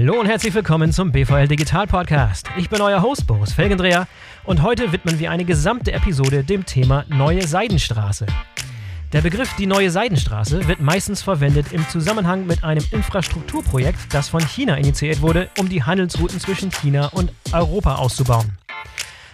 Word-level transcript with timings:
Hallo 0.00 0.18
und 0.18 0.24
herzlich 0.24 0.54
willkommen 0.54 0.92
zum 0.92 1.12
BVL 1.12 1.46
Digital 1.46 1.86
Podcast. 1.86 2.48
Ich 2.56 2.70
bin 2.70 2.80
euer 2.80 3.02
Host 3.02 3.26
Boris 3.26 3.52
Felgendreher 3.52 4.08
und 4.44 4.62
heute 4.62 4.92
widmen 4.92 5.18
wir 5.18 5.30
eine 5.30 5.44
gesamte 5.44 5.92
Episode 5.92 6.42
dem 6.42 6.64
Thema 6.64 7.04
Neue 7.10 7.46
Seidenstraße. 7.46 8.24
Der 9.12 9.20
Begriff 9.20 9.54
die 9.56 9.66
Neue 9.66 9.90
Seidenstraße 9.90 10.66
wird 10.66 10.80
meistens 10.80 11.20
verwendet 11.20 11.72
im 11.72 11.86
Zusammenhang 11.86 12.46
mit 12.46 12.64
einem 12.64 12.82
Infrastrukturprojekt, 12.92 14.14
das 14.14 14.30
von 14.30 14.40
China 14.40 14.76
initiiert 14.76 15.20
wurde, 15.20 15.50
um 15.58 15.68
die 15.68 15.82
Handelsrouten 15.82 16.40
zwischen 16.40 16.70
China 16.70 17.08
und 17.08 17.30
Europa 17.52 17.96
auszubauen. 17.96 18.56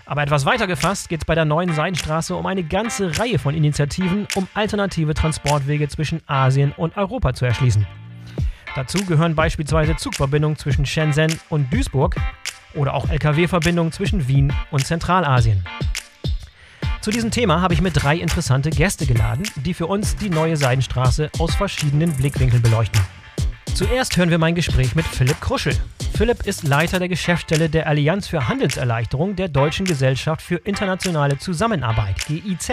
Aber 0.05 0.25
etwas 0.25 0.46
weiter 0.46 0.67
gefasst 0.67 1.09
geht 1.09 1.21
es 1.21 1.27
bei 1.27 1.37
der 1.37 1.45
neuen 1.45 1.75
Seidenstraße 1.75 2.35
um 2.35 2.45
eine 2.45 2.64
ganze 2.64 3.17
Reihe 3.20 3.39
von 3.39 3.55
Initiativen, 3.55 4.27
um 4.34 4.48
alternative 4.55 5.14
Transportwege 5.14 5.87
zwischen 5.87 6.23
Asien 6.27 6.73
und 6.77 6.97
Europa 6.97 7.34
zu 7.34 7.45
erschließen. 7.45 7.87
Dazu 8.77 9.03
gehören 9.07 9.35
beispielsweise 9.35 9.97
Zugverbindungen 9.97 10.59
zwischen 10.59 10.84
Shenzhen 10.84 11.33
und 11.48 11.73
Duisburg 11.73 12.15
oder 12.75 12.93
auch 12.93 13.09
Lkw-Verbindungen 13.09 13.91
zwischen 13.91 14.29
Wien 14.29 14.53
und 14.71 14.87
Zentralasien. 14.87 15.65
Zu 17.01 17.11
diesem 17.11 17.31
Thema 17.31 17.62
habe 17.62 17.73
ich 17.73 17.81
mir 17.81 17.91
drei 17.91 18.17
interessante 18.17 18.69
Gäste 18.69 19.07
geladen, 19.07 19.45
die 19.65 19.73
für 19.73 19.87
uns 19.87 20.17
die 20.17 20.29
neue 20.29 20.59
Seidenstraße 20.59 21.31
aus 21.39 21.55
verschiedenen 21.55 22.12
Blickwinkeln 22.12 22.61
beleuchten. 22.61 23.01
Zuerst 23.75 24.17
hören 24.19 24.29
wir 24.29 24.39
mein 24.39 24.55
Gespräch 24.55 24.95
mit 24.95 25.06
Philipp 25.06 25.41
Kruschel. 25.41 25.75
Philipp 26.15 26.45
ist 26.47 26.65
Leiter 26.65 26.98
der 26.98 27.09
Geschäftsstelle 27.09 27.70
der 27.70 27.87
Allianz 27.87 28.27
für 28.29 28.47
Handelserleichterung 28.47 29.37
der 29.37 29.48
Deutschen 29.48 29.87
Gesellschaft 29.87 30.43
für 30.43 30.56
internationale 30.56 31.39
Zusammenarbeit, 31.39 32.17
GIZ. 32.27 32.73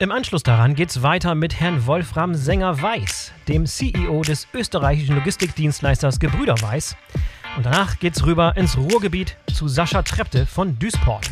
Im 0.00 0.12
Anschluss 0.12 0.44
daran 0.44 0.76
geht 0.76 0.90
es 0.90 1.02
weiter 1.02 1.34
mit 1.34 1.58
Herrn 1.58 1.84
Wolfram 1.84 2.32
Sänger-Weiß, 2.32 3.32
dem 3.48 3.66
CEO 3.66 4.22
des 4.22 4.46
österreichischen 4.54 5.16
Logistikdienstleisters 5.16 6.20
Gebrüder 6.20 6.54
Weiß. 6.62 6.96
Und 7.56 7.66
danach 7.66 7.98
geht's 7.98 8.24
rüber 8.24 8.56
ins 8.56 8.78
Ruhrgebiet 8.78 9.36
zu 9.52 9.66
Sascha 9.66 10.02
Trepte 10.02 10.46
von 10.46 10.78
Duisport. 10.78 11.28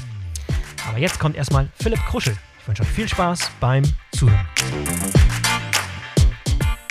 Aber 0.89 0.99
jetzt 0.99 1.21
kommt 1.21 1.37
erstmal 1.37 1.69
Philipp 1.81 2.05
Kruschel. 2.07 2.37
Ich 2.61 2.67
wünsche 2.67 2.83
euch 2.83 2.89
viel 2.89 3.09
Spaß 3.09 3.53
beim 3.61 3.85
Zuhören. 4.11 4.49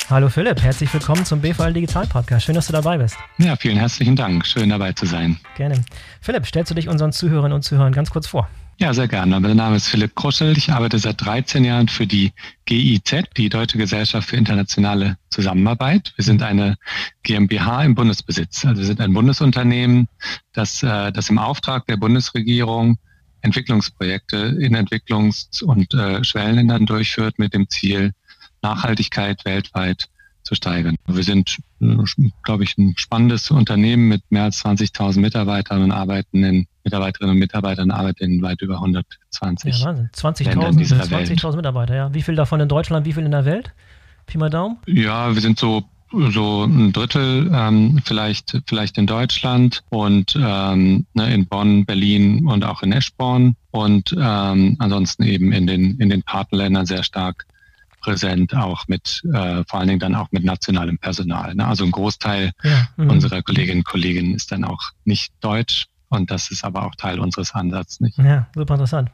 Hallo 0.08 0.30
Philipp, 0.30 0.62
herzlich 0.62 0.94
willkommen 0.94 1.26
zum 1.26 1.42
BVL 1.42 1.74
Digital 1.74 2.06
Podcast. 2.06 2.46
Schön, 2.46 2.54
dass 2.54 2.68
du 2.68 2.74
dabei 2.74 3.00
bist. 3.00 3.18
Ja, 3.40 3.56
vielen 3.56 3.78
herzlichen 3.78 4.16
Dank. 4.16 4.46
Schön 4.46 4.70
dabei 4.70 4.94
zu 4.94 5.08
sein. 5.08 5.40
Gerne. 5.58 5.84
Philipp, 6.22 6.46
stellst 6.46 6.70
du 6.70 6.76
dich 6.76 6.88
unseren 6.88 7.12
Zuhörerinnen 7.12 7.54
und 7.54 7.64
Zuhörern 7.64 7.92
ganz 7.92 8.12
kurz 8.12 8.28
vor? 8.28 8.48
Ja, 8.78 8.94
sehr 8.94 9.08
gerne. 9.08 9.40
Mein 9.40 9.58
Name 9.58 9.78
ist 9.78 9.88
Philipp 9.88 10.16
Kruschel. 10.16 10.56
Ich 10.56 10.72
arbeite 10.72 11.00
seit 11.00 11.26
13 11.26 11.66
Jahren 11.66 11.88
für 11.88 12.06
die 12.06 12.34
GIZ, 12.66 13.24
die 13.36 13.50
Deutsche 13.50 13.80
Gesellschaft 13.80 14.30
für 14.30 14.36
internationale 14.36 15.18
Zusammenarbeit. 15.32 16.14
Wir 16.18 16.24
sind 16.24 16.44
eine 16.44 16.76
GmbH 17.24 17.84
im 17.84 17.96
Bundesbesitz. 17.96 18.64
Also 18.64 18.82
wir 18.82 18.86
sind 18.86 19.02
ein 19.02 19.12
Bundesunternehmen, 19.12 20.08
das, 20.54 20.84
äh, 20.84 21.12
das 21.14 21.30
im 21.32 21.40
Auftrag 21.40 21.88
der 21.88 21.98
Bundesregierung 21.98 23.00
Entwicklungsprojekte 23.42 24.38
in 24.60 24.76
Entwicklungs- 24.76 25.64
und 25.64 25.94
äh, 25.94 26.24
Schwellenländern 26.24 26.86
durchführt 26.86 27.40
mit 27.40 27.54
dem 27.54 27.70
Ziel, 27.70 28.12
Nachhaltigkeit 28.66 29.46
weltweit 29.46 30.10
zu 30.44 30.56
steigern. 30.56 30.96
Wir 31.08 31.24
sind, 31.24 31.58
glaube 32.44 32.64
ich, 32.64 32.78
ein 32.78 32.94
spannendes 32.98 33.52
Unternehmen 33.52 34.08
mit 34.08 34.22
mehr 34.30 34.44
als 34.44 34.64
20.000 34.64 35.20
Mitarbeitern 35.20 35.84
und 35.84 35.92
arbeiten 35.92 36.44
in 36.44 36.68
Mitarbeiterinnen 36.84 37.32
und 37.32 37.40
Mitarbeitern 37.40 37.90
arbeiten 37.90 38.24
in 38.24 38.42
weit 38.44 38.62
über 38.62 38.76
120 38.76 39.80
ja, 39.80 39.86
Wahnsinn. 39.86 40.10
20.000 40.14 41.08
20 41.08 41.56
Mitarbeiter, 41.56 41.96
ja. 41.96 42.14
Wie 42.14 42.22
viel 42.22 42.36
davon 42.36 42.60
in 42.60 42.70
Deutschland, 42.70 43.06
wie 43.06 43.14
viel 43.14 43.26
in 43.26 43.32
der 43.32 43.46
Welt? 43.46 43.74
Pi 44.28 44.38
mal 44.38 44.50
Daumen? 44.50 44.78
Ja, 44.88 45.34
wir 45.34 45.42
sind 45.42 45.60
so 45.60 45.84
so 46.30 46.64
ein 46.64 46.94
Drittel 46.94 47.52
ähm, 47.52 48.00
vielleicht 48.06 48.62
vielleicht 48.68 48.98
in 48.98 49.08
Deutschland 49.08 49.84
und 49.90 50.38
ähm, 50.40 51.06
ne, 51.14 51.34
in 51.34 51.48
Bonn, 51.48 51.86
Berlin 51.86 52.48
und 52.48 52.64
auch 52.64 52.84
in 52.84 52.94
Eschborn 52.94 53.56
und 53.72 54.16
ähm, 54.18 54.78
ansonsten 54.80 55.24
eben 55.24 55.52
in 55.52 55.68
den 55.68 56.00
in 56.00 56.10
den 56.10 56.22
Partnerländern 56.24 56.86
sehr 56.86 57.04
stark 57.04 57.46
präsent, 58.06 58.56
auch 58.56 58.88
mit 58.88 59.24
äh, 59.34 59.64
vor 59.68 59.80
allen 59.80 59.88
Dingen 59.88 60.00
dann 60.00 60.14
auch 60.14 60.28
mit 60.32 60.44
nationalem 60.44 61.00
Personal. 61.00 61.56
Ne? 61.56 61.66
Also 61.66 61.84
ein 61.84 61.92
Großteil 61.92 62.52
ja, 62.64 62.88
mhm. 62.98 63.10
unserer 63.10 63.42
Kolleginnen 63.42 63.80
und 63.80 63.86
Kollegen 63.86 64.36
ist 64.36 64.52
dann 64.52 64.64
auch 64.64 64.92
nicht 65.06 65.34
deutsch 65.42 65.88
und 66.10 66.30
das 66.30 66.52
ist 66.52 66.64
aber 66.64 66.86
auch 66.86 66.94
Teil 66.96 67.20
unseres 67.20 67.56
Ansatzes. 67.56 68.00
Nicht? 68.02 68.18
Ja, 68.20 68.48
super 68.54 68.76
interessant. 68.76 69.10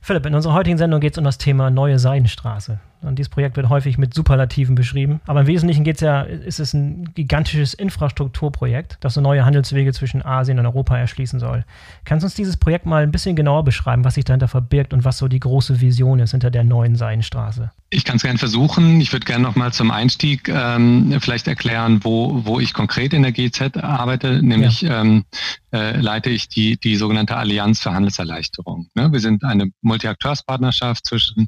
Philipp, 0.00 0.24
in 0.26 0.34
unserer 0.34 0.54
heutigen 0.54 0.78
Sendung 0.78 1.00
geht 1.00 1.12
es 1.12 1.18
um 1.18 1.24
das 1.24 1.38
Thema 1.38 1.70
Neue 1.70 1.98
Seidenstraße. 1.98 2.78
Und 3.02 3.18
dieses 3.18 3.28
Projekt 3.28 3.56
wird 3.56 3.68
häufig 3.68 3.98
mit 3.98 4.14
Superlativen 4.14 4.74
beschrieben. 4.74 5.20
Aber 5.26 5.42
im 5.42 5.46
Wesentlichen 5.46 5.84
geht's 5.84 6.00
ja, 6.00 6.22
ist 6.22 6.60
es 6.60 6.74
ein 6.74 7.12
gigantisches 7.14 7.74
Infrastrukturprojekt, 7.74 8.98
das 9.00 9.14
so 9.14 9.20
neue 9.20 9.44
Handelswege 9.44 9.92
zwischen 9.92 10.24
Asien 10.24 10.58
und 10.58 10.66
Europa 10.66 10.96
erschließen 10.96 11.38
soll. 11.38 11.64
Kannst 12.04 12.22
du 12.22 12.26
uns 12.26 12.34
dieses 12.34 12.56
Projekt 12.56 12.86
mal 12.86 13.02
ein 13.02 13.12
bisschen 13.12 13.36
genauer 13.36 13.64
beschreiben, 13.64 14.04
was 14.04 14.14
sich 14.14 14.24
dahinter 14.24 14.48
verbirgt 14.48 14.92
und 14.92 15.04
was 15.04 15.18
so 15.18 15.28
die 15.28 15.40
große 15.40 15.80
Vision 15.80 16.18
ist 16.18 16.32
hinter 16.32 16.50
der 16.50 16.64
neuen 16.64 16.96
Seidenstraße? 16.96 17.70
Ich 17.90 18.04
kann 18.04 18.16
es 18.16 18.22
gerne 18.22 18.38
versuchen. 18.38 19.00
Ich 19.00 19.12
würde 19.12 19.24
gerne 19.24 19.44
noch 19.44 19.54
mal 19.54 19.72
zum 19.72 19.92
Einstieg 19.92 20.48
ähm, 20.48 21.18
vielleicht 21.20 21.46
erklären, 21.46 22.00
wo, 22.02 22.44
wo 22.44 22.58
ich 22.58 22.72
konkret 22.72 23.12
in 23.12 23.22
der 23.22 23.30
GZ 23.30 23.76
arbeite. 23.76 24.42
Nämlich 24.42 24.80
ja. 24.80 25.02
ähm, 25.02 25.24
äh, 25.72 26.00
leite 26.00 26.30
ich 26.30 26.48
die, 26.48 26.78
die 26.78 26.96
sogenannte 26.96 27.36
Allianz 27.36 27.80
für 27.80 27.92
Handelserleichterung. 27.92 28.88
Ne? 28.94 29.12
Wir 29.12 29.20
sind 29.20 29.44
eine 29.44 29.70
Multi-Akteurspartnerschaft 29.82 31.06
zwischen 31.06 31.46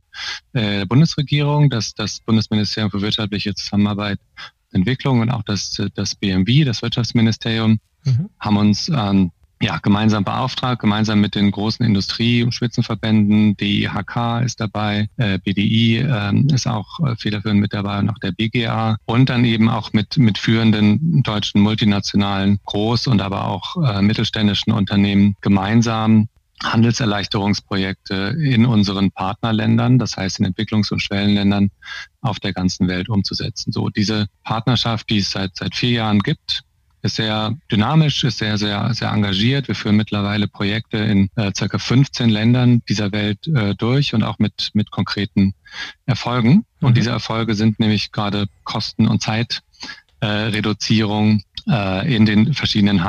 äh, 0.53 0.87
Bundesregierung 0.87 1.38
Regierung, 1.39 1.71
dass 1.71 1.95
das 1.95 2.19
Bundesministerium 2.21 2.91
für 2.91 3.01
wirtschaftliche 3.01 3.55
Zusammenarbeit 3.55 4.19
und 4.73 4.81
Entwicklung 4.81 5.21
und 5.21 5.31
auch 5.31 5.45
das, 5.45 5.81
das 5.95 6.17
BMW, 6.17 6.65
das 6.65 6.83
Wirtschaftsministerium, 6.83 7.79
mhm. 8.05 8.29
haben 8.41 8.57
uns 8.57 8.89
ähm, 8.89 9.31
ja, 9.63 9.79
gemeinsam 9.79 10.25
beauftragt, 10.25 10.81
gemeinsam 10.81 11.21
mit 11.21 11.37
den 11.37 11.53
großen 11.53 11.87
Industrie- 11.87 12.43
und 12.43 12.53
Spitzenverbänden. 12.53 13.57
DIHK 13.57 14.43
ist 14.45 14.61
dabei, 14.61 15.09
äh, 15.17 15.39
BDI 15.39 15.99
äh, 15.99 16.55
ist 16.55 16.67
auch 16.67 16.99
äh, 17.07 17.15
federführend 17.17 17.61
mit 17.61 17.73
dabei 17.73 18.01
und 18.01 18.11
auch 18.11 18.19
der 18.19 18.33
BGA 18.33 18.97
und 19.07 19.31
dann 19.31 19.45
eben 19.45 19.69
auch 19.69 19.93
mit, 19.93 20.19
mit 20.19 20.39
führenden 20.39 21.23
deutschen 21.23 21.61
multinationalen 21.61 22.59
Groß- 22.67 23.09
und 23.09 23.23
aber 23.23 23.47
auch 23.47 23.77
äh, 23.85 24.03
mittelständischen 24.03 24.73
Unternehmen 24.73 25.37
gemeinsam 25.41 26.29
Handelserleichterungsprojekte 26.65 28.37
in 28.41 28.65
unseren 28.67 29.11
Partnerländern, 29.11 29.99
das 29.99 30.17
heißt 30.17 30.39
in 30.41 30.47
Entwicklungs- 30.47 30.93
und 30.93 31.01
Schwellenländern 31.01 31.71
auf 32.21 32.41
der 32.41 32.53
ganzen 32.53 32.89
Welt 32.89 33.09
umzusetzen. 33.09 33.73
So 33.73 33.89
diese 33.89 34.27
Partnerschaft, 34.45 35.09
die 35.11 35.19
es 35.19 35.31
seit 35.31 35.57
seit 35.57 35.75
vier 35.75 35.91
Jahren 35.91 36.21
gibt, 36.21 36.63
ist 37.03 37.17
sehr 37.17 37.57
dynamisch, 37.71 38.25
ist 38.25 38.39
sehr 38.39 38.57
sehr 38.59 38.93
sehr 38.93 39.11
engagiert. 39.11 39.69
Wir 39.69 39.77
führen 39.77 39.97
mittlerweile 39.97 40.49
Projekte 40.49 40.99
in 40.99 41.31
äh, 41.37 41.53
circa 41.57 41.79
15 41.79 42.29
Ländern 42.29 42.83
dieser 42.89 43.13
Welt 43.13 43.47
äh, 43.47 43.77
durch 43.77 44.15
und 44.15 44.25
auch 44.25 44.39
mit 44.39 44.71
mit 44.73 44.91
konkreten 44.91 45.55
Erfolgen. 46.07 46.65
Und 46.81 46.91
mhm. 46.91 46.95
diese 46.95 47.11
Erfolge 47.11 47.55
sind 47.55 47.79
nämlich 47.79 48.11
gerade 48.11 48.47
Kosten 48.65 49.07
und 49.07 49.23
Zeitreduzierung 49.23 51.43
äh, 51.69 52.15
in 52.15 52.27
den 52.27 52.55
verschiedenen 52.55 53.05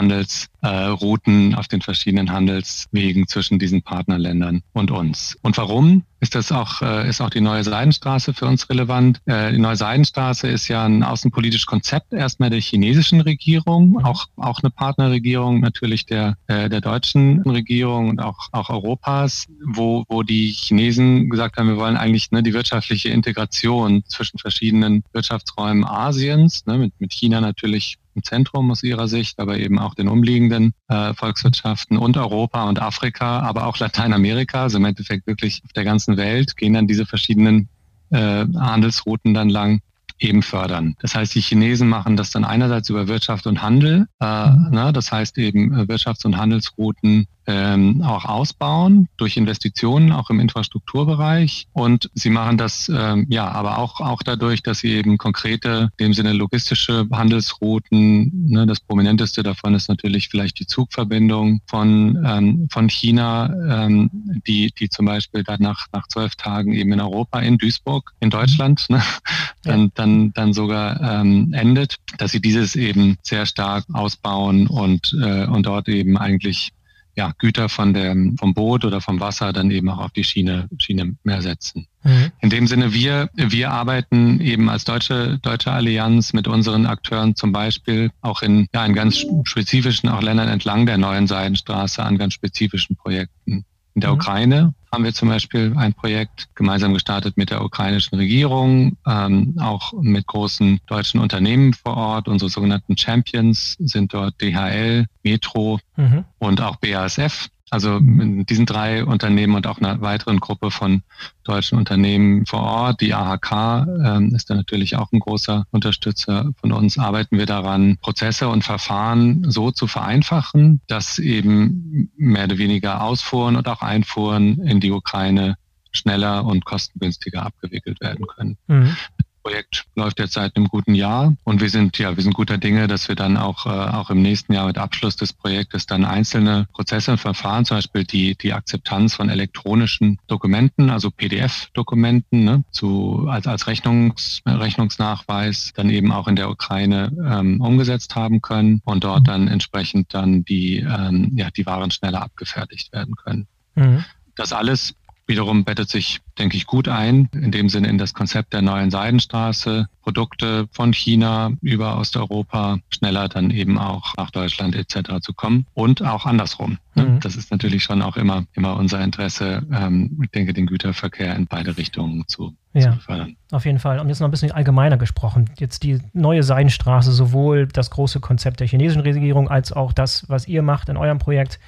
Handelsrouten, 0.62 1.56
auf 1.56 1.68
den 1.68 1.82
verschiedenen 1.82 2.32
Handelswegen 2.32 3.28
zwischen 3.28 3.60
diesen 3.60 3.82
Partnerländern 3.82 4.62
und 4.74 4.92
uns. 4.92 5.38
Und 5.42 5.58
warum? 5.58 6.04
ist 6.22 6.36
das 6.36 6.52
auch, 6.52 6.82
äh, 6.82 7.08
ist 7.08 7.22
auch 7.22 7.30
die 7.30 7.42
neue 7.42 7.64
Seidenstraße 7.64 8.34
für 8.34 8.46
uns 8.46 8.70
relevant. 8.70 9.20
Äh, 9.26 9.54
die 9.54 9.58
neue 9.58 9.76
Seidenstraße 9.76 10.48
ist 10.48 10.68
ja 10.68 10.86
ein 10.86 11.04
außenpolitisches 11.04 11.66
Konzept 11.66 12.14
erstmal 12.14 12.50
der 12.50 12.60
chinesischen 12.60 13.22
Regierung, 13.22 14.04
auch, 14.04 14.26
auch 14.36 14.60
eine 14.62 14.70
Partnerregierung 14.70 15.62
natürlich 15.62 16.06
der, 16.06 16.36
äh, 16.48 16.70
der 16.70 16.82
deutschen 16.82 17.42
Regierung 17.44 18.10
und 18.10 18.22
auch, 18.22 18.50
auch 18.52 18.70
Europas, 18.70 19.46
wo, 19.66 20.04
wo 20.10 20.24
die 20.24 20.50
Chinesen 20.52 21.30
gesagt 21.30 21.58
haben, 21.58 21.70
wir 21.70 21.78
wollen 21.78 21.98
eigentlich 21.98 22.32
ne, 22.32 22.44
die 22.44 22.54
wirtschaftliche 22.54 23.10
Integration 23.10 24.04
zwischen 24.06 24.40
verschiedenen 24.40 25.04
Wirtschaftsräumen 25.14 25.86
Asiens, 25.86 26.66
ne, 26.66 26.78
mit, 26.78 26.94
mit 27.00 27.14
China 27.14 27.40
natürlich 27.40 27.98
im 28.16 28.24
Zentrum 28.24 28.72
aus 28.72 28.84
ihrer 28.84 29.08
Sicht, 29.08 29.40
aber 29.40 29.58
eben 29.58 29.80
auch 29.80 29.94
den 29.94 30.10
umliegenden 30.10 30.49
äh, 30.52 31.14
Volkswirtschaften 31.14 31.98
und 31.98 32.18
Europa 32.18 32.68
und 32.68 32.82
Afrika, 32.82 33.40
aber 33.40 33.68
auch 33.68 33.78
Lateinamerika, 33.78 34.64
also 34.64 34.78
im 34.78 34.86
Endeffekt 34.86 35.28
wirklich 35.28 35.62
auf 35.64 35.74
der 35.74 35.84
ganzen 35.84 36.00
ganzen 36.00 36.18
Welt 36.18 36.56
gehen 36.56 36.74
dann 36.74 36.88
diese 36.88 37.06
verschiedenen 37.06 37.68
äh, 38.12 38.46
Handelsrouten 38.58 39.34
dann 39.34 39.50
lang 39.50 39.82
eben 40.20 40.42
fördern. 40.42 40.96
Das 41.02 41.16
heißt, 41.16 41.36
die 41.36 41.42
Chinesen 41.42 41.88
machen 41.88 42.18
das 42.18 42.32
dann 42.32 42.44
einerseits 42.44 42.90
über 42.90 43.08
Wirtschaft 43.08 43.48
und 43.48 43.62
Handel, 43.62 44.08
äh, 44.20 44.50
mhm. 44.50 44.70
ne, 44.72 44.94
das 44.94 45.12
heißt 45.12 45.38
eben 45.38 45.74
äh, 45.74 45.84
Wirtschafts- 45.84 46.26
und 46.26 46.38
Handelsrouten 46.38 47.28
ähm, 47.50 48.04
auch 48.04 48.26
ausbauen 48.26 49.08
durch 49.18 49.36
Investitionen, 49.36 50.12
auch 50.12 50.30
im 50.30 50.40
Infrastrukturbereich. 50.40 51.68
Und 51.74 52.10
sie 52.14 52.30
machen 52.30 52.58
das 52.58 52.90
ähm, 52.94 53.26
ja, 53.30 53.50
aber 53.50 53.80
auch, 53.80 54.00
auch 54.02 54.22
dadurch, 54.22 54.62
dass 54.62 54.80
sie 54.80 54.92
eben 54.92 55.18
konkrete, 55.18 55.90
in 55.98 56.08
dem 56.08 56.14
Sinne 56.14 56.34
logistische 56.34 57.08
Handelsrouten, 57.12 58.50
ne, 58.50 58.68
das 58.68 58.80
prominenteste 58.80 59.42
davon 59.42 59.74
ist 59.74 59.90
natürlich 59.90 60.30
vielleicht 60.30 60.60
die 60.60 60.68
Zugverbindung 60.68 61.62
von, 61.66 62.24
ähm, 62.24 62.68
von 62.72 62.88
China, 62.88 63.52
ähm, 63.68 64.12
die, 64.48 64.72
die 64.78 64.90
zum 64.90 65.08
Beispiel 65.08 65.44
dann 65.44 65.62
nach, 65.62 65.88
nach 65.92 66.08
zwölf 66.08 66.36
Tagen 66.36 66.74
eben 66.74 66.94
in 66.94 67.02
Europa, 67.02 67.40
in 67.40 67.58
Duisburg, 67.58 68.12
in 68.20 68.30
Deutschland, 68.30 68.86
ne, 68.90 69.02
dann, 69.64 69.92
dann, 69.96 70.32
dann 70.34 70.54
sogar 70.54 71.02
ähm, 71.02 71.52
endet, 71.54 71.96
dass 72.20 72.32
sie 72.32 72.42
dieses 72.42 72.76
eben 72.76 73.18
sehr 73.24 73.48
stark 73.48 73.86
ausbauen 73.92 74.68
und, 74.68 75.18
äh, 75.20 75.48
und 75.48 75.66
dort 75.66 75.90
eben 75.90 76.16
eigentlich 76.18 76.72
ja, 77.20 77.34
Güter 77.38 77.68
von 77.68 77.94
dem, 77.94 78.38
vom 78.38 78.54
Boot 78.54 78.86
oder 78.86 79.02
vom 79.02 79.20
Wasser 79.20 79.52
dann 79.52 79.70
eben 79.72 79.90
auch 79.90 79.98
auf 79.98 80.12
die 80.12 80.24
Schiene, 80.24 80.70
Schiene 80.78 81.18
mehr 81.24 81.42
setzen. 81.42 81.86
Mhm. 82.04 82.32
In 82.40 82.50
dem 82.50 82.66
Sinne, 82.66 82.94
wir, 82.94 83.30
wir 83.36 83.72
arbeiten 83.72 84.40
eben 84.40 84.70
als 84.70 84.86
deutsche, 84.86 85.38
deutsche 85.42 85.74
Allianz 85.74 86.32
mit 86.32 86.48
unseren 86.48 86.86
Akteuren 86.86 87.36
zum 87.36 87.52
Beispiel 87.52 88.10
auch 88.22 88.42
in, 88.42 88.68
ja, 88.74 88.86
in 88.86 88.94
ganz 88.94 89.26
spezifischen 89.44 90.08
auch 90.08 90.22
Ländern 90.22 90.48
entlang 90.48 90.86
der 90.86 90.98
neuen 90.98 91.28
Seidenstraße 91.28 92.02
an 92.02 92.18
ganz 92.18 92.36
spezifischen 92.36 92.96
Projekten. 92.96 93.66
In 93.96 94.02
der 94.02 94.12
mhm. 94.12 94.16
Ukraine 94.16 94.74
haben 94.92 95.04
wir 95.04 95.14
zum 95.14 95.30
Beispiel 95.30 95.74
ein 95.78 95.94
Projekt 95.94 96.50
gemeinsam 96.56 96.94
gestartet 96.94 97.38
mit 97.38 97.52
der 97.52 97.64
ukrainischen 97.64 98.18
Regierung, 98.18 98.98
ähm, 99.08 99.56
auch 99.60 99.94
mit 99.94 100.26
großen 100.28 100.80
deutschen 100.88 101.20
Unternehmen 101.20 101.74
vor 101.74 101.96
Ort. 101.96 102.28
Unsere 102.28 102.50
sogenannten 102.50 102.98
Champions 102.98 103.76
sind 103.80 104.14
dort 104.14 104.42
DHL, 104.42 105.06
Metro 105.24 105.80
mhm. 105.96 106.26
und 106.40 106.62
auch 106.62 106.78
BASF. 106.78 107.50
Also 107.72 108.00
mit 108.00 108.50
diesen 108.50 108.66
drei 108.66 109.06
Unternehmen 109.06 109.56
und 109.56 109.68
auch 109.68 109.78
einer 109.78 110.02
weiteren 110.02 110.40
Gruppe 110.40 110.72
von 110.72 111.04
deutschen 111.44 111.78
Unternehmen 111.78 112.46
vor 112.46 112.62
Ort, 112.62 113.02
die 113.02 113.14
AHK 113.14 113.86
ähm, 114.04 114.36
ist 114.36 114.50
da 114.50 114.56
natürlich 114.56 114.96
auch 114.96 115.12
ein 115.12 115.20
großer 115.20 115.66
Unterstützer 115.72 116.52
von 116.60 116.72
uns, 116.72 116.98
arbeiten 116.98 117.38
wir 117.38 117.46
daran, 117.46 117.98
Prozesse 118.02 118.50
und 118.50 118.64
Verfahren 118.64 119.46
so 119.50 119.72
zu 119.72 119.88
vereinfachen, 119.88 120.82
dass 120.88 121.20
eben 121.20 122.12
mehr 122.18 122.46
oder 122.46 122.58
weniger 122.58 123.04
Ausfuhren 123.04 123.56
und 123.56 123.68
auch 123.68 123.82
Einfuhren 123.82 124.60
in 124.66 124.80
die 124.80 124.92
Ukraine 124.92 125.56
schneller 125.92 126.46
und 126.46 126.66
kostengünstiger 126.66 127.46
abgewickelt 127.46 128.02
werden 128.02 128.26
können. 128.28 128.58
Mhm. 128.68 128.96
Projekt 129.42 129.86
läuft 129.96 130.20
jetzt 130.20 130.34
seit 130.34 130.56
einem 130.56 130.68
guten 130.68 130.96
Jahr 130.96 131.34
und 131.44 131.62
wir 131.62 131.70
sind 131.70 131.98
ja, 131.98 132.16
wir 132.16 132.24
sind 132.24 132.34
guter 132.34 132.58
Dinge, 132.58 132.88
dass 132.88 133.08
wir 133.08 133.16
dann 133.16 133.38
auch 133.38 133.66
äh, 133.66 133.70
auch 133.70 134.10
im 134.10 134.22
nächsten 134.22 134.54
Jahr 134.54 134.68
mit 134.68 134.78
Abschluss 134.78 135.16
des 135.16 135.34
Projektes 135.34 135.86
dann 135.86 136.06
einzelne 136.06 136.68
Prozesse 136.72 137.12
und 137.12 137.18
Verfahren, 137.18 137.66
zum 137.66 137.78
Beispiel 137.78 138.04
die 138.04 138.36
die 138.36 138.54
Akzeptanz 138.54 139.16
von 139.16 139.30
elektronischen 139.30 140.20
Dokumenten, 140.28 140.90
also 140.90 141.12
PDF-Dokumenten, 141.12 142.44
ne, 142.44 142.64
zu 142.72 143.28
als 143.30 143.48
als 143.48 143.68
Rechnungs, 143.68 144.42
Rechnungsnachweis 144.46 145.72
dann 145.76 145.90
eben 145.90 146.12
auch 146.12 146.28
in 146.28 146.36
der 146.36 146.50
Ukraine 146.50 147.12
ähm, 147.26 147.62
umgesetzt 147.62 148.16
haben 148.16 148.42
können 148.42 148.82
und 148.86 149.04
dort 149.04 149.28
dann 149.28 149.48
entsprechend 149.48 150.14
dann 150.14 150.44
die 150.44 150.78
ähm, 150.78 151.32
ja 151.36 151.50
die 151.52 151.66
Waren 151.66 151.92
schneller 151.92 152.22
abgefertigt 152.22 152.94
werden 152.94 153.16
können. 153.16 153.48
Mhm. 153.76 154.04
Das 154.36 154.54
alles 154.54 154.96
wiederum 155.30 155.64
bettet 155.64 155.90
sich, 155.90 156.20
denke 156.38 156.58
ich, 156.58 156.66
gut 156.66 156.90
ein, 156.90 157.30
in 157.34 157.52
dem 157.52 157.70
Sinne 157.70 157.88
in 157.88 157.98
das 157.98 158.14
Konzept 158.14 158.52
der 158.52 158.62
neuen 158.62 158.92
Seidenstraße, 158.92 159.88
Produkte 160.02 160.68
von 160.72 160.92
China 160.92 161.52
über 161.62 161.98
Osteuropa 162.00 162.80
schneller 162.90 163.30
dann 163.30 163.52
eben 163.52 163.78
auch 163.78 164.16
nach 164.18 164.32
Deutschland 164.32 164.76
etc. 164.76 165.22
zu 165.22 165.34
kommen 165.34 165.68
und 165.76 166.04
auch 166.04 166.26
andersrum. 166.26 166.80
Ne? 166.96 167.04
Mhm. 167.04 167.20
Das 167.20 167.36
ist 167.36 167.52
natürlich 167.52 167.84
schon 167.84 168.02
auch 168.02 168.18
immer, 168.18 168.46
immer 168.54 168.76
unser 168.76 169.02
Interesse, 169.02 169.62
ähm, 169.72 170.20
ich 170.24 170.32
denke, 170.32 170.54
den 170.54 170.66
Güterverkehr 170.66 171.36
in 171.36 171.46
beide 171.46 171.78
Richtungen 171.78 172.28
zu, 172.28 172.56
ja, 172.74 172.94
zu 172.94 173.00
fördern. 173.00 173.36
Auf 173.52 173.66
jeden 173.66 173.80
Fall. 173.80 174.00
Und 174.00 174.10
jetzt 174.10 174.20
noch 174.20 174.28
ein 174.28 174.32
bisschen 174.32 174.52
allgemeiner 174.52 174.98
gesprochen. 174.98 175.52
Jetzt 175.60 175.84
die 175.84 176.00
neue 176.14 176.42
Seidenstraße, 176.42 177.12
sowohl 177.12 177.68
das 177.68 177.92
große 177.92 178.20
Konzept 178.20 178.62
der 178.62 178.68
chinesischen 178.68 179.04
Regierung 179.04 179.48
als 179.48 179.72
auch 179.72 179.94
das, 179.94 180.28
was 180.28 180.48
ihr 180.48 180.64
macht 180.64 180.90
in 180.90 180.98
eurem 180.98 181.20
Projekt 181.20 181.60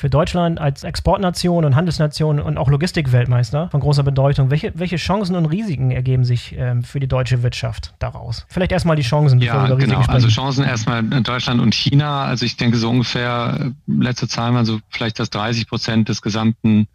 für 0.00 0.08
Deutschland 0.08 0.58
als 0.58 0.82
Exportnation 0.82 1.66
und 1.66 1.76
Handelsnation 1.76 2.40
und 2.40 2.56
auch 2.56 2.70
Logistikweltmeister 2.70 3.68
von 3.68 3.80
großer 3.80 4.02
Bedeutung. 4.02 4.50
Welche, 4.50 4.72
welche 4.74 4.96
Chancen 4.96 5.36
und 5.36 5.44
Risiken 5.44 5.90
ergeben 5.90 6.24
sich 6.24 6.54
ähm, 6.56 6.82
für 6.82 7.00
die 7.00 7.06
deutsche 7.06 7.42
Wirtschaft 7.42 7.92
daraus? 7.98 8.46
Vielleicht 8.48 8.72
erstmal 8.72 8.96
die 8.96 9.02
Chancen. 9.02 9.40
Ja, 9.40 9.68
wir 9.68 9.76
genau. 9.76 10.00
Also 10.08 10.28
Chancen 10.28 10.64
erstmal 10.64 11.00
in 11.00 11.22
Deutschland 11.22 11.60
und 11.60 11.74
China. 11.74 12.24
Also 12.24 12.46
ich 12.46 12.56
denke 12.56 12.78
so 12.78 12.88
ungefähr, 12.88 13.58
äh, 13.60 13.70
letzte 13.86 14.26
Zahl 14.26 14.54
waren 14.54 14.64
so 14.64 14.80
vielleicht 14.88 15.18
das 15.18 15.28
30 15.28 15.68
Prozent 15.68 16.08
des 16.08 16.22
gesamten 16.22 16.88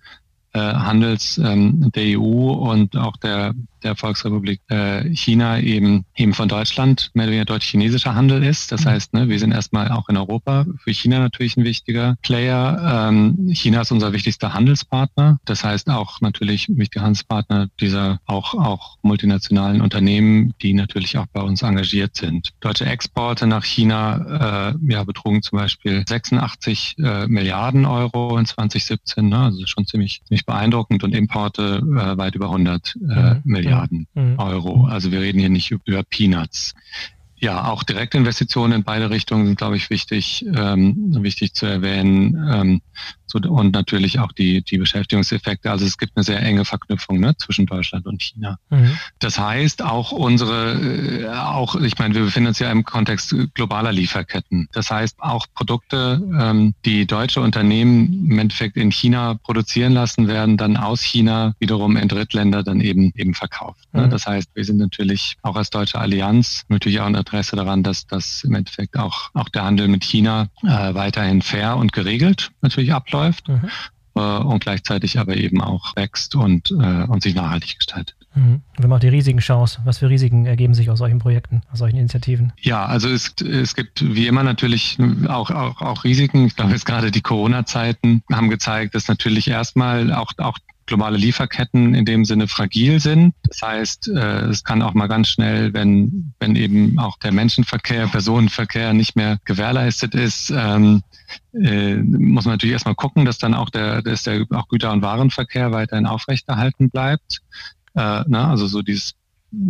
äh, 0.53 0.59
Handels 0.59 1.37
ähm, 1.37 1.91
der 1.93 2.19
EU 2.19 2.53
und 2.53 2.97
auch 2.97 3.17
der 3.17 3.53
der 3.85 3.95
Volksrepublik 3.95 4.61
äh, 4.69 5.09
China 5.13 5.59
eben 5.59 6.05
eben 6.15 6.33
von 6.33 6.49
Deutschland 6.49 7.11
mehr 7.13 7.25
oder 7.25 7.31
weniger 7.31 7.45
deutsch-chinesischer 7.45 8.15
Handel 8.15 8.43
ist. 8.43 8.71
Das 8.71 8.85
mhm. 8.85 8.89
heißt, 8.89 9.13
ne, 9.13 9.29
wir 9.29 9.39
sind 9.39 9.51
erstmal 9.51 9.91
auch 9.91 10.09
in 10.09 10.17
Europa 10.17 10.65
für 10.83 10.91
China 10.91 11.19
natürlich 11.19 11.55
ein 11.57 11.63
wichtiger 11.63 12.17
Player. 12.21 13.07
Ähm, 13.09 13.49
China 13.53 13.81
ist 13.81 13.91
unser 13.91 14.13
wichtigster 14.13 14.53
Handelspartner. 14.53 15.39
Das 15.45 15.63
heißt 15.63 15.89
auch 15.89 16.21
natürlich 16.21 16.67
wichtiger 16.69 17.03
Handelspartner 17.03 17.69
dieser 17.79 18.19
auch 18.25 18.53
auch 18.53 18.97
multinationalen 19.03 19.81
Unternehmen, 19.81 20.53
die 20.61 20.73
natürlich 20.73 21.17
auch 21.17 21.27
bei 21.27 21.41
uns 21.41 21.61
engagiert 21.61 22.15
sind. 22.15 22.53
Deutsche 22.59 22.85
Exporte 22.85 23.47
nach 23.47 23.63
China 23.63 24.71
äh, 24.71 24.91
ja, 24.91 25.03
betrugen 25.03 25.41
zum 25.41 25.59
Beispiel 25.59 26.03
86 26.07 26.95
äh, 26.97 27.27
Milliarden 27.27 27.85
Euro 27.85 28.37
in 28.37 28.45
2017. 28.45 29.29
Ne? 29.29 29.37
Also 29.37 29.65
schon 29.65 29.85
ziemlich, 29.85 30.21
ziemlich 30.27 30.45
beeindruckend 30.45 31.03
und 31.03 31.13
Importe 31.13 31.77
äh, 31.77 32.17
weit 32.17 32.35
über 32.35 32.45
100 32.45 32.95
äh, 32.95 32.99
mhm. 32.99 33.41
Milliarden. 33.43 33.74
Milliarden 33.75 34.07
mhm. 34.13 34.39
Euro. 34.39 34.85
Also 34.85 35.11
wir 35.11 35.21
reden 35.21 35.39
hier 35.39 35.49
nicht 35.49 35.71
über 35.71 36.03
Peanuts. 36.03 36.73
Ja, 37.37 37.65
auch 37.65 37.83
Direktinvestitionen 37.83 38.77
in 38.77 38.83
beide 38.83 39.09
Richtungen 39.09 39.45
sind, 39.45 39.57
glaube 39.57 39.75
ich, 39.75 39.89
wichtig, 39.89 40.45
ähm, 40.55 41.13
wichtig 41.21 41.53
zu 41.53 41.65
erwähnen. 41.65 42.35
Ähm, 42.49 42.81
so, 43.27 43.39
und 43.39 43.73
natürlich 43.73 44.19
auch 44.19 44.31
die, 44.31 44.61
die 44.63 44.77
Beschäftigungseffekte. 44.77 45.71
Also 45.71 45.85
es 45.85 45.97
gibt 45.97 46.13
eine 46.15 46.23
sehr 46.23 46.41
enge 46.41 46.65
Verknüpfung 46.65 47.19
ne, 47.19 47.35
zwischen 47.37 47.65
Deutschland 47.65 48.05
und 48.05 48.21
China. 48.21 48.57
Mhm. 48.69 48.97
Das 49.19 49.39
heißt, 49.39 49.83
auch 49.83 50.11
unsere, 50.11 50.73
äh, 50.73 51.27
auch, 51.27 51.75
ich 51.75 51.97
meine, 51.97 52.15
wir 52.15 52.23
befinden 52.23 52.49
uns 52.49 52.59
ja 52.59 52.71
im 52.71 52.83
Kontext 52.83 53.35
globaler 53.53 53.91
Lieferketten. 53.91 54.67
Das 54.73 54.91
heißt, 54.91 55.19
auch 55.21 55.47
Produkte, 55.53 56.21
ähm, 56.39 56.73
die 56.85 57.05
deutsche 57.07 57.41
Unternehmen 57.41 58.29
im 58.29 58.39
Endeffekt 58.39 58.77
in 58.77 58.91
China 58.91 59.35
produzieren 59.35 59.93
lassen, 59.93 60.27
werden 60.27 60.57
dann 60.57 60.77
aus 60.77 61.01
China 61.01 61.55
wiederum 61.59 61.97
in 61.97 62.07
Drittländer 62.07 62.63
dann 62.63 62.81
eben 62.81 63.11
eben 63.15 63.33
verkauft. 63.33 63.87
Ne? 63.93 64.05
Mhm. 64.05 64.11
Das 64.11 64.25
heißt, 64.27 64.49
wir 64.53 64.63
sind 64.63 64.77
natürlich 64.77 65.35
auch 65.41 65.55
als 65.55 65.69
deutsche 65.69 65.99
Allianz 65.99 66.63
natürlich 66.67 66.99
auch 66.99 67.05
ein 67.05 67.15
Interesse 67.15 67.55
daran, 67.55 67.83
dass 67.83 68.07
das 68.07 68.43
im 68.43 68.53
Endeffekt 68.53 68.97
auch, 68.97 69.29
auch 69.33 69.49
der 69.49 69.63
Handel 69.63 69.87
mit 69.87 70.03
China 70.03 70.47
äh, 70.63 70.93
weiterhin 70.93 71.41
fair 71.41 71.77
und 71.77 71.93
geregelt 71.93 72.51
natürlich 72.61 72.93
abläuft. 72.93 73.14
Mhm. 73.47 73.69
Äh, 74.15 74.19
und 74.19 74.59
gleichzeitig 74.59 75.19
aber 75.19 75.35
eben 75.35 75.61
auch 75.61 75.95
wächst 75.95 76.35
und, 76.35 76.71
äh, 76.71 77.03
und 77.03 77.21
sich 77.21 77.35
nachhaltig 77.35 77.77
gestaltet. 77.77 78.15
Mhm. 78.33 78.61
Wenn 78.77 78.89
man 78.89 78.97
auch 78.97 79.01
die 79.01 79.09
Risiken 79.09 79.41
schaut, 79.41 79.79
was 79.83 79.97
für 79.97 80.09
Risiken 80.09 80.45
ergeben 80.45 80.73
sich 80.73 80.89
aus 80.89 80.99
solchen 80.99 81.19
Projekten, 81.19 81.61
aus 81.71 81.79
solchen 81.79 81.97
Initiativen? 81.97 82.53
Ja, 82.61 82.85
also 82.85 83.09
es, 83.09 83.33
es 83.41 83.75
gibt 83.75 84.01
wie 84.15 84.27
immer 84.27 84.43
natürlich 84.43 84.97
auch, 85.27 85.51
auch, 85.51 85.81
auch 85.81 86.03
Risiken. 86.05 86.45
Ich 86.45 86.55
glaube, 86.55 86.71
jetzt 86.71 86.85
gerade 86.85 87.11
die 87.11 87.21
Corona-Zeiten 87.21 88.23
haben 88.31 88.49
gezeigt, 88.49 88.95
dass 88.95 89.09
natürlich 89.09 89.49
erstmal 89.49 90.13
auch, 90.13 90.31
auch 90.37 90.57
globale 90.85 91.17
Lieferketten 91.17 91.93
in 91.95 92.05
dem 92.05 92.25
Sinne 92.25 92.47
fragil 92.47 92.99
sind. 92.99 93.33
Das 93.43 93.61
heißt, 93.61 94.09
äh, 94.09 94.45
es 94.45 94.63
kann 94.63 94.81
auch 94.81 94.93
mal 94.93 95.07
ganz 95.07 95.29
schnell, 95.29 95.73
wenn, 95.73 96.33
wenn 96.39 96.55
eben 96.55 96.99
auch 96.99 97.17
der 97.19 97.31
Menschenverkehr, 97.31 98.07
Personenverkehr 98.07 98.93
nicht 98.93 99.15
mehr 99.15 99.39
gewährleistet 99.45 100.15
ist, 100.15 100.51
ähm, 100.55 101.03
äh, 101.53 101.95
muss 101.95 102.45
man 102.45 102.53
natürlich 102.53 102.73
erstmal 102.73 102.95
gucken, 102.95 103.25
dass 103.25 103.37
dann 103.37 103.53
auch 103.53 103.69
der, 103.69 104.01
dass 104.01 104.23
der 104.23 104.45
auch 104.51 104.67
Güter- 104.67 104.91
und 104.91 105.01
Warenverkehr 105.01 105.71
weiterhin 105.71 106.05
aufrechterhalten 106.05 106.89
bleibt. 106.89 107.41
Äh, 107.95 108.23
na, 108.27 108.49
also 108.49 108.67
so 108.67 108.81
dieses 108.81 109.15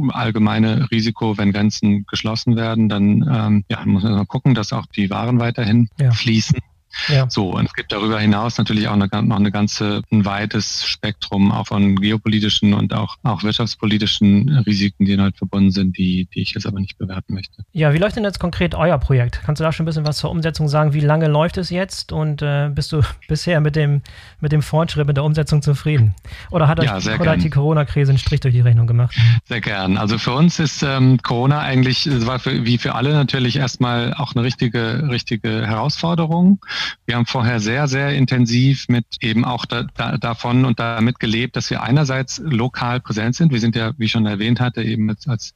allgemeine 0.10 0.90
Risiko, 0.92 1.38
wenn 1.38 1.52
Grenzen 1.52 2.06
geschlossen 2.08 2.56
werden, 2.56 2.90
dann 2.90 3.30
ähm, 3.32 3.66
ja, 3.70 3.86
muss 3.86 4.04
man 4.04 4.28
gucken, 4.28 4.56
dass 4.56 4.74
auch 4.74 4.86
die 4.88 5.10
Waren 5.10 5.40
weiterhin 5.40 5.90
ja. 6.00 6.12
fließen. 6.12 6.60
Ja. 7.10 7.30
So, 7.30 7.52
und 7.52 7.66
es 7.66 7.74
gibt 7.74 7.92
darüber 7.92 8.20
hinaus 8.20 8.58
natürlich 8.58 8.88
auch 8.88 8.94
eine, 8.94 9.08
noch 9.24 9.36
eine 9.38 9.52
ganze, 9.52 10.02
ein 10.12 10.26
weites 10.26 10.86
Spektrum 10.86 11.52
auch 11.52 11.68
von 11.68 11.96
geopolitischen 11.96 12.74
und 12.74 12.94
auch, 12.94 13.18
auch 13.24 13.44
wirtschaftspolitischen 13.44 14.50
Risiken, 14.66 15.06
die 15.06 15.18
halt 15.18 15.38
verbunden 15.38 15.72
sind, 15.72 15.98
die, 15.98 16.28
die 16.34 16.42
ich 16.42 16.54
jetzt 16.54 16.66
aber 16.66 16.80
nicht 16.80 16.98
bewerten 16.98 17.34
möchte. 17.34 17.64
Ja, 17.72 17.94
wie 17.94 17.98
läuft 17.98 18.16
denn 18.16 18.24
jetzt 18.24 18.40
konkret 18.40 18.76
euer 18.76 18.98
Projekt? 18.98 19.42
Kannst 19.46 19.60
du 19.60 19.64
da 19.64 19.72
schon 19.72 19.84
ein 19.84 19.88
bisschen 19.88 20.06
was 20.06 20.18
zur 20.18 20.30
Umsetzung 20.32 20.68
sagen? 20.68 20.94
Wie 20.94 21.00
lange 21.00 21.28
läuft 21.28 21.58
es 21.58 21.70
jetzt 21.70 22.12
und 22.12 22.42
äh, 22.42 22.70
bist 22.74 22.92
du 22.92 23.02
bisher 23.28 23.62
mit 23.62 23.76
dem, 23.76 24.02
mit 24.40 24.52
dem 24.52 24.62
Fortschritt, 24.62 25.08
mit 25.08 25.18
der 25.18 25.24
Umsetzung 25.24 25.62
zufrieden? 25.62 26.16
Oder 26.52 26.68
hat, 26.68 26.80
euch, 26.80 26.86
ja, 26.86 27.20
oder 27.20 27.32
hat 27.32 27.44
die 27.44 27.50
Corona-Krise 27.50 28.12
einen 28.12 28.20
Strich 28.20 28.40
durch 28.40 28.54
die 28.54 28.62
Rechnung 28.62 28.88
gemacht? 28.88 29.16
Sehr 29.46 29.62
gern. 29.62 29.98
Also 29.98 30.18
für 30.18 30.34
uns 30.34 30.60
ist 30.60 30.84
ähm, 30.84 31.20
Corona 31.22 31.60
eigentlich, 31.60 32.08
war 32.26 32.40
für, 32.40 32.66
wie 32.66 32.78
für 32.78 32.96
alle 32.96 33.14
natürlich 33.14 33.58
erstmal 33.58 34.14
auch 34.14 34.36
eine 34.36 34.44
richtige, 34.44 35.08
richtige 35.10 35.66
Herausforderung. 35.66 36.60
Wir 37.06 37.16
haben 37.16 37.26
vorher 37.26 37.60
sehr, 37.60 37.88
sehr 37.88 38.14
intensiv 38.14 38.88
mit 38.88 39.06
eben 39.22 39.46
auch 39.46 39.66
da, 39.66 39.84
da, 39.96 40.18
davon 40.18 40.66
und 40.66 40.80
damit 40.80 41.20
gelebt, 41.20 41.56
dass 41.56 41.70
wir 41.70 41.84
einerseits 41.84 42.40
lokal 42.44 43.00
präsent 43.00 43.36
sind. 43.36 43.52
Wir 43.52 43.60
sind 43.60 43.76
ja, 43.76 43.94
wie 43.98 44.06
ich 44.06 44.12
schon 44.12 44.26
erwähnt 44.26 44.60
hatte, 44.60 44.84
eben 44.84 45.10
als, 45.10 45.28
als 45.28 45.54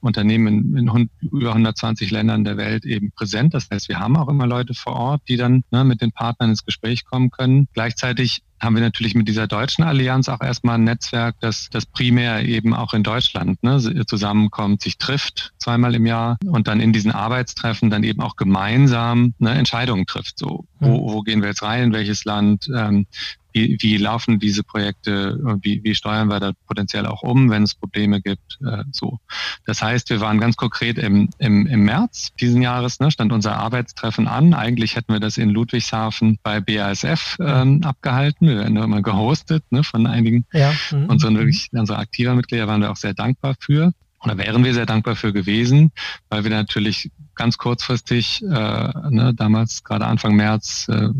Unternehmen 0.00 0.76
in, 0.76 0.88
in 0.88 1.10
über 1.20 1.50
120 1.50 2.10
Ländern 2.10 2.44
der 2.44 2.56
Welt 2.56 2.84
eben 2.84 3.10
präsent. 3.12 3.54
Das 3.54 3.68
heißt, 3.70 3.88
wir 3.88 3.98
haben 3.98 4.16
auch 4.16 4.28
immer 4.28 4.46
Leute 4.46 4.74
vor 4.74 4.94
Ort, 4.94 5.22
die 5.28 5.36
dann 5.36 5.64
ne, 5.70 5.84
mit 5.84 6.00
den 6.00 6.12
Partnern 6.12 6.50
ins 6.50 6.64
Gespräch 6.64 7.04
kommen 7.04 7.30
können. 7.30 7.68
Gleichzeitig 7.72 8.42
haben 8.64 8.74
wir 8.74 8.82
natürlich 8.82 9.14
mit 9.14 9.28
dieser 9.28 9.46
deutschen 9.46 9.84
Allianz 9.84 10.28
auch 10.28 10.40
erstmal 10.40 10.76
ein 10.76 10.84
Netzwerk, 10.84 11.36
das, 11.40 11.68
das 11.70 11.86
primär 11.86 12.44
eben 12.44 12.74
auch 12.74 12.94
in 12.94 13.02
Deutschland 13.02 13.62
ne, 13.62 14.04
zusammenkommt, 14.06 14.82
sich 14.82 14.98
trifft 14.98 15.52
zweimal 15.58 15.94
im 15.94 16.06
Jahr 16.06 16.38
und 16.46 16.66
dann 16.68 16.80
in 16.80 16.92
diesen 16.92 17.12
Arbeitstreffen 17.12 17.90
dann 17.90 18.02
eben 18.02 18.20
auch 18.20 18.36
gemeinsam 18.36 19.34
ne, 19.38 19.50
Entscheidungen 19.52 20.06
trifft. 20.06 20.38
So, 20.38 20.64
wo, 20.80 21.12
wo 21.12 21.22
gehen 21.22 21.42
wir 21.42 21.48
jetzt 21.48 21.62
rein, 21.62 21.84
in 21.84 21.92
welches 21.92 22.24
Land, 22.24 22.68
ähm, 22.74 23.06
wie, 23.54 23.78
wie 23.80 23.96
laufen 23.96 24.38
diese 24.38 24.64
Projekte, 24.64 25.38
wie, 25.62 25.82
wie 25.84 25.94
steuern 25.94 26.28
wir 26.28 26.40
da 26.40 26.52
potenziell 26.66 27.06
auch 27.06 27.22
um, 27.22 27.50
wenn 27.50 27.62
es 27.62 27.74
Probleme 27.74 28.20
gibt. 28.20 28.58
Äh, 28.66 28.82
so. 28.92 29.20
Das 29.64 29.80
heißt, 29.80 30.10
wir 30.10 30.20
waren 30.20 30.40
ganz 30.40 30.56
konkret 30.56 30.98
im, 30.98 31.30
im, 31.38 31.66
im 31.66 31.84
März 31.84 32.32
diesen 32.40 32.60
Jahres, 32.62 32.98
ne, 33.00 33.10
stand 33.10 33.32
unser 33.32 33.56
Arbeitstreffen 33.56 34.26
an. 34.26 34.54
Eigentlich 34.54 34.96
hätten 34.96 35.12
wir 35.12 35.20
das 35.20 35.38
in 35.38 35.50
Ludwigshafen 35.50 36.38
bei 36.42 36.60
BASF 36.60 37.36
ähm, 37.40 37.82
abgehalten. 37.84 38.48
Wir 38.48 38.56
werden 38.56 38.76
immer 38.76 39.02
gehostet 39.02 39.64
ne, 39.70 39.84
von 39.84 40.06
einigen 40.06 40.44
ja. 40.52 40.72
mhm. 40.90 41.06
unseren 41.06 41.36
wirklich 41.36 41.68
unsere 41.72 41.98
aktiver 41.98 42.34
Mitglieder 42.34 42.66
waren 42.66 42.80
wir 42.80 42.90
auch 42.90 42.96
sehr 42.96 43.14
dankbar 43.14 43.54
für. 43.60 43.92
Da 44.26 44.38
wären 44.38 44.64
wir 44.64 44.72
sehr 44.72 44.86
dankbar 44.86 45.16
für 45.16 45.34
gewesen, 45.34 45.92
weil 46.30 46.44
wir 46.44 46.50
natürlich 46.50 47.10
ganz 47.34 47.58
kurzfristig, 47.58 48.42
äh, 48.42 48.46
ne, 48.48 49.34
damals 49.36 49.84
gerade 49.84 50.06
Anfang 50.06 50.34
März, 50.34 50.86
äh, 50.88 51.10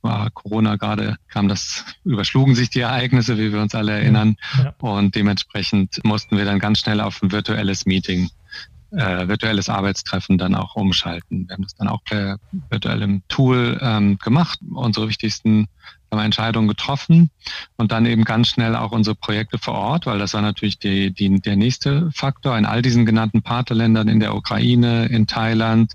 war 0.00 0.30
Corona 0.30 0.76
gerade, 0.76 1.16
kam 1.28 1.48
das, 1.48 1.84
überschlugen 2.04 2.54
sich 2.54 2.70
die 2.70 2.80
Ereignisse, 2.80 3.38
wie 3.38 3.52
wir 3.52 3.60
uns 3.60 3.74
alle 3.74 3.92
erinnern. 3.92 4.36
Ja. 4.58 4.74
Und 4.78 5.14
dementsprechend 5.14 6.00
mussten 6.04 6.36
wir 6.36 6.44
dann 6.44 6.58
ganz 6.58 6.80
schnell 6.80 7.00
auf 7.00 7.22
ein 7.22 7.32
virtuelles 7.32 7.86
Meeting 7.86 8.30
äh, 8.92 9.26
virtuelles 9.26 9.68
Arbeitstreffen 9.68 10.38
dann 10.38 10.54
auch 10.54 10.76
umschalten. 10.76 11.48
Wir 11.48 11.54
haben 11.54 11.62
das 11.62 11.74
dann 11.74 11.88
auch 11.88 12.04
per 12.04 12.36
virtuellem 12.68 13.22
Tool 13.28 13.78
ähm, 13.80 14.18
gemacht, 14.18 14.60
unsere 14.70 15.08
wichtigsten 15.08 15.68
haben 16.12 16.24
Entscheidungen 16.24 16.68
getroffen 16.68 17.30
und 17.76 17.90
dann 17.90 18.06
eben 18.06 18.24
ganz 18.24 18.48
schnell 18.48 18.76
auch 18.76 18.92
unsere 18.92 19.16
Projekte 19.16 19.58
vor 19.58 19.74
Ort, 19.74 20.06
weil 20.06 20.18
das 20.18 20.34
war 20.34 20.42
natürlich 20.42 20.78
die, 20.78 21.10
die, 21.10 21.40
der 21.40 21.56
nächste 21.56 22.10
Faktor 22.14 22.56
in 22.58 22.66
all 22.66 22.82
diesen 22.82 23.06
genannten 23.06 23.42
Partnerländern, 23.42 24.08
in 24.08 24.20
der 24.20 24.34
Ukraine, 24.34 25.06
in 25.06 25.26
Thailand, 25.26 25.92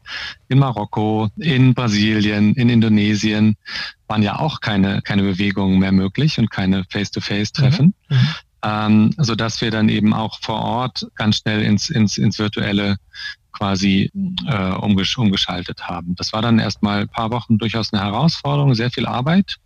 in 0.50 0.60
Marokko, 0.60 1.30
in 1.38 1.74
Brasilien, 1.74 2.56
in 2.56 2.70
Indonesien, 2.70 3.56
waren 4.08 4.24
ja 4.24 4.40
auch 4.40 4.60
keine, 4.60 5.02
keine 5.02 5.22
Bewegungen 5.24 5.80
mehr 5.80 5.92
möglich 5.92 6.40
und 6.40 6.50
keine 6.50 6.84
Face-to-Face-Treffen. 6.90 7.94
Mhm. 8.10 8.18
Mhm 8.18 8.28
ähm, 8.64 9.14
so 9.18 9.36
dass 9.36 9.62
wir 9.62 9.70
dann 9.70 9.88
eben 9.88 10.16
auch 10.16 10.40
vor 10.42 10.60
Ort 10.60 11.08
ganz 11.16 11.38
schnell 11.38 11.62
ins, 11.62 11.90
ins, 11.92 12.18
ins 12.18 12.40
virtuelle 12.40 12.98
quasi 13.58 14.12
äh, 14.48 14.72
umgesch 14.74 15.18
umgeschaltet 15.18 15.84
haben. 15.88 16.16
Das 16.16 16.34
war 16.34 16.42
dann 16.42 16.60
erstmal 16.60 17.02
ein 17.02 17.10
paar 17.10 17.32
Wochen 17.32 17.58
durchaus 17.58 17.92
eine 17.92 18.04
Herausforderung, 18.04 18.76
sehr 18.76 18.92
viel 18.92 19.06
Arbeit, 19.06 19.58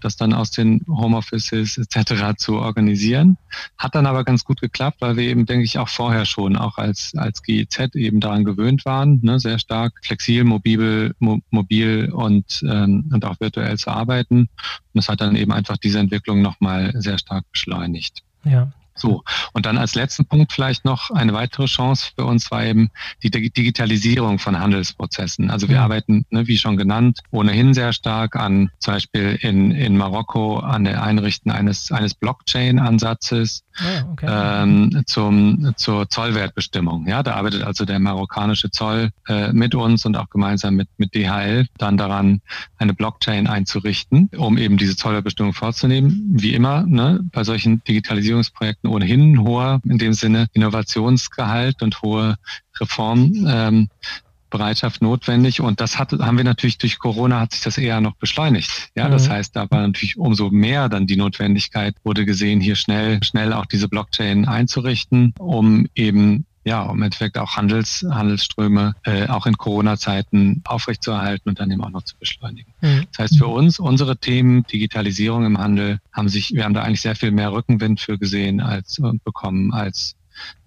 das 0.00 0.16
dann 0.16 0.32
aus 0.32 0.50
den 0.50 0.84
Homeoffices 0.86 1.78
etc. 1.78 2.36
zu 2.36 2.56
organisieren. 2.56 3.38
Hat 3.78 3.94
dann 3.94 4.06
aber 4.06 4.24
ganz 4.24 4.44
gut 4.44 4.60
geklappt, 4.60 4.98
weil 5.00 5.16
wir 5.16 5.24
eben, 5.24 5.46
denke 5.46 5.64
ich, 5.64 5.78
auch 5.78 5.88
vorher 5.88 6.26
schon, 6.26 6.56
auch 6.56 6.78
als, 6.78 7.12
als 7.16 7.42
GEZ 7.42 7.94
eben 7.94 8.20
daran 8.20 8.44
gewöhnt 8.44 8.84
waren, 8.84 9.20
ne, 9.22 9.40
sehr 9.40 9.58
stark 9.58 9.94
flexibel, 10.02 10.44
mobil, 10.44 11.14
mo 11.18 11.40
mobil 11.50 12.10
und, 12.12 12.62
ähm, 12.68 13.10
und 13.12 13.24
auch 13.24 13.40
virtuell 13.40 13.78
zu 13.78 13.90
arbeiten. 13.90 14.40
Und 14.40 14.48
das 14.92 15.08
hat 15.08 15.20
dann 15.20 15.36
eben 15.36 15.52
einfach 15.52 15.78
diese 15.78 15.98
Entwicklung 15.98 16.42
nochmal 16.42 16.92
sehr 16.96 17.18
stark 17.18 17.44
beschleunigt. 17.50 18.22
Ja, 18.44 18.72
so, 18.94 19.22
und 19.52 19.66
dann 19.66 19.76
als 19.76 19.94
letzten 19.94 20.24
Punkt 20.24 20.52
vielleicht 20.52 20.84
noch 20.84 21.10
eine 21.10 21.32
weitere 21.32 21.66
Chance 21.66 22.12
für 22.16 22.24
uns 22.24 22.50
war 22.50 22.64
eben 22.64 22.90
die 23.22 23.30
Digitalisierung 23.30 24.38
von 24.38 24.58
Handelsprozessen. 24.58 25.50
Also 25.50 25.68
wir 25.68 25.76
ja. 25.76 25.84
arbeiten, 25.84 26.26
ne, 26.30 26.46
wie 26.46 26.56
schon 26.56 26.76
genannt, 26.76 27.20
ohnehin 27.30 27.74
sehr 27.74 27.92
stark 27.92 28.36
an 28.36 28.70
zum 28.78 28.94
Beispiel 28.94 29.38
in, 29.40 29.72
in 29.72 29.96
Marokko 29.96 30.58
an 30.58 30.84
der 30.84 31.02
Einrichten 31.02 31.50
eines, 31.50 31.90
eines 31.90 32.14
Blockchain-Ansatzes 32.14 33.64
oh, 33.80 34.12
okay. 34.12 34.26
ähm, 34.28 35.02
zum, 35.06 35.74
zur 35.76 36.08
Zollwertbestimmung. 36.08 37.08
Ja, 37.08 37.22
da 37.22 37.34
arbeitet 37.34 37.62
also 37.62 37.84
der 37.84 37.98
marokkanische 37.98 38.70
Zoll 38.70 39.10
äh, 39.28 39.52
mit 39.52 39.74
uns 39.74 40.06
und 40.06 40.16
auch 40.16 40.30
gemeinsam 40.30 40.76
mit, 40.76 40.88
mit 40.98 41.14
DHL 41.14 41.66
dann 41.78 41.96
daran, 41.96 42.40
eine 42.78 42.94
Blockchain 42.94 43.46
einzurichten, 43.46 44.30
um 44.36 44.58
eben 44.58 44.76
diese 44.76 44.96
Zollwertbestimmung 44.96 45.52
vorzunehmen. 45.52 46.30
Wie 46.34 46.54
immer, 46.54 46.84
ne, 46.86 47.20
bei 47.32 47.42
solchen 47.44 47.82
Digitalisierungsprojekten 47.84 48.83
ohnehin 48.86 49.40
hoher, 49.40 49.80
in 49.84 49.98
dem 49.98 50.12
Sinne, 50.12 50.46
Innovationsgehalt 50.52 51.82
und 51.82 52.02
hohe 52.02 52.36
Reformbereitschaft 52.80 55.02
ähm, 55.02 55.08
notwendig. 55.08 55.60
Und 55.60 55.80
das 55.80 55.98
hat, 55.98 56.12
haben 56.12 56.36
wir 56.36 56.44
natürlich 56.44 56.78
durch 56.78 56.98
Corona 56.98 57.40
hat 57.40 57.52
sich 57.52 57.62
das 57.62 57.78
eher 57.78 58.00
noch 58.00 58.16
beschleunigt. 58.16 58.90
Ja, 58.94 59.08
mhm. 59.08 59.12
das 59.12 59.28
heißt, 59.28 59.56
da 59.56 59.70
war 59.70 59.86
natürlich 59.86 60.16
umso 60.16 60.50
mehr 60.50 60.88
dann 60.88 61.06
die 61.06 61.16
Notwendigkeit, 61.16 61.96
wurde 62.04 62.24
gesehen, 62.24 62.60
hier 62.60 62.76
schnell, 62.76 63.22
schnell 63.22 63.52
auch 63.52 63.66
diese 63.66 63.88
Blockchain 63.88 64.46
einzurichten, 64.46 65.34
um 65.38 65.86
eben 65.94 66.46
ja, 66.64 66.82
um 66.82 66.96
im 66.96 67.02
Endeffekt 67.02 67.36
auch 67.38 67.56
Handels, 67.56 68.04
Handelsströme 68.10 68.94
äh, 69.04 69.28
auch 69.28 69.46
in 69.46 69.56
Corona-Zeiten 69.56 70.62
aufrechtzuerhalten 70.64 71.48
und 71.50 71.60
dann 71.60 71.70
eben 71.70 71.84
auch 71.84 71.90
noch 71.90 72.02
zu 72.02 72.16
beschleunigen. 72.18 72.72
Mhm. 72.80 73.06
Das 73.12 73.18
heißt 73.24 73.38
für 73.38 73.48
uns, 73.48 73.78
unsere 73.78 74.16
Themen 74.16 74.64
Digitalisierung 74.64 75.44
im 75.44 75.58
Handel 75.58 76.00
haben 76.12 76.28
sich, 76.28 76.52
wir 76.54 76.64
haben 76.64 76.74
da 76.74 76.82
eigentlich 76.82 77.02
sehr 77.02 77.16
viel 77.16 77.30
mehr 77.30 77.52
Rückenwind 77.52 78.00
für 78.00 78.18
gesehen 78.18 78.60
als 78.60 78.98
und 78.98 79.22
bekommen 79.24 79.72
als, 79.72 80.16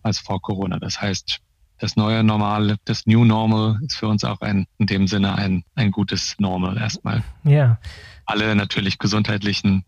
als 0.04 0.20
vor 0.20 0.42
Corona. 0.42 0.80
Das 0.80 1.02
heißt, 1.02 1.40
das 1.80 1.96
neue 1.96 2.24
Normal, 2.24 2.78
das 2.86 3.06
New 3.06 3.26
Normal 3.26 3.80
ist 3.84 3.98
für 3.98 4.08
uns 4.08 4.24
auch 4.24 4.42
ein, 4.42 4.68
in 4.78 4.88
dem 4.88 5.08
Sinne 5.08 5.36
ein, 5.36 5.64
ein 5.76 5.92
gutes 5.92 6.36
Normal 6.40 6.78
erstmal. 6.78 7.24
Ja. 7.44 7.80
Alle 8.26 8.56
natürlich 8.56 8.98
gesundheitlichen 8.98 9.84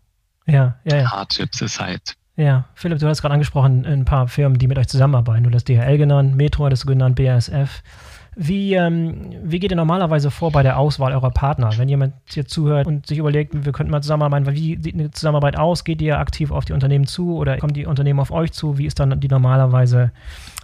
ja, 0.46 0.76
ja, 0.84 0.96
ja. 0.96 1.10
Hardships 1.10 1.62
aside. 1.62 2.00
Ja, 2.40 2.64
Philipp, 2.74 2.98
du 2.98 3.06
hast 3.06 3.20
gerade 3.20 3.34
angesprochen, 3.34 3.84
ein 3.84 4.06
paar 4.06 4.26
Firmen, 4.26 4.58
die 4.58 4.66
mit 4.66 4.78
euch 4.78 4.88
zusammenarbeiten. 4.88 5.44
Du 5.44 5.50
hast 5.50 5.68
DHL 5.68 5.98
genannt, 5.98 6.36
Metro 6.36 6.64
hattest 6.64 6.84
du 6.84 6.88
genannt, 6.88 7.16
BASF. 7.16 7.82
Wie, 8.34 8.72
ähm, 8.72 9.32
wie 9.42 9.58
geht 9.58 9.72
ihr 9.72 9.76
normalerweise 9.76 10.30
vor 10.30 10.50
bei 10.50 10.62
der 10.62 10.78
Auswahl 10.78 11.12
eurer 11.12 11.30
Partner? 11.30 11.70
Wenn 11.76 11.90
jemand 11.90 12.14
hier 12.30 12.46
zuhört 12.46 12.86
und 12.86 13.06
sich 13.06 13.18
überlegt, 13.18 13.66
wir 13.66 13.72
könnten 13.72 13.90
mal 13.90 14.00
zusammenarbeiten, 14.00 14.46
wie 14.54 14.78
sieht 14.80 14.94
eine 14.94 15.10
Zusammenarbeit 15.10 15.58
aus? 15.58 15.84
Geht 15.84 16.00
ihr 16.00 16.18
aktiv 16.18 16.50
auf 16.50 16.64
die 16.64 16.72
Unternehmen 16.72 17.06
zu 17.06 17.36
oder 17.36 17.58
kommen 17.58 17.74
die 17.74 17.84
Unternehmen 17.84 18.20
auf 18.20 18.30
euch 18.30 18.52
zu? 18.52 18.78
Wie 18.78 18.86
ist 18.86 18.98
dann 19.00 19.20
die 19.20 19.28
normalerweise, 19.28 20.10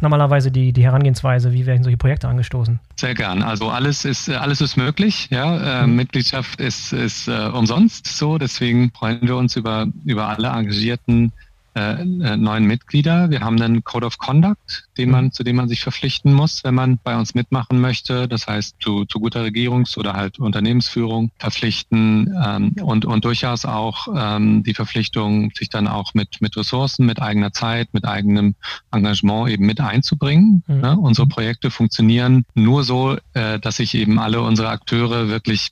normalerweise 0.00 0.50
die, 0.50 0.72
die 0.72 0.84
Herangehensweise? 0.84 1.52
Wie 1.52 1.66
werden 1.66 1.82
solche 1.82 1.98
Projekte 1.98 2.28
angestoßen? 2.28 2.80
Sehr 2.94 3.14
gern. 3.14 3.42
Also 3.42 3.68
alles 3.68 4.06
ist, 4.06 4.30
alles 4.30 4.62
ist 4.62 4.78
möglich. 4.78 5.28
Ja, 5.30 5.82
äh. 5.82 5.86
Mitgliedschaft 5.86 6.58
ist, 6.58 6.94
ist 6.94 7.28
äh, 7.28 7.50
umsonst 7.52 8.06
so. 8.06 8.38
Deswegen 8.38 8.90
freuen 8.92 9.20
wir 9.20 9.36
uns 9.36 9.56
über, 9.56 9.88
über 10.06 10.28
alle 10.28 10.48
engagierten 10.48 11.32
äh, 11.76 12.00
äh, 12.00 12.36
neuen 12.36 12.64
Mitglieder. 12.64 13.28
Wir 13.28 13.40
haben 13.40 13.60
einen 13.60 13.84
Code 13.84 14.06
of 14.06 14.16
Conduct, 14.16 14.85
den 14.98 15.10
man, 15.10 15.32
zu 15.32 15.44
dem 15.44 15.56
man 15.56 15.68
sich 15.68 15.80
verpflichten 15.80 16.32
muss, 16.32 16.64
wenn 16.64 16.74
man 16.74 16.98
bei 17.02 17.16
uns 17.16 17.34
mitmachen 17.34 17.80
möchte. 17.80 18.28
Das 18.28 18.46
heißt, 18.46 18.76
zu, 18.80 19.04
zu 19.04 19.20
guter 19.20 19.42
Regierungs- 19.42 19.98
oder 19.98 20.14
halt 20.14 20.38
Unternehmensführung 20.38 21.30
verpflichten 21.38 22.34
ähm, 22.44 22.74
und, 22.82 23.04
und 23.04 23.24
durchaus 23.24 23.64
auch 23.64 24.08
ähm, 24.14 24.62
die 24.62 24.74
Verpflichtung, 24.74 25.50
sich 25.54 25.68
dann 25.68 25.88
auch 25.88 26.14
mit, 26.14 26.40
mit 26.40 26.56
Ressourcen, 26.56 27.06
mit 27.06 27.20
eigener 27.20 27.52
Zeit, 27.52 27.92
mit 27.92 28.04
eigenem 28.04 28.54
Engagement 28.92 29.50
eben 29.50 29.66
mit 29.66 29.80
einzubringen. 29.80 30.62
Mhm. 30.66 30.80
Ja, 30.82 30.92
unsere 30.92 31.26
Projekte 31.26 31.70
funktionieren 31.70 32.44
nur 32.54 32.84
so, 32.84 33.16
äh, 33.34 33.58
dass 33.58 33.76
sich 33.76 33.94
eben 33.94 34.18
alle 34.18 34.40
unsere 34.40 34.68
Akteure 34.68 35.28
wirklich 35.28 35.70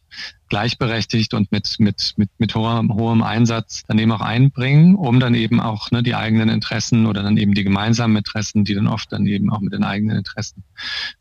gleichberechtigt 0.49 1.35
und 1.35 1.51
mit, 1.51 1.77
mit, 1.79 2.15
mit, 2.17 2.31
mit 2.39 2.55
hohem, 2.55 2.93
hohem 2.95 3.23
Einsatz 3.23 3.83
dann 3.89 3.99
eben 3.99 4.13
auch 4.13 4.21
einbringen, 4.21 4.95
um 4.95 5.19
dann 5.19 5.35
eben 5.35 5.61
auch 5.61 5.91
ne, 5.91 6.03
die 6.03 6.15
eigenen 6.15 6.49
Interessen 6.49 7.07
oder 7.07 7.23
dann 7.23 7.37
eben 7.37 7.55
die 7.55 7.65
gemeinsamen 7.65 8.17
Interessen, 8.17 8.65
die 8.65 8.75
dann 8.75 8.87
oft 8.87 9.11
dann 9.15 9.27
eben 9.27 9.51
auch 9.51 9.61
mit 9.61 9.73
den 9.73 9.85
eigenen 9.85 10.19
Interessen 10.19 10.63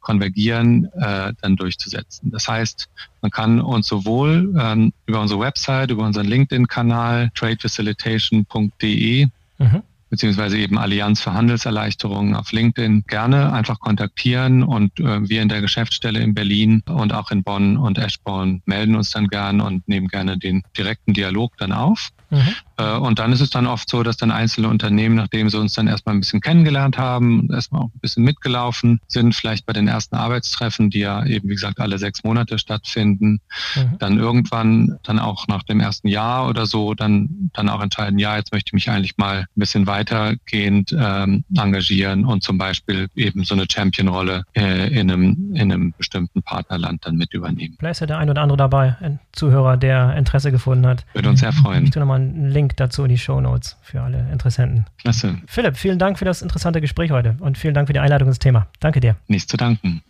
konvergieren, 0.02 0.90
äh, 0.94 1.34
dann 1.42 1.56
durchzusetzen. 1.56 2.32
Das 2.32 2.48
heißt, 2.48 2.90
man 3.22 3.32
kann 3.32 3.62
uns 3.62 3.88
sowohl 3.88 4.54
ähm, 4.60 4.92
über 5.06 5.22
unsere 5.22 5.40
Website, 5.40 5.92
über 5.92 6.04
unseren 6.04 6.26
LinkedIn-Kanal 6.28 7.32
tradefacilitation.de 7.36 9.28
mhm 9.60 9.84
beziehungsweise 10.14 10.60
eben 10.60 10.78
Allianz 10.78 11.22
für 11.22 11.34
Handelserleichterungen 11.34 12.36
auf 12.36 12.52
LinkedIn 12.52 13.06
gerne 13.08 13.52
einfach 13.52 13.80
kontaktieren 13.80 14.62
und 14.62 15.00
äh, 15.00 15.28
wir 15.28 15.42
in 15.42 15.50
der 15.50 15.60
Geschäftsstelle 15.60 16.20
in 16.20 16.36
Berlin 16.36 16.84
und 16.88 17.12
auch 17.12 17.32
in 17.32 17.42
Bonn 17.42 17.78
und 17.78 17.98
Eschborn 17.98 18.62
melden 18.68 18.96
uns 18.96 19.10
dann 19.10 19.28
gern 19.28 19.60
und 19.60 19.88
nehmen 19.88 20.08
gerne 20.10 20.38
den 20.38 20.62
direkten 20.78 21.16
Dialog 21.16 21.58
dann 21.58 21.72
auf. 21.72 22.10
Mhm. 22.34 22.56
Äh, 22.78 22.98
und 22.98 23.20
dann 23.20 23.32
ist 23.32 23.42
es 23.42 23.50
dann 23.52 23.68
oft 23.68 23.90
so, 23.90 24.02
dass 24.04 24.18
dann 24.18 24.32
einzelne 24.32 24.68
Unternehmen, 24.68 25.16
nachdem 25.16 25.50
sie 25.50 25.60
uns 25.60 25.74
dann 25.74 25.88
erstmal 25.88 26.16
ein 26.16 26.20
bisschen 26.20 26.42
kennengelernt 26.42 26.98
haben, 26.98 27.48
erstmal 27.52 27.82
auch 27.82 27.92
ein 27.94 28.00
bisschen 28.00 28.24
mitgelaufen 28.24 29.00
sind, 29.08 29.36
vielleicht 29.36 29.66
bei 29.66 29.74
den 29.74 29.88
ersten 29.88 30.16
Arbeitstreffen, 30.16 30.90
die 30.90 31.00
ja 31.00 31.26
eben, 31.26 31.50
wie 31.50 31.54
gesagt, 31.54 31.80
alle 31.80 32.00
sechs 32.00 32.24
Monate 32.24 32.58
stattfinden, 32.58 33.40
mhm. 33.76 33.98
dann 34.00 34.18
irgendwann 34.18 34.98
dann 35.04 35.20
auch 35.20 35.48
nach 35.48 35.64
dem 35.64 35.80
ersten 35.80 36.08
Jahr 36.08 36.48
oder 36.48 36.66
so 36.66 36.94
dann, 36.94 37.52
dann 37.54 37.70
auch 37.70 37.82
entscheiden, 37.82 38.18
ja, 38.18 38.38
jetzt 38.38 38.52
möchte 38.52 38.70
ich 38.70 38.74
mich 38.74 38.90
eigentlich 38.90 39.18
mal 39.18 39.42
ein 39.42 39.48
bisschen 39.56 39.86
weitergehend 40.04 40.96
ähm, 40.98 41.44
engagieren 41.58 42.26
und 42.26 42.44
zum 42.44 42.58
Beispiel 42.58 43.08
eben 43.16 43.44
so 43.44 43.56
eine 43.56 43.66
Champion-Rolle 43.70 44.44
äh, 44.54 44.88
in, 44.88 45.12
einem, 45.12 45.56
in 45.56 45.72
einem 45.72 45.94
bestimmten 45.98 46.42
Partnerland 46.44 47.06
dann 47.06 47.16
mit 47.16 47.34
übernehmen. 47.34 47.76
Vielleicht 47.80 47.94
ist 47.94 48.00
ja 48.02 48.08
der 48.08 48.18
ein 48.18 48.30
oder 48.30 48.42
andere 48.42 48.58
dabei, 48.58 48.96
ein 49.00 49.20
Zuhörer, 49.32 49.78
der 49.78 50.16
Interesse 50.16 50.52
gefunden 50.52 50.86
hat. 50.86 51.06
Würde 51.14 51.30
uns 51.30 51.40
sehr 51.40 51.54
freuen. 51.54 51.86
Ich 51.86 51.92
tue 51.92 52.00
nochmal 52.00 52.20
einen 52.20 52.50
Link 52.50 52.76
dazu 52.78 53.04
in 53.04 53.10
die 53.10 53.18
Show 53.18 53.40
Notes 53.42 53.78
für 53.82 54.02
alle 54.02 54.30
Interessenten. 54.32 54.86
Klasse. 54.98 55.38
Philipp, 55.48 55.78
vielen 55.78 56.00
Dank 56.00 56.20
für 56.20 56.26
das 56.26 56.42
interessante 56.42 56.82
Gespräch 56.82 57.12
heute 57.12 57.38
und 57.40 57.58
vielen 57.58 57.74
Dank 57.74 57.88
für 57.88 57.94
die 57.94 58.00
Einladung 58.00 58.28
ins 58.28 58.40
Thema. 58.40 58.68
Danke 58.80 59.00
dir. 59.00 59.16
Nichts 59.28 59.48
zu 59.48 59.58
danken. 59.58 60.02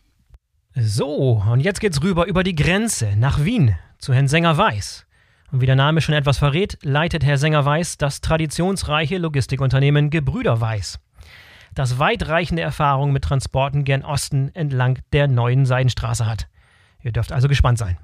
So, 0.75 1.43
und 1.47 1.59
jetzt 1.59 1.79
geht's 1.79 2.01
rüber 2.01 2.25
über 2.25 2.43
die 2.43 2.55
Grenze 2.55 3.15
nach 3.15 3.43
Wien 3.45 3.75
zu 3.99 4.13
Herrn 4.13 4.27
Sänger 4.27 4.57
Weiß. 4.57 5.05
Und 5.53 5.61
wie 5.61 5.67
der 5.67 5.75
Name 5.75 6.01
schon 6.01 6.15
etwas 6.15 6.39
verrät, 6.39 6.79
leitet 6.81 7.23
Herr 7.23 7.37
Sänger 7.37 7.63
Weiß 7.63 7.99
das 7.99 8.21
traditionsreiche 8.21 9.19
Logistikunternehmen 9.19 10.09
Gebrüder 10.09 10.59
Weiß, 10.59 10.99
das 11.75 11.99
weitreichende 11.99 12.63
Erfahrungen 12.63 13.13
mit 13.13 13.23
Transporten 13.23 13.83
gen 13.83 14.03
Osten 14.03 14.49
entlang 14.55 14.97
der 15.13 15.27
neuen 15.27 15.67
Seidenstraße 15.67 16.25
hat. 16.25 16.47
Ihr 17.03 17.11
dürft 17.11 17.31
also 17.31 17.47
gespannt 17.47 17.77
sein. 17.77 17.99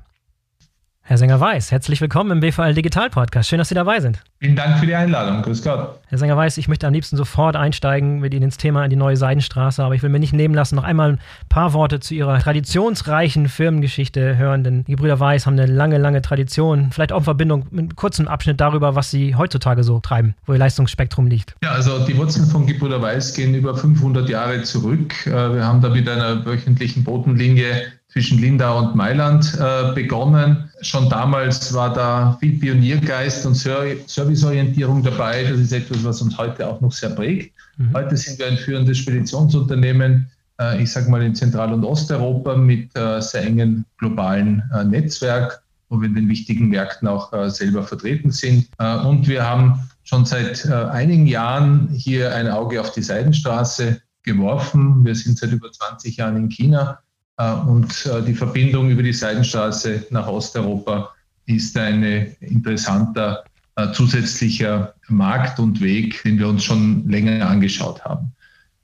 Herr 1.10 1.18
Sänger-Weiß, 1.18 1.72
herzlich 1.72 2.02
willkommen 2.02 2.30
im 2.30 2.40
BVL 2.40 2.76
Digital 2.76 3.10
Podcast. 3.10 3.50
Schön, 3.50 3.58
dass 3.58 3.70
Sie 3.70 3.74
dabei 3.74 4.00
sind. 4.00 4.22
Vielen 4.38 4.56
Dank 4.56 4.78
für 4.78 4.86
die 4.86 4.94
Einladung. 4.94 5.42
Grüß 5.42 5.64
Gott. 5.64 5.98
Herr 6.06 6.18
Sänger-Weiß, 6.20 6.60
ich 6.60 6.68
möchte 6.68 6.86
am 6.86 6.94
liebsten 6.94 7.18
sofort 7.18 7.56
einsteigen 7.56 8.20
mit 8.20 8.32
Ihnen 8.32 8.44
ins 8.44 8.58
Thema 8.58 8.84
in 8.84 8.92
die 8.92 8.96
neue 8.96 9.18
Seidenstraße, 9.18 9.84
aber 9.84 9.96
ich 9.96 10.04
will 10.04 10.12
mir 10.12 10.20
nicht 10.20 10.34
nehmen 10.34 10.54
lassen, 10.54 10.76
noch 10.76 10.84
einmal 10.84 11.14
ein 11.14 11.20
paar 11.50 11.74
Worte 11.74 12.00
zu 12.00 12.14
Ihrer 12.14 12.38
traditionsreichen 12.38 13.50
Firmengeschichte 13.50 14.38
hören, 14.38 14.64
denn 14.64 14.84
die 14.84 14.96
Brüder 14.96 15.20
Weiß 15.20 15.48
haben 15.48 15.58
eine 15.58 15.66
lange, 15.66 15.98
lange 15.98 16.22
Tradition, 16.22 16.92
vielleicht 16.92 17.12
auch 17.12 17.18
in 17.18 17.24
Verbindung 17.24 17.66
mit 17.72 17.80
einem 17.80 17.96
kurzen 17.96 18.28
Abschnitt 18.28 18.62
darüber, 18.62 18.94
was 18.94 19.10
Sie 19.10 19.34
heutzutage 19.34 19.84
so 19.84 20.00
treiben, 20.02 20.36
wo 20.46 20.54
Ihr 20.54 20.60
Leistungsspektrum 20.60 21.26
liegt. 21.26 21.56
Ja, 21.64 21.72
also 21.72 22.06
die 22.06 22.16
Wurzeln 22.18 22.46
von 22.46 22.68
Gebrüder 22.68 23.02
Weiß 23.02 23.34
gehen 23.34 23.56
über 23.56 23.76
500 23.76 24.30
Jahre 24.30 24.62
zurück. 24.62 25.26
Äh, 25.26 25.32
wir 25.56 25.66
haben 25.66 25.82
da 25.82 25.90
mit 25.90 26.08
einer 26.08 26.46
wöchentlichen 26.46 27.04
Botenlinie 27.04 27.94
zwischen 28.10 28.40
Lindau 28.40 28.80
und 28.80 28.96
Mailand 28.96 29.56
äh, 29.60 29.94
begonnen. 29.94 30.70
Schon 30.82 31.10
damals 31.10 31.74
war 31.74 31.94
da 31.94 32.38
viel 32.40 32.60
Pioniergeist 32.60 33.46
und 33.46 33.56
Serviceorientierung 33.56 35.04
dabei. 35.04 35.44
Das 35.44 35.60
ist 35.60 35.72
etwas, 35.72 36.04
was 36.04 36.22
uns 36.22 36.38
heute 36.38 36.68
auch 36.68 36.82
noch 36.82 36.92
sehr 36.92 37.12
prägt. 37.12 37.54
Mhm. 37.78 37.94
Heute 37.94 38.18
sind 38.18 38.40
wir 38.40 38.48
ein 38.48 38.58
führendes 38.58 38.98
Speditionsunternehmen, 38.98 40.30
äh, 40.60 40.82
ich 40.82 40.92
sage 40.92 41.10
mal 41.10 41.22
in 41.22 41.36
Zentral- 41.36 41.72
und 41.72 41.84
Osteuropa 41.84 42.56
mit 42.56 42.96
äh, 42.98 43.22
sehr 43.22 43.44
engen 43.44 43.86
globalen 43.98 44.64
äh, 44.74 44.84
Netzwerk, 44.84 45.62
wo 45.90 46.02
wir 46.02 46.08
in 46.08 46.16
den 46.16 46.30
wichtigen 46.30 46.70
Märkten 46.70 47.08
auch 47.08 47.32
äh, 47.32 47.52
selber 47.52 47.84
vertreten 47.84 48.32
sind. 48.32 48.68
Äh, 48.80 48.98
und 49.02 49.28
wir 49.28 49.48
haben 49.48 49.88
schon 50.04 50.26
seit 50.26 50.66
einigen 50.66 51.28
Jahren 51.28 51.90
hier 51.90 52.34
ein 52.34 52.48
Auge 52.48 52.82
auf 52.82 52.92
die 52.92 53.04
Seidenstraße 53.04 54.02
geworfen. 54.24 55.06
Wir 55.06 55.14
sind 55.14 55.38
seit 55.38 55.52
über 55.52 55.72
20 55.72 56.18
Jahren 56.18 56.36
in 56.36 56.50
China 56.50 56.98
und 57.40 58.06
äh, 58.06 58.22
die 58.22 58.34
Verbindung 58.34 58.90
über 58.90 59.02
die 59.02 59.14
Seidenstraße 59.14 60.08
nach 60.10 60.28
Osteuropa 60.28 61.10
ist 61.46 61.78
ein 61.78 62.04
interessanter 62.42 63.46
äh, 63.78 63.92
zusätzlicher 63.94 64.94
Markt 65.08 65.58
und 65.58 65.80
Weg, 65.80 66.22
den 66.24 66.38
wir 66.38 66.50
uns 66.50 66.66
schon 66.66 67.08
länger 67.10 67.48
angeschaut 67.48 68.04
haben. 68.04 68.34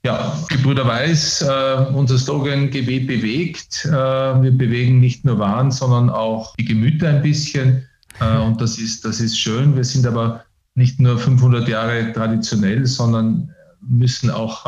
Ja, 0.04 0.38
Gebrüder 0.48 0.86
Weiß, 0.86 1.44
unser 1.92 2.16
Slogan 2.16 2.70
GW 2.70 3.00
bewegt. 3.00 3.84
wir 3.86 4.52
bewegen 4.52 5.00
nicht 5.00 5.24
nur 5.24 5.40
Waren, 5.40 5.72
sondern 5.72 6.10
auch 6.10 6.54
die 6.54 6.64
Gemüter 6.64 7.08
ein 7.08 7.22
bisschen. 7.22 7.84
und 8.20 8.60
das 8.60 8.78
ist, 8.78 9.04
das 9.04 9.18
ist 9.18 9.36
schön. 9.36 9.74
Wir 9.74 9.82
sind 9.82 10.06
aber 10.06 10.44
nicht 10.76 11.00
nur 11.00 11.18
500 11.18 11.66
Jahre 11.66 12.12
traditionell, 12.12 12.86
sondern 12.86 13.50
müssen 13.80 14.30
auch 14.30 14.64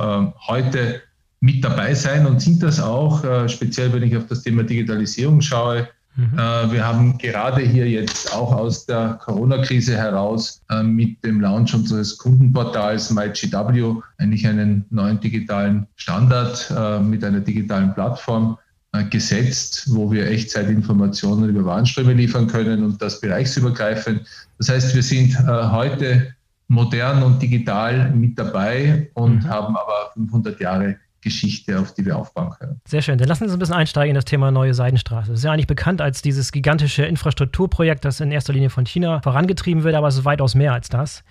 heute 0.48 1.02
mit 1.40 1.64
dabei 1.64 1.94
sein 1.94 2.26
und 2.26 2.40
sind 2.40 2.62
das 2.62 2.80
auch, 2.80 3.22
äh, 3.24 3.48
speziell 3.48 3.92
wenn 3.92 4.02
ich 4.02 4.16
auf 4.16 4.26
das 4.26 4.42
Thema 4.42 4.64
Digitalisierung 4.64 5.40
schaue. 5.40 5.88
Mhm. 6.16 6.36
Äh, 6.36 6.72
wir 6.72 6.84
haben 6.84 7.16
gerade 7.18 7.62
hier 7.62 7.88
jetzt 7.88 8.34
auch 8.34 8.52
aus 8.52 8.86
der 8.86 9.18
Corona-Krise 9.22 9.96
heraus 9.96 10.60
äh, 10.68 10.82
mit 10.82 11.24
dem 11.24 11.40
Launch 11.40 11.74
unseres 11.74 12.18
Kundenportals 12.18 13.10
MyGW 13.10 14.00
eigentlich 14.18 14.46
einen 14.46 14.84
neuen 14.90 15.20
digitalen 15.20 15.86
Standard 15.96 16.72
mit 17.04 17.22
einer 17.22 17.40
digitalen 17.40 17.94
Plattform 17.94 18.58
gesetzt, 19.10 19.86
wo 19.90 20.10
wir 20.10 20.26
Echtzeitinformationen 20.26 21.50
über 21.50 21.64
Warenströme 21.64 22.14
liefern 22.14 22.46
können 22.46 22.82
und 22.82 23.00
das 23.00 23.20
bereichsübergreifend. 23.20 24.22
Das 24.56 24.70
heißt, 24.70 24.94
wir 24.94 25.02
sind 25.02 25.38
heute 25.46 26.34
modern 26.68 27.22
und 27.22 27.40
digital 27.40 28.10
mit 28.10 28.38
dabei 28.38 29.10
und 29.14 29.44
mhm. 29.44 29.48
haben 29.48 29.76
aber 29.76 30.10
500 30.14 30.58
Jahre 30.58 30.96
Geschichte, 31.20 31.78
auf 31.78 31.94
die 31.94 32.06
wir 32.06 32.16
aufbauen 32.16 32.50
können. 32.58 32.80
Sehr 32.86 33.02
schön. 33.02 33.18
Dann 33.18 33.28
lassen 33.28 33.40
Sie 33.40 33.44
uns 33.46 33.54
ein 33.54 33.58
bisschen 33.58 33.74
einsteigen 33.74 34.10
in 34.10 34.14
das 34.14 34.24
Thema 34.24 34.50
Neue 34.50 34.74
Seidenstraße. 34.74 35.30
Das 35.30 35.40
ist 35.40 35.44
ja 35.44 35.52
eigentlich 35.52 35.66
bekannt 35.66 36.00
als 36.00 36.22
dieses 36.22 36.52
gigantische 36.52 37.04
Infrastrukturprojekt, 37.04 38.04
das 38.04 38.20
in 38.20 38.30
erster 38.30 38.52
Linie 38.52 38.70
von 38.70 38.86
China 38.86 39.20
vorangetrieben 39.22 39.82
wird, 39.82 39.94
aber 39.94 40.08
es 40.08 40.16
ist 40.16 40.24
weitaus 40.24 40.54
mehr 40.54 40.72
als 40.72 40.88
das. 40.88 41.24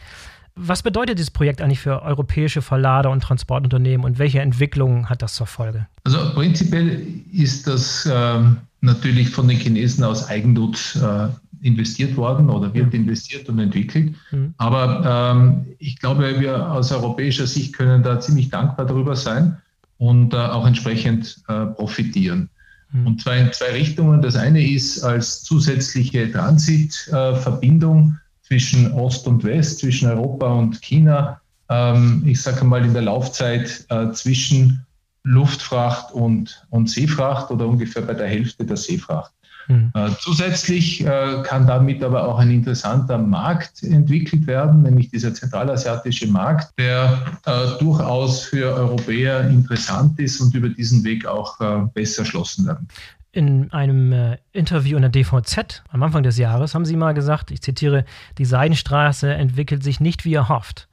Was 0.59 0.81
bedeutet 0.81 1.19
dieses 1.19 1.29
Projekt 1.29 1.61
eigentlich 1.61 1.79
für 1.79 2.01
europäische 2.01 2.63
Verlader 2.63 3.11
und 3.11 3.21
Transportunternehmen 3.21 4.03
und 4.03 4.17
welche 4.17 4.41
Entwicklungen 4.41 5.07
hat 5.07 5.21
das 5.21 5.35
zur 5.35 5.45
Folge? 5.45 5.85
Also 6.03 6.33
prinzipiell 6.33 7.05
ist 7.31 7.67
das 7.67 8.09
ähm, 8.11 8.57
natürlich 8.81 9.29
von 9.29 9.47
den 9.47 9.57
Chinesen 9.57 10.03
aus 10.03 10.27
Eigennutz 10.27 10.95
äh, 10.95 11.27
investiert 11.61 12.15
worden 12.17 12.49
oder 12.49 12.73
wird 12.73 12.87
mhm. 12.87 13.01
investiert 13.01 13.47
und 13.49 13.59
entwickelt. 13.59 14.15
Mhm. 14.31 14.53
Aber 14.57 15.35
ähm, 15.35 15.65
ich 15.77 15.99
glaube, 15.99 16.39
wir 16.39 16.71
aus 16.71 16.91
europäischer 16.91 17.45
Sicht 17.45 17.73
können 17.73 18.01
da 18.01 18.19
ziemlich 18.19 18.49
dankbar 18.49 18.87
darüber 18.87 19.15
sein, 19.15 19.57
und 19.97 20.33
äh, 20.33 20.37
auch 20.37 20.65
entsprechend 20.65 21.41
äh, 21.47 21.65
profitieren. 21.65 22.49
Mhm. 22.91 23.07
Und 23.07 23.21
zwar 23.21 23.37
in 23.37 23.51
zwei 23.51 23.71
Richtungen. 23.71 24.21
Das 24.21 24.35
eine 24.35 24.65
ist 24.65 25.03
als 25.03 25.43
zusätzliche 25.43 26.31
Transitverbindung 26.31 28.17
zwischen 28.43 28.91
Ost 28.93 29.27
und 29.27 29.43
West, 29.43 29.79
zwischen 29.79 30.09
Europa 30.09 30.47
und 30.47 30.81
China. 30.81 31.41
Ähm, 31.69 32.23
ich 32.25 32.41
sage 32.41 32.63
mal 32.63 32.85
in 32.85 32.93
der 32.93 33.03
Laufzeit 33.03 33.85
äh, 33.89 34.11
zwischen 34.11 34.85
Luftfracht 35.23 36.13
und, 36.13 36.65
und 36.69 36.89
Seefracht 36.89 37.51
oder 37.51 37.67
ungefähr 37.67 38.01
bei 38.01 38.13
der 38.13 38.27
Hälfte 38.27 38.63
der 38.65 38.77
Seefracht. 38.77 39.31
Mhm. 39.67 39.91
Äh, 39.93 40.09
zusätzlich 40.19 41.05
äh, 41.05 41.43
kann 41.43 41.67
damit 41.67 42.03
aber 42.03 42.27
auch 42.27 42.39
ein 42.39 42.51
interessanter 42.51 43.17
Markt 43.17 43.83
entwickelt 43.83 44.47
werden, 44.47 44.83
nämlich 44.83 45.09
dieser 45.09 45.33
zentralasiatische 45.33 46.27
Markt, 46.27 46.73
der 46.77 47.19
äh, 47.45 47.77
durchaus 47.79 48.43
für 48.43 48.73
Europäer 48.73 49.49
interessant 49.49 50.19
ist 50.19 50.39
und 50.39 50.53
über 50.55 50.69
diesen 50.69 51.03
Weg 51.03 51.25
auch 51.25 51.57
besser 51.93 52.21
erschlossen 52.21 52.65
werden. 52.67 52.87
In 53.31 53.71
einem 53.71 54.11
äh, 54.13 54.37
Interview 54.51 54.95
in 54.95 55.03
der 55.03 55.11
DVZ 55.11 55.83
am 55.91 56.01
Anfang 56.01 56.23
des 56.23 56.37
Jahres 56.37 56.73
haben 56.73 56.85
Sie 56.85 56.95
mal 56.95 57.13
gesagt, 57.13 57.51
ich 57.51 57.61
zitiere, 57.61 58.05
die 58.37 58.45
Seidenstraße 58.45 59.31
entwickelt 59.31 59.83
sich 59.83 59.99
nicht 59.99 60.25
wie 60.25 60.33
erhofft. 60.33 60.87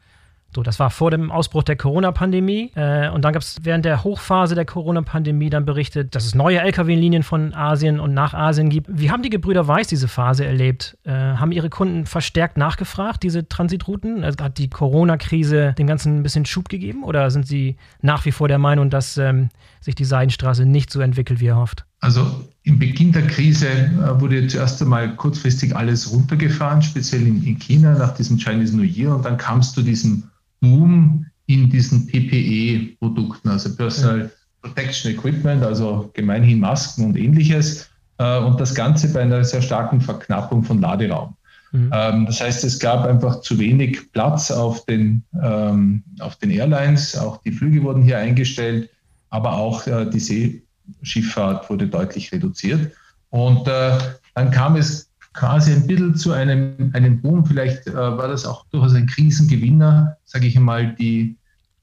So, 0.54 0.62
das 0.62 0.78
war 0.78 0.90
vor 0.90 1.10
dem 1.10 1.32
Ausbruch 1.32 1.64
der 1.64 1.76
Corona-Pandemie. 1.76 2.70
Äh, 2.74 3.10
und 3.10 3.24
dann 3.24 3.32
gab 3.32 3.42
es 3.42 3.58
während 3.62 3.84
der 3.84 4.04
Hochphase 4.04 4.54
der 4.54 4.64
Corona-Pandemie 4.64 5.50
dann 5.50 5.64
berichtet, 5.64 6.14
dass 6.14 6.24
es 6.24 6.34
neue 6.34 6.60
Lkw-Linien 6.60 7.22
von 7.24 7.54
Asien 7.54 7.98
und 7.98 8.14
nach 8.14 8.34
Asien 8.34 8.68
gibt. 8.70 8.88
Wie 8.90 9.10
haben 9.10 9.22
die 9.22 9.30
Gebrüder 9.30 9.66
Weiß 9.66 9.88
diese 9.88 10.06
Phase 10.06 10.44
erlebt? 10.44 10.96
Äh, 11.04 11.12
haben 11.12 11.50
ihre 11.50 11.70
Kunden 11.70 12.06
verstärkt 12.06 12.56
nachgefragt, 12.56 13.22
diese 13.22 13.48
Transitrouten? 13.48 14.22
Also 14.22 14.44
hat 14.44 14.58
die 14.58 14.70
Corona-Krise 14.70 15.74
dem 15.76 15.86
Ganzen 15.86 16.20
ein 16.20 16.22
bisschen 16.22 16.44
Schub 16.44 16.68
gegeben? 16.68 17.02
Oder 17.02 17.30
sind 17.30 17.46
sie 17.46 17.76
nach 18.00 18.24
wie 18.24 18.32
vor 18.32 18.46
der 18.46 18.58
Meinung, 18.58 18.90
dass 18.90 19.18
ähm, 19.18 19.48
sich 19.80 19.94
die 19.94 20.04
Seidenstraße 20.04 20.66
nicht 20.66 20.90
so 20.90 21.00
entwickelt, 21.00 21.40
wie 21.40 21.46
erhofft? 21.46 21.84
Also 22.00 22.44
im 22.62 22.78
Beginn 22.78 23.12
der 23.12 23.26
Krise 23.26 23.66
äh, 23.66 24.20
wurde 24.20 24.46
zuerst 24.46 24.80
einmal 24.82 25.16
kurzfristig 25.16 25.74
alles 25.74 26.12
runtergefahren, 26.12 26.82
speziell 26.82 27.26
in, 27.26 27.42
in 27.42 27.58
China 27.58 27.98
nach 27.98 28.14
diesem 28.14 28.38
Chinese 28.38 28.76
New 28.76 28.82
Year. 28.82 29.16
Und 29.16 29.24
dann 29.24 29.36
kam 29.36 29.60
es 29.60 29.72
zu 29.72 29.82
diesem 29.82 30.24
Boom 30.64 31.26
in 31.46 31.68
diesen 31.68 32.06
PPE-Produkten, 32.06 33.50
also 33.50 33.74
Personal 33.76 34.30
Protection 34.62 35.12
Equipment, 35.12 35.62
also 35.62 36.10
gemeinhin 36.14 36.60
Masken 36.60 37.04
und 37.04 37.16
ähnliches. 37.16 37.90
Äh, 38.18 38.38
und 38.38 38.58
das 38.58 38.74
Ganze 38.74 39.12
bei 39.12 39.20
einer 39.20 39.44
sehr 39.44 39.62
starken 39.62 40.00
Verknappung 40.00 40.64
von 40.64 40.80
Laderaum. 40.80 41.36
Mhm. 41.72 41.90
Ähm, 41.92 42.26
das 42.26 42.40
heißt, 42.40 42.64
es 42.64 42.78
gab 42.78 43.04
einfach 43.04 43.40
zu 43.40 43.58
wenig 43.58 44.10
Platz 44.12 44.50
auf 44.50 44.86
den, 44.86 45.22
ähm, 45.42 46.02
auf 46.20 46.36
den 46.36 46.50
Airlines. 46.50 47.16
Auch 47.16 47.42
die 47.42 47.52
Flüge 47.52 47.82
wurden 47.82 48.02
hier 48.02 48.18
eingestellt, 48.18 48.88
aber 49.30 49.52
auch 49.52 49.86
äh, 49.86 50.06
die 50.06 50.62
Seeschifffahrt 51.02 51.68
wurde 51.68 51.88
deutlich 51.88 52.32
reduziert. 52.32 52.92
Und 53.30 53.68
äh, 53.68 53.98
dann 54.34 54.50
kam 54.50 54.76
es 54.76 55.03
quasi 55.34 55.72
ein 55.72 55.86
bisschen 55.86 56.14
zu 56.16 56.32
einem, 56.32 56.90
einem 56.94 57.20
Boom. 57.20 57.44
Vielleicht 57.44 57.86
äh, 57.86 57.94
war 57.94 58.28
das 58.28 58.46
auch 58.46 58.64
durchaus 58.70 58.94
ein 58.94 59.06
Krisengewinner, 59.06 60.16
sage 60.24 60.46
ich 60.46 60.56
einmal, 60.56 60.94
die, 60.94 61.36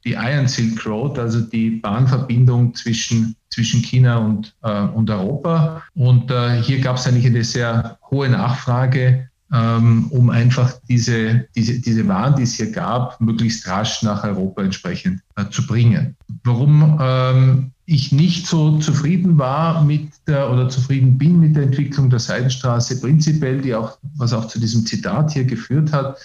die 0.04 0.14
Iron 0.14 0.48
Silk 0.48 0.86
Road, 0.86 1.20
also 1.20 1.42
die 1.42 1.72
Bahnverbindung 1.72 2.74
zwischen, 2.74 3.36
zwischen 3.50 3.82
China 3.82 4.18
und, 4.18 4.56
äh, 4.64 4.82
und 4.82 5.10
Europa. 5.10 5.84
Und 5.94 6.32
äh, 6.32 6.62
hier 6.62 6.80
gab 6.80 6.96
es 6.96 7.06
eigentlich 7.06 7.28
eine 7.28 7.44
sehr 7.44 7.98
hohe 8.10 8.30
Nachfrage, 8.30 9.30
ähm, 9.54 10.08
um 10.12 10.30
einfach 10.30 10.74
diese, 10.88 11.46
diese, 11.56 11.80
diese 11.80 12.08
Waren, 12.08 12.36
die 12.38 12.44
es 12.44 12.54
hier 12.54 12.72
gab, 12.72 13.20
möglichst 13.20 13.68
rasch 13.68 14.02
nach 14.02 14.24
Europa 14.24 14.64
entsprechend 14.64 15.22
äh, 15.36 15.46
zu 15.50 15.68
bringen. 15.68 16.16
Warum 16.44 16.98
ähm, 17.02 17.72
ich 17.92 18.14
nicht 18.14 18.48
so 18.48 18.80
zufrieden 18.80 19.38
war 19.38 19.84
mit 19.84 20.12
der 20.26 20.50
oder 20.50 20.70
zufrieden 20.70 21.18
bin 21.18 21.42
mit 21.42 21.58
der 21.58 21.64
Entwicklung 21.64 22.10
der 22.10 22.20
Seidenstraße 22.20 23.02
prinzipiell, 23.02 23.62
die 23.62 23.76
auch, 23.76 23.98
was 24.16 24.32
auch 24.32 24.48
zu 24.48 24.60
diesem 24.60 24.86
Zitat 24.86 25.34
hier 25.34 25.44
geführt 25.44 25.92
hat, 25.92 26.18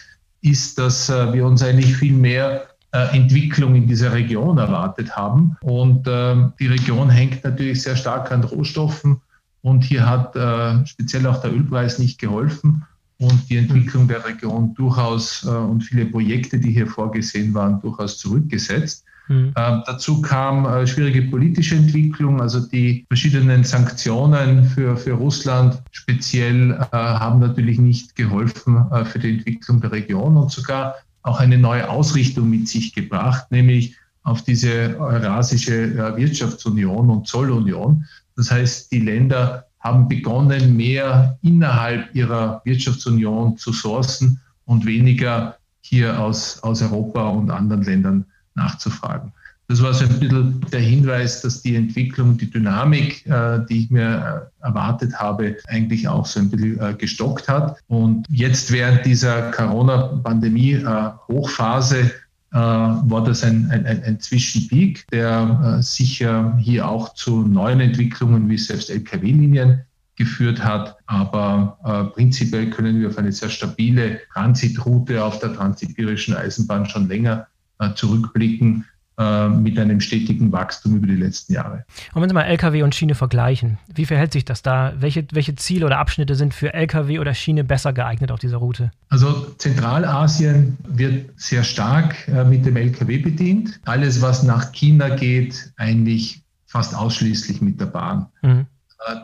ist, 0.42 0.78
dass 0.78 1.10
äh, 1.10 1.32
wir 1.32 1.44
uns 1.44 1.62
eigentlich 1.64 1.96
viel 1.96 2.12
mehr 2.12 2.68
äh, 2.92 3.16
Entwicklung 3.16 3.74
in 3.74 3.88
dieser 3.88 4.12
Region 4.12 4.58
erwartet 4.58 5.16
haben. 5.16 5.56
Und 5.60 6.06
äh, 6.06 6.36
die 6.60 6.68
Region 6.68 7.10
hängt 7.10 7.42
natürlich 7.42 7.82
sehr 7.82 7.96
stark 7.96 8.30
an 8.30 8.44
Rohstoffen. 8.44 9.20
Und 9.62 9.82
hier 9.82 10.08
hat 10.08 10.36
äh, 10.36 10.86
speziell 10.86 11.26
auch 11.26 11.40
der 11.40 11.52
Ölpreis 11.52 11.98
nicht 11.98 12.20
geholfen 12.20 12.84
und 13.18 13.50
die 13.50 13.56
Entwicklung 13.56 14.06
der 14.06 14.24
Region 14.24 14.72
durchaus 14.74 15.44
äh, 15.44 15.48
und 15.48 15.82
viele 15.82 16.06
Projekte, 16.06 16.60
die 16.60 16.70
hier 16.70 16.86
vorgesehen 16.86 17.52
waren, 17.54 17.80
durchaus 17.80 18.18
zurückgesetzt. 18.18 19.04
Mhm. 19.28 19.52
Äh, 19.54 19.80
dazu 19.86 20.22
kam 20.22 20.66
äh, 20.66 20.86
schwierige 20.86 21.22
politische 21.22 21.76
Entwicklung, 21.76 22.40
also 22.40 22.60
die 22.60 23.04
verschiedenen 23.08 23.64
Sanktionen 23.64 24.64
für, 24.64 24.96
für 24.96 25.12
Russland 25.12 25.82
speziell 25.90 26.72
äh, 26.72 26.96
haben 26.96 27.40
natürlich 27.40 27.78
nicht 27.78 28.14
geholfen 28.14 28.84
äh, 28.92 29.04
für 29.04 29.18
die 29.18 29.38
Entwicklung 29.38 29.80
der 29.80 29.92
Region 29.92 30.36
und 30.36 30.50
sogar 30.50 30.94
auch 31.22 31.40
eine 31.40 31.58
neue 31.58 31.88
Ausrichtung 31.88 32.48
mit 32.48 32.68
sich 32.68 32.94
gebracht, 32.94 33.50
nämlich 33.50 33.96
auf 34.22 34.42
diese 34.42 34.96
Eurasische 34.98 35.84
äh, 35.84 36.16
Wirtschaftsunion 36.16 37.10
und 37.10 37.26
Zollunion. 37.26 38.04
Das 38.36 38.50
heißt, 38.50 38.92
die 38.92 39.00
Länder 39.00 39.66
haben 39.80 40.08
begonnen, 40.08 40.76
mehr 40.76 41.38
innerhalb 41.42 42.14
ihrer 42.14 42.60
Wirtschaftsunion 42.64 43.56
zu 43.56 43.72
sourcen 43.72 44.40
und 44.64 44.84
weniger 44.84 45.56
hier 45.80 46.20
aus, 46.20 46.60
aus 46.62 46.82
Europa 46.82 47.28
und 47.28 47.50
anderen 47.50 47.82
Ländern 47.82 48.24
nachzufragen. 48.56 49.32
Das 49.68 49.82
war 49.82 49.92
so 49.94 50.04
ein 50.04 50.20
bisschen 50.20 50.60
der 50.70 50.78
Hinweis, 50.80 51.42
dass 51.42 51.62
die 51.62 51.74
Entwicklung, 51.74 52.38
die 52.38 52.48
Dynamik, 52.48 53.26
äh, 53.26 53.58
die 53.68 53.82
ich 53.84 53.90
mir 53.90 54.48
äh, 54.62 54.64
erwartet 54.64 55.12
habe, 55.14 55.56
eigentlich 55.66 56.06
auch 56.06 56.24
so 56.24 56.38
ein 56.38 56.50
bisschen 56.50 56.80
äh, 56.80 56.94
gestockt 56.94 57.48
hat. 57.48 57.76
Und 57.88 58.28
jetzt 58.30 58.70
während 58.70 59.04
dieser 59.04 59.50
Corona-Pandemie-Hochphase 59.50 62.12
war 62.52 63.24
das 63.24 63.42
ein, 63.42 63.68
ein, 63.70 63.84
ein 63.84 64.20
Zwischenpeak, 64.20 65.04
der 65.12 65.78
sicher 65.82 66.56
hier 66.58 66.88
auch 66.88 67.12
zu 67.12 67.42
neuen 67.42 67.80
Entwicklungen 67.80 68.48
wie 68.48 68.56
selbst 68.56 68.88
Lkw-Linien 68.88 69.80
geführt 70.14 70.64
hat. 70.64 70.96
Aber 71.06 71.76
äh, 71.84 72.04
prinzipiell 72.14 72.70
können 72.70 73.00
wir 73.00 73.08
auf 73.08 73.18
eine 73.18 73.32
sehr 73.32 73.50
stabile 73.50 74.20
Transitroute 74.32 75.22
auf 75.22 75.38
der 75.40 75.52
transsibirischen 75.52 76.34
Eisenbahn 76.34 76.86
schon 76.86 77.08
länger 77.08 77.46
zurückblicken 77.94 78.84
äh, 79.18 79.48
mit 79.48 79.78
einem 79.78 80.02
stetigen 80.02 80.52
Wachstum 80.52 80.96
über 80.96 81.06
die 81.06 81.16
letzten 81.16 81.54
Jahre. 81.54 81.86
Und 82.12 82.20
wenn 82.20 82.28
Sie 82.28 82.34
mal 82.34 82.42
Lkw 82.42 82.82
und 82.82 82.94
Schiene 82.94 83.14
vergleichen, 83.14 83.78
wie 83.94 84.04
verhält 84.04 84.34
sich 84.34 84.44
das 84.44 84.60
da? 84.60 84.92
Welche, 84.98 85.26
welche 85.32 85.54
Ziele 85.54 85.86
oder 85.86 85.96
Abschnitte 85.96 86.34
sind 86.34 86.52
für 86.52 86.74
Lkw 86.74 87.18
oder 87.18 87.32
Schiene 87.32 87.64
besser 87.64 87.94
geeignet 87.94 88.30
auf 88.30 88.40
dieser 88.40 88.58
Route? 88.58 88.90
Also 89.08 89.54
Zentralasien 89.56 90.76
wird 90.86 91.30
sehr 91.36 91.64
stark 91.64 92.28
äh, 92.28 92.44
mit 92.44 92.66
dem 92.66 92.76
Lkw 92.76 93.16
bedient. 93.16 93.80
Alles, 93.86 94.20
was 94.20 94.42
nach 94.42 94.70
China 94.72 95.08
geht, 95.08 95.72
eigentlich 95.78 96.42
fast 96.66 96.94
ausschließlich 96.94 97.62
mit 97.62 97.80
der 97.80 97.86
Bahn. 97.86 98.26
Mhm. 98.42 98.66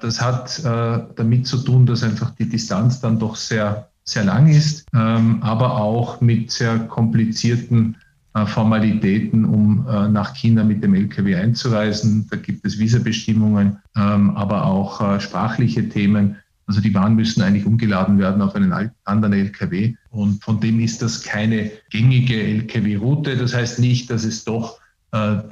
Das 0.01 0.23
hat 0.23 0.63
damit 0.65 1.47
zu 1.47 1.59
tun, 1.59 1.87
dass 1.87 2.05
einfach 2.05 2.31
die 2.37 2.49
Distanz 2.49 3.01
dann 3.01 3.19
doch 3.19 3.35
sehr, 3.35 3.89
sehr 4.05 4.23
lang 4.23 4.47
ist, 4.47 4.87
ähm, 4.95 5.43
aber 5.43 5.77
auch 5.77 6.21
mit 6.21 6.53
sehr 6.53 6.79
komplizierten 6.79 7.97
äh, 7.97 8.02
Formalitäten, 8.47 9.45
um 9.45 9.87
äh, 9.87 10.09
nach 10.09 10.35
China 10.35 10.65
mit 10.65 10.83
dem 10.83 10.95
Lkw 10.95 11.37
einzureisen. 11.37 12.27
Da 12.31 12.37
gibt 12.37 12.65
es 12.65 12.79
Visabestimmungen, 12.79 13.77
ähm, 13.95 14.31
aber 14.37 14.65
auch 14.65 15.01
äh, 15.01 15.21
sprachliche 15.21 15.89
Themen. 15.89 16.37
Also 16.67 16.81
die 16.81 16.95
Waren 16.95 17.15
müssen 17.15 17.43
eigentlich 17.43 17.67
umgeladen 17.67 18.19
werden 18.19 18.41
auf 18.41 18.55
einen 18.55 18.73
anderen 19.05 19.35
Lkw. 19.35 19.95
Und 20.11 20.43
von 20.43 20.61
dem 20.61 20.81
ist 20.81 21.03
das 21.03 21.23
keine 21.23 21.71
gängige 21.91 22.41
Lkw-Route. 22.41 23.37
Das 23.37 23.53
heißt 23.53 23.81
nicht, 23.81 24.11
dass 24.11 24.25
es 24.25 24.45
doch 24.45 24.79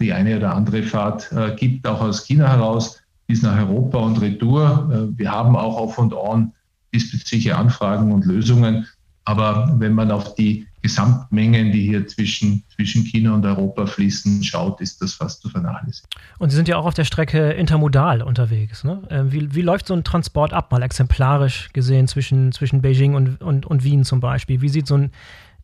die 0.01 0.11
eine 0.15 0.39
oder 0.39 0.55
andere 0.55 0.83
Fahrt 0.83 1.31
gibt, 1.57 1.87
auch 1.87 2.01
aus 2.01 2.25
China 2.25 2.49
heraus 2.49 3.03
bis 3.27 3.43
nach 3.43 3.59
Europa 3.59 3.99
und 3.99 4.19
Retour. 4.19 5.13
Wir 5.19 5.31
haben 5.31 5.55
auch 5.55 5.77
auf 5.77 5.99
und 5.99 6.15
on 6.15 6.53
diesbezügliche 6.95 7.59
Anfragen 7.59 8.13
und 8.13 8.25
Lösungen. 8.25 8.87
Aber 9.25 9.75
wenn 9.79 9.93
man 9.93 10.11
auf 10.11 10.35
die 10.35 10.67
Gesamtmengen, 10.83 11.73
die 11.73 11.83
hier 11.87 12.07
zwischen, 12.07 12.65
zwischen 12.75 13.05
China 13.05 13.35
und 13.35 13.45
Europa 13.45 13.87
fließen, 13.87 14.43
schaut, 14.43 14.81
ist 14.81 15.03
das 15.03 15.15
fast 15.15 15.43
zu 15.43 15.49
vernachlässigen. 15.49 16.09
Und 16.39 16.51
Sie 16.51 16.57
sind 16.57 16.69
ja 16.69 16.77
auch 16.77 16.87
auf 16.87 16.95
der 16.95 17.05
Strecke 17.05 17.51
intermodal 17.51 18.23
unterwegs. 18.23 18.85
Ne? 18.85 19.03
Ähm, 19.11 19.33
wie, 19.33 19.55
wie 19.55 19.63
läuft 19.63 19.87
so 19.87 19.95
ein 19.95 20.05
Transport 20.05 20.53
ab, 20.53 20.73
mal 20.73 20.83
exemplarisch 20.83 21.71
gesehen 21.73 22.09
zwischen, 22.09 22.53
zwischen 22.53 22.81
Beijing 22.83 23.15
und, 23.15 23.43
und, 23.43 23.67
und 23.67 23.85
Wien 23.85 24.05
zum 24.05 24.21
Beispiel? 24.21 24.63
Wie 24.63 24.69
sieht 24.69 24.87
so 24.87 24.97
ein 24.97 25.11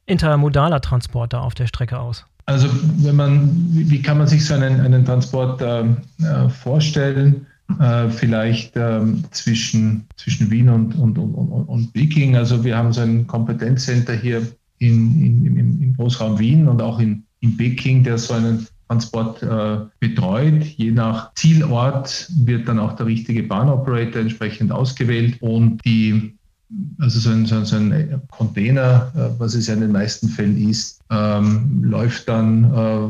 intermodaler 0.04 0.80
Transport 0.80 1.32
da 1.32 1.40
auf 1.40 1.54
der 1.54 1.66
Strecke 1.66 1.98
aus? 1.98 2.26
Also 2.44 2.68
wenn 2.98 3.16
man, 3.16 3.50
wie 3.72 4.02
kann 4.02 4.18
man 4.18 4.28
sich 4.28 4.44
so 4.44 4.54
einen, 4.54 4.80
einen 4.80 5.04
Transport 5.04 5.60
äh, 5.62 5.82
äh 6.22 6.48
vorstellen? 6.48 7.46
Äh, 7.80 8.10
vielleicht 8.10 8.76
ähm, 8.76 9.24
zwischen, 9.32 10.06
zwischen 10.16 10.50
Wien 10.50 10.68
und, 10.68 10.94
und, 10.94 11.18
und, 11.18 11.34
und 11.34 11.92
Peking. 11.92 12.36
Also 12.36 12.62
wir 12.62 12.76
haben 12.76 12.92
so 12.92 13.00
ein 13.00 13.26
Kompetenzcenter 13.26 14.14
hier 14.14 14.46
in, 14.78 15.20
in, 15.22 15.46
im, 15.46 15.82
im 15.82 15.96
Großraum 15.96 16.38
Wien 16.38 16.68
und 16.68 16.82
auch 16.82 16.98
in, 16.98 17.24
in 17.40 17.56
Peking, 17.56 18.02
der 18.02 18.18
so 18.18 18.34
einen 18.34 18.66
Transport 18.88 19.42
äh, 19.42 19.78
betreut. 20.00 20.62
Je 20.62 20.90
nach 20.90 21.34
Zielort 21.34 22.30
wird 22.36 22.68
dann 22.68 22.78
auch 22.78 22.94
der 22.94 23.06
richtige 23.06 23.42
Bahnoperator 23.42 24.22
entsprechend 24.22 24.72
ausgewählt 24.72 25.40
und 25.40 25.84
die 25.84 26.36
also 26.98 27.20
so 27.20 27.30
ein, 27.30 27.46
so 27.46 27.76
ein 27.76 28.22
Container, 28.30 29.12
äh, 29.14 29.40
was 29.40 29.54
es 29.54 29.66
ja 29.68 29.74
in 29.74 29.80
den 29.80 29.92
meisten 29.92 30.28
Fällen 30.28 30.68
ist, 30.68 31.00
ähm, 31.10 31.84
läuft 31.84 32.28
dann 32.28 32.64
äh, 32.64 33.08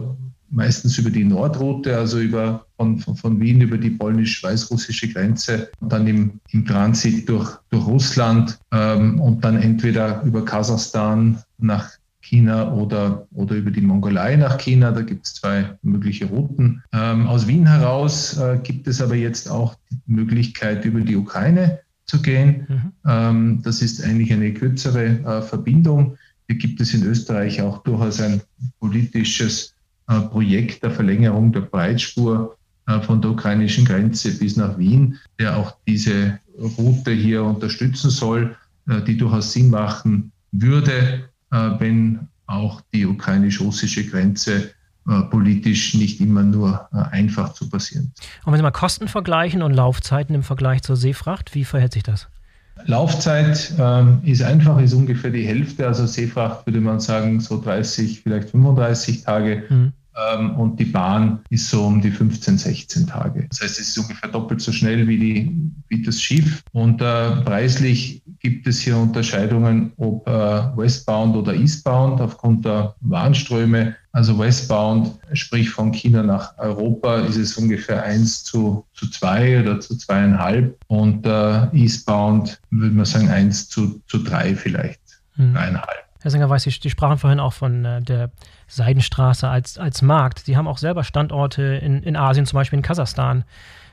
meistens 0.51 0.99
über 0.99 1.11
die 1.11 1.25
Nordroute, 1.25 1.97
also 1.97 2.19
über, 2.21 2.67
von, 2.77 2.99
von, 2.99 3.17
von 3.17 3.41
Wien 3.41 3.61
über 3.61 3.79
die 3.79 3.91
polnisch-weißrussische 3.91 5.09
Grenze 5.09 5.71
und 5.81 5.93
dann 5.93 6.07
im, 6.07 6.41
im 6.51 6.65
Transit 6.65 7.29
durch, 7.29 7.57
durch 7.71 7.87
Russland 7.87 8.59
ähm, 8.73 9.21
und 9.21 9.45
dann 9.45 9.57
entweder 9.57 10.23
über 10.23 10.45
Kasachstan 10.45 11.43
nach 11.59 11.91
China 12.27 12.73
oder, 12.73 13.27
oder 13.35 13.55
über 13.55 13.71
die 13.71 13.81
Mongolei 13.81 14.37
nach 14.37 14.59
China. 14.59 14.91
Da 14.91 15.03
gibt 15.03 15.27
es 15.27 15.35
zwei 15.35 15.79
mögliche 15.83 16.27
Routen. 16.27 16.83
Ähm, 16.93 17.27
aus 17.27 17.47
Wien 17.47 17.67
heraus 17.67 18.37
äh, 18.39 18.59
gibt 18.63 18.89
es 18.89 19.01
aber 19.01 19.15
jetzt 19.15 19.49
auch 19.49 19.77
die 19.91 20.13
Möglichkeit, 20.13 20.85
über 20.85 21.01
die 21.01 21.17
Ukraine 21.17 21.79
zu 22.07 22.21
gehen. 22.23 22.67
Mhm. 22.69 22.93
Ähm, 23.07 23.63
das 23.63 23.81
ist 23.81 24.03
eigentlich 24.03 24.33
eine 24.33 24.53
kürzere 24.53 25.05
äh, 25.05 25.43
Verbindung. 25.43 26.17
Hier 26.49 26.59
gibt 26.59 26.81
es 26.81 26.95
in 26.95 27.05
Österreich 27.05 27.63
auch 27.63 27.83
durchaus 27.83 28.21
ein 28.21 28.41
politisches 28.81 29.76
Projekt 30.07 30.83
der 30.83 30.91
Verlängerung 30.91 31.53
der 31.53 31.61
Breitspur 31.61 32.57
äh, 32.87 33.01
von 33.01 33.21
der 33.21 33.33
ukrainischen 33.33 33.85
Grenze 33.85 34.39
bis 34.39 34.57
nach 34.57 34.79
Wien, 34.79 35.19
der 35.39 35.57
auch 35.57 35.77
diese 35.87 36.39
Route 36.79 37.11
hier 37.11 37.43
unterstützen 37.43 38.11
soll, 38.11 38.57
äh, 38.89 39.03
die 39.03 39.17
durchaus 39.17 39.53
Sinn 39.53 39.71
machen 39.71 40.33
würde, 40.53 41.29
wenn 41.51 42.29
auch 42.47 42.81
die 42.93 43.07
ukrainisch-russische 43.07 44.05
Grenze 44.07 44.73
politisch 45.31 45.95
nicht 45.95 46.21
immer 46.21 46.43
nur 46.43 46.93
einfach 47.13 47.53
zu 47.53 47.69
passieren. 47.69 48.13
Und 48.45 48.53
wenn 48.53 48.59
Sie 48.59 48.63
mal 48.63 48.73
Kosten 48.73 49.07
vergleichen 49.07 49.63
und 49.63 49.73
Laufzeiten 49.73 50.35
im 50.35 50.43
Vergleich 50.43 50.83
zur 50.83 50.97
Seefracht, 50.97 51.55
wie 51.55 51.65
verhält 51.65 51.93
sich 51.93 52.03
das? 52.03 52.29
Laufzeit 52.85 53.73
ähm, 53.79 54.21
ist 54.25 54.43
einfach, 54.43 54.81
ist 54.81 54.93
ungefähr 54.93 55.31
die 55.31 55.47
Hälfte. 55.47 55.87
Also 55.87 56.07
Seefracht 56.07 56.67
würde 56.67 56.81
man 56.81 57.01
sagen 57.01 57.41
so 57.41 57.61
30, 57.61 58.21
vielleicht 58.21 58.51
35 58.51 59.23
Tage. 59.23 59.65
Mhm. 59.69 59.93
Ähm, 60.17 60.57
und 60.57 60.79
die 60.81 60.87
Bahn 60.87 61.41
ist 61.51 61.69
so 61.69 61.85
um 61.85 62.01
die 62.01 62.11
15, 62.11 62.59
16 62.59 63.07
Tage. 63.07 63.47
Das 63.49 63.61
heißt, 63.61 63.79
es 63.79 63.89
ist 63.89 63.99
ungefähr 63.99 64.31
doppelt 64.31 64.61
so 64.61 64.73
schnell 64.73 65.07
wie, 65.07 65.19
die, 65.19 65.73
wie 65.89 66.03
das 66.03 66.21
Schiff. 66.21 66.63
Und 66.73 67.01
äh, 67.03 67.31
preislich 67.43 68.23
gibt 68.41 68.67
es 68.67 68.81
hier 68.81 68.97
Unterscheidungen, 68.97 69.93
ob 69.97 70.27
äh, 70.27 70.31
Westbound 70.77 71.37
oder 71.37 71.55
Eastbound 71.55 72.21
aufgrund 72.21 72.65
der 72.65 72.95
Warenströme. 73.01 73.97
Also 74.13 74.39
Westbound, 74.39 75.19
sprich 75.35 75.69
von 75.69 75.93
China 75.93 76.23
nach 76.23 76.57
Europa, 76.59 77.19
ist 77.21 77.37
es 77.37 77.57
ungefähr 77.59 78.03
1 78.03 78.45
zu, 78.45 78.87
zu 78.95 79.11
2 79.11 79.61
oder 79.61 79.81
zu 79.81 79.95
2,5. 79.95 80.73
Und 80.87 81.27
äh, 81.27 81.77
Eastbound 81.77 82.59
würde 82.71 82.95
man 82.95 83.05
sagen 83.05 83.29
1 83.29 83.69
zu, 83.69 84.01
zu 84.07 84.19
3 84.23 84.55
vielleicht, 84.55 85.01
hm. 85.35 85.55
3,5. 85.55 86.06
Herr 86.27 86.33
Sänger 86.33 86.51
weiß, 86.51 86.65
Sie 86.65 86.91
sprachen 86.91 87.19
vorhin 87.19 87.39
auch 87.39 87.53
von 87.53 87.85
äh, 87.85 88.03
der 88.03 88.33
Seidenstraße 88.67 89.49
als, 89.49 89.79
als 89.79 90.03
Markt. 90.03 90.41
Sie 90.41 90.57
haben 90.57 90.67
auch 90.67 90.79
selber 90.79 91.05
Standorte 91.05 91.63
in, 91.63 92.03
in 92.03 92.17
Asien, 92.17 92.47
zum 92.47 92.57
Beispiel 92.57 92.79
in 92.79 92.83
Kasachstan. 92.83 93.45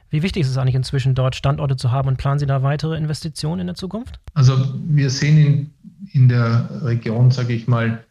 Wie 0.10 0.24
wichtig 0.24 0.42
ist 0.42 0.50
es 0.50 0.58
eigentlich 0.58 0.74
inzwischen, 0.74 1.14
dort 1.14 1.36
Standorte 1.36 1.76
zu 1.76 1.92
haben 1.92 2.08
und 2.08 2.18
planen 2.18 2.40
Sie 2.40 2.48
da 2.48 2.64
weitere 2.64 2.98
Investitionen 2.98 3.62
in 3.62 3.68
der 3.68 3.76
Zukunft? 3.76 4.20
Also 4.34 4.58
wir 4.84 5.12
sehen 5.12 5.38
in, 5.38 5.74
in 6.12 6.28
der 6.28 6.70
Region, 6.82 7.30
sage 7.30 7.54
ich 7.54 7.68
mal, 7.68 8.04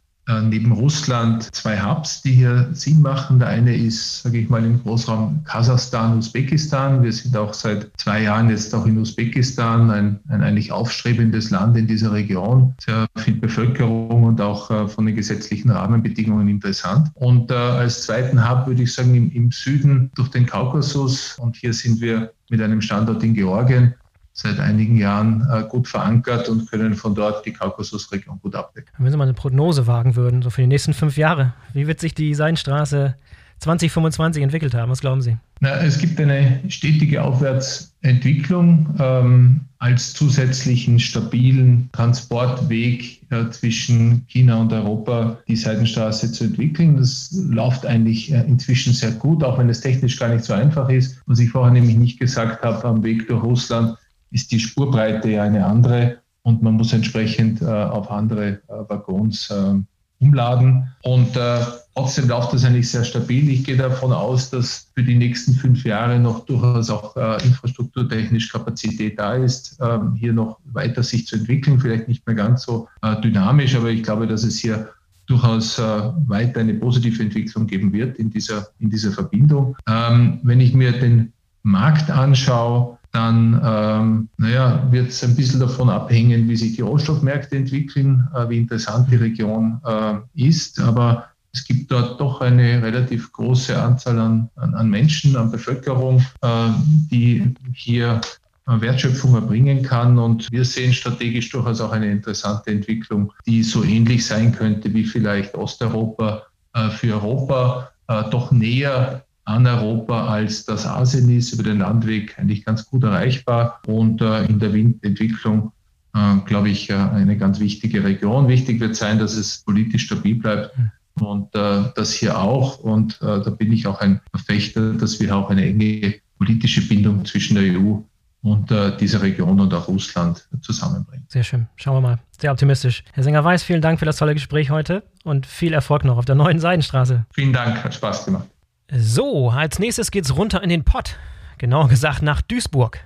neben 0.42 0.72
Russland 0.72 1.54
zwei 1.54 1.80
Hubs, 1.82 2.22
die 2.22 2.32
hier 2.32 2.68
Sinn 2.72 3.02
machen. 3.02 3.38
Der 3.38 3.48
eine 3.48 3.76
ist, 3.76 4.22
sage 4.22 4.38
ich 4.38 4.48
mal, 4.48 4.64
im 4.64 4.82
Großraum 4.82 5.42
Kasachstan, 5.44 6.18
Usbekistan. 6.18 7.02
Wir 7.02 7.12
sind 7.12 7.37
auch 7.37 7.52
seit 7.54 7.90
zwei 7.96 8.22
Jahren 8.22 8.48
jetzt 8.48 8.74
auch 8.74 8.87
in 8.87 8.98
Usbekistan, 8.98 9.90
ein, 9.90 10.20
ein 10.28 10.42
eigentlich 10.42 10.70
aufstrebendes 10.70 11.50
Land 11.50 11.76
in 11.76 11.87
dieser 11.87 12.12
Region. 12.12 12.74
Sehr 12.78 13.06
viel 13.18 13.35
Bevölkerung 13.35 14.24
und 14.24 14.40
auch 14.40 14.70
äh, 14.70 14.88
von 14.88 15.06
den 15.06 15.16
gesetzlichen 15.16 15.70
Rahmenbedingungen 15.70 16.48
interessant. 16.48 17.11
Und 17.14 17.50
äh, 17.50 17.54
als 17.54 18.02
zweiten 18.02 18.48
Hub 18.48 18.66
würde 18.66 18.82
ich 18.82 18.92
sagen, 18.92 19.14
im, 19.14 19.30
im 19.32 19.50
Süden 19.50 20.11
durch 20.14 20.28
den 20.28 20.46
Kaukasus. 20.46 21.37
Und 21.38 21.56
hier 21.56 21.72
sind 21.72 22.00
wir 22.00 22.32
mit 22.48 22.61
einem 22.61 22.80
Standort 22.80 23.22
in 23.24 23.35
Georgien 23.35 23.94
seit 24.32 24.58
einigen 24.58 24.96
Jahren 24.96 25.46
äh, 25.50 25.64
gut 25.68 25.88
verankert 25.88 26.48
und 26.48 26.70
können 26.70 26.94
von 26.94 27.14
dort 27.14 27.44
die 27.44 27.52
Kaukasusregion 27.52 28.40
gut 28.40 28.54
abdecken. 28.54 28.90
Wenn 28.98 29.10
Sie 29.10 29.16
mal 29.16 29.24
eine 29.24 29.34
Prognose 29.34 29.86
wagen 29.86 30.16
würden, 30.16 30.42
so 30.42 30.50
für 30.50 30.62
die 30.62 30.66
nächsten 30.66 30.94
fünf 30.94 31.16
Jahre, 31.16 31.54
wie 31.74 31.86
wird 31.86 32.00
sich 32.00 32.14
die 32.14 32.34
Seidenstraße 32.34 33.16
2025 33.62 34.42
entwickelt 34.42 34.74
haben? 34.74 34.90
Was 34.90 35.00
glauben 35.00 35.22
Sie? 35.22 35.36
Na, 35.60 35.76
es 35.76 35.98
gibt 35.98 36.18
eine 36.18 36.60
stetige 36.68 37.22
Aufwärtsentwicklung 37.22 38.96
ähm, 38.98 39.60
als 39.78 40.12
zusätzlichen 40.12 40.98
stabilen 40.98 41.88
Transportweg 41.92 43.22
äh, 43.30 43.48
zwischen 43.50 44.24
China 44.26 44.60
und 44.60 44.72
Europa 44.72 45.38
die 45.46 45.54
Seidenstraße 45.54 46.32
zu 46.32 46.44
entwickeln. 46.44 46.96
Das 46.96 47.30
läuft 47.48 47.86
eigentlich 47.86 48.32
äh, 48.32 48.40
inzwischen 48.40 48.92
sehr 48.92 49.12
gut, 49.12 49.44
auch 49.44 49.58
wenn 49.58 49.68
es 49.68 49.80
technisch 49.80 50.18
gar 50.18 50.30
nicht 50.30 50.44
so 50.44 50.54
einfach 50.54 50.88
ist. 50.88 51.22
Was 51.26 51.38
ich 51.38 51.50
vorher 51.50 51.72
nämlich 51.72 51.96
nicht 51.96 52.18
gesagt 52.18 52.64
habe, 52.64 52.84
am 52.84 53.04
Weg 53.04 53.28
durch 53.28 53.44
Russland 53.44 53.96
ist 54.32 54.50
die 54.50 54.60
Spurbreite 54.60 55.30
ja 55.30 55.42
eine 55.42 55.64
andere 55.64 56.18
und 56.42 56.62
man 56.62 56.74
muss 56.74 56.92
entsprechend 56.92 57.62
äh, 57.62 57.66
auf 57.66 58.10
andere 58.10 58.48
äh, 58.48 58.88
Waggons 58.88 59.50
äh, 59.50 59.74
umladen. 60.22 60.88
Und 61.02 61.36
äh, 61.36 61.58
trotzdem 61.94 62.28
läuft 62.28 62.52
das 62.52 62.64
eigentlich 62.64 62.90
sehr 62.90 63.04
stabil. 63.04 63.48
Ich 63.50 63.64
gehe 63.64 63.76
davon 63.76 64.12
aus, 64.12 64.50
dass 64.50 64.88
für 64.94 65.02
die 65.02 65.16
nächsten 65.16 65.52
fünf 65.52 65.84
Jahre 65.84 66.18
noch 66.18 66.46
durchaus 66.46 66.90
auch 66.90 67.16
äh, 67.16 67.44
infrastrukturtechnisch 67.44 68.50
Kapazität 68.50 69.18
da 69.18 69.34
ist, 69.34 69.78
ähm, 69.80 70.14
hier 70.14 70.32
noch 70.32 70.58
weiter 70.72 71.02
sich 71.02 71.26
zu 71.26 71.36
entwickeln. 71.36 71.80
Vielleicht 71.80 72.08
nicht 72.08 72.26
mehr 72.26 72.36
ganz 72.36 72.62
so 72.62 72.88
äh, 73.02 73.20
dynamisch, 73.20 73.74
aber 73.74 73.90
ich 73.90 74.02
glaube, 74.02 74.26
dass 74.26 74.44
es 74.44 74.58
hier 74.58 74.88
durchaus 75.26 75.78
äh, 75.78 75.82
weiter 76.26 76.60
eine 76.60 76.74
positive 76.74 77.22
Entwicklung 77.22 77.66
geben 77.66 77.92
wird 77.92 78.18
in 78.18 78.30
dieser, 78.30 78.68
in 78.78 78.90
dieser 78.90 79.12
Verbindung. 79.12 79.76
Ähm, 79.88 80.40
wenn 80.42 80.60
ich 80.60 80.74
mir 80.74 80.92
den 80.92 81.32
Markt 81.62 82.10
anschaue, 82.10 82.98
dann 83.12 83.61
ähm, 83.62 84.29
naja, 84.38 84.87
wird 84.90 85.11
es 85.11 85.22
ein 85.22 85.37
bisschen 85.37 85.61
davon 85.61 85.90
abhängen, 85.90 86.48
wie 86.48 86.57
sich 86.57 86.77
die 86.77 86.81
Rohstoffmärkte 86.81 87.57
entwickeln, 87.57 88.27
äh, 88.35 88.48
wie 88.48 88.59
interessant 88.59 89.11
die 89.11 89.16
Region 89.16 89.81
äh, 89.85 90.14
ist. 90.35 90.81
Aber 90.81 91.27
es 91.53 91.64
gibt 91.64 91.92
dort 91.92 92.18
doch 92.18 92.40
eine 92.40 92.83
relativ 92.83 93.31
große 93.33 93.81
Anzahl 93.81 94.18
an, 94.18 94.48
an, 94.57 94.75
an 94.75 94.88
Menschen, 94.88 95.37
an 95.37 95.51
Bevölkerung, 95.51 96.25
äh, 96.40 96.70
die 97.11 97.55
hier 97.75 98.22
äh, 98.66 98.81
Wertschöpfung 98.81 99.35
erbringen 99.35 99.83
kann. 99.83 100.18
Und 100.18 100.51
wir 100.51 100.64
sehen 100.64 100.94
strategisch 100.94 101.51
durchaus 101.51 101.83
auch 101.83 101.92
eine 101.92 102.11
interessante 102.11 102.70
Entwicklung, 102.70 103.31
die 103.44 103.62
so 103.62 103.85
ähnlich 103.85 104.25
sein 104.25 104.53
könnte 104.53 104.92
wie 104.94 105.05
vielleicht 105.05 105.55
Osteuropa 105.55 106.44
äh, 106.72 106.88
für 106.88 107.14
Europa, 107.14 107.90
äh, 108.09 108.22
doch 108.31 108.51
näher 108.53 109.25
an 109.44 109.66
Europa 109.66 110.26
als 110.26 110.64
das 110.64 110.87
Asien 110.87 111.28
ist, 111.37 111.52
über 111.52 111.64
den 111.64 111.78
Landweg 111.78 112.38
eigentlich 112.38 112.64
ganz 112.64 112.87
gut 112.87 113.02
erreichbar 113.02 113.81
und 113.87 114.20
äh, 114.20 114.44
in 114.44 114.59
der 114.59 114.72
Windentwicklung, 114.72 115.72
äh, 116.14 116.37
glaube 116.46 116.68
ich, 116.68 116.90
äh, 116.90 116.94
eine 116.94 117.37
ganz 117.37 117.59
wichtige 117.59 118.05
Region. 118.05 118.48
Wichtig 118.48 118.81
wird 118.81 118.94
sein, 118.94 119.18
dass 119.18 119.35
es 119.35 119.59
politisch 119.59 120.07
stabil 120.07 120.37
bleibt 120.37 120.72
und 121.20 121.55
äh, 121.55 121.85
das 121.94 122.12
hier 122.12 122.38
auch. 122.38 122.78
Und 122.78 123.20
äh, 123.20 123.42
da 123.42 123.50
bin 123.50 123.72
ich 123.72 123.87
auch 123.87 124.00
ein 124.00 124.20
Verfechter, 124.31 124.92
dass 124.92 125.20
wir 125.20 125.35
auch 125.37 125.50
eine 125.50 125.64
enge 125.66 126.14
politische 126.38 126.87
Bindung 126.87 127.24
zwischen 127.24 127.57
der 127.57 127.64
EU 127.78 127.98
und 128.42 128.70
äh, 128.70 128.96
dieser 128.96 129.22
Region 129.22 129.61
und 129.61 129.72
auch 129.72 129.88
Russland 129.88 130.48
zusammenbringen. 130.62 131.26
Sehr 131.28 131.44
schön. 131.44 131.68
Schauen 131.76 131.96
wir 131.96 132.00
mal. 132.00 132.18
Sehr 132.40 132.50
optimistisch. 132.50 133.05
Herr 133.12 133.22
Sänger-Weiß, 133.22 133.62
vielen 133.62 133.83
Dank 133.83 134.00
für 134.00 134.05
das 134.05 134.16
tolle 134.16 134.35
Gespräch 134.35 134.70
heute 134.70 135.05
und 135.22 135.46
viel 135.46 135.72
Erfolg 135.72 136.05
noch 136.05 136.16
auf 136.16 136.24
der 136.24 136.35
neuen 136.35 136.59
Seidenstraße. 136.59 137.26
Vielen 137.33 137.52
Dank, 137.52 137.85
hat 137.85 137.94
Spaß 137.94 138.24
gemacht. 138.24 138.48
So, 138.94 139.48
als 139.48 139.78
nächstes 139.78 140.11
geht's 140.11 140.37
runter 140.37 140.62
in 140.62 140.68
den 140.68 140.85
Pott. 140.85 141.16
Genauer 141.57 141.88
gesagt 141.88 142.20
nach 142.20 142.42
Duisburg. 142.42 143.00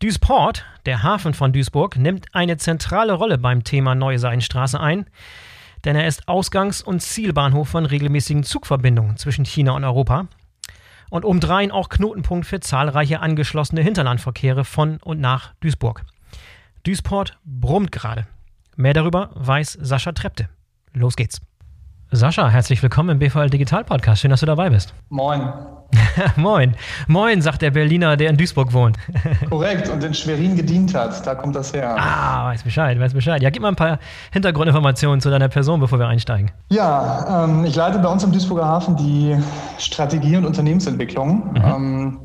Duisport, 0.00 0.64
der 0.86 1.02
Hafen 1.02 1.34
von 1.34 1.52
Duisburg, 1.52 1.96
nimmt 1.96 2.26
eine 2.32 2.58
zentrale 2.58 3.14
Rolle 3.14 3.36
beim 3.36 3.64
Thema 3.64 3.96
Neue 3.96 4.20
Seidenstraße 4.20 4.78
ein, 4.78 5.06
denn 5.84 5.96
er 5.96 6.06
ist 6.06 6.28
Ausgangs- 6.28 6.80
und 6.80 7.02
Zielbahnhof 7.02 7.68
von 7.68 7.86
regelmäßigen 7.86 8.44
Zugverbindungen 8.44 9.16
zwischen 9.16 9.44
China 9.44 9.72
und 9.72 9.82
Europa 9.82 10.28
und 11.10 11.24
obendrein 11.24 11.72
auch 11.72 11.88
Knotenpunkt 11.88 12.46
für 12.46 12.60
zahlreiche 12.60 13.18
angeschlossene 13.18 13.82
Hinterlandverkehre 13.82 14.64
von 14.64 14.98
und 14.98 15.20
nach 15.20 15.54
Duisburg. 15.58 16.04
Duisport 16.84 17.36
brummt 17.44 17.90
gerade. 17.90 18.28
Mehr 18.76 18.94
darüber 18.94 19.30
weiß 19.34 19.76
Sascha 19.82 20.12
Trepte. 20.12 20.48
Los 20.92 21.16
geht's. 21.16 21.40
Sascha, 22.12 22.48
herzlich 22.48 22.82
willkommen 22.82 23.10
im 23.10 23.18
BVL 23.20 23.50
Digital 23.50 23.84
Podcast. 23.84 24.20
Schön, 24.20 24.32
dass 24.32 24.40
du 24.40 24.46
dabei 24.46 24.68
bist. 24.68 24.92
Moin. 25.10 25.52
Moin. 26.36 26.74
Moin, 27.06 27.40
sagt 27.40 27.62
der 27.62 27.70
Berliner, 27.70 28.16
der 28.16 28.30
in 28.30 28.36
Duisburg 28.36 28.72
wohnt. 28.72 28.96
Korrekt 29.48 29.88
und 29.88 30.02
in 30.02 30.12
Schwerin 30.12 30.56
gedient 30.56 30.92
hat. 30.92 31.24
Da 31.24 31.36
kommt 31.36 31.54
das 31.54 31.72
her. 31.72 31.94
Ah, 31.96 32.46
weiß 32.46 32.64
Bescheid, 32.64 32.98
weiß 32.98 33.14
Bescheid. 33.14 33.40
Ja, 33.42 33.50
gib 33.50 33.62
mal 33.62 33.68
ein 33.68 33.76
paar 33.76 34.00
Hintergrundinformationen 34.32 35.20
zu 35.20 35.30
deiner 35.30 35.48
Person, 35.48 35.78
bevor 35.78 36.00
wir 36.00 36.08
einsteigen. 36.08 36.50
Ja, 36.70 37.44
ähm, 37.44 37.64
ich 37.64 37.76
leite 37.76 38.00
bei 38.00 38.08
uns 38.08 38.24
im 38.24 38.32
Duisburger 38.32 38.66
Hafen 38.66 38.96
die 38.96 39.36
Strategie 39.78 40.36
und 40.36 40.44
Unternehmensentwicklung. 40.44 41.52
Mhm. 41.52 41.64
Ähm, 41.64 42.18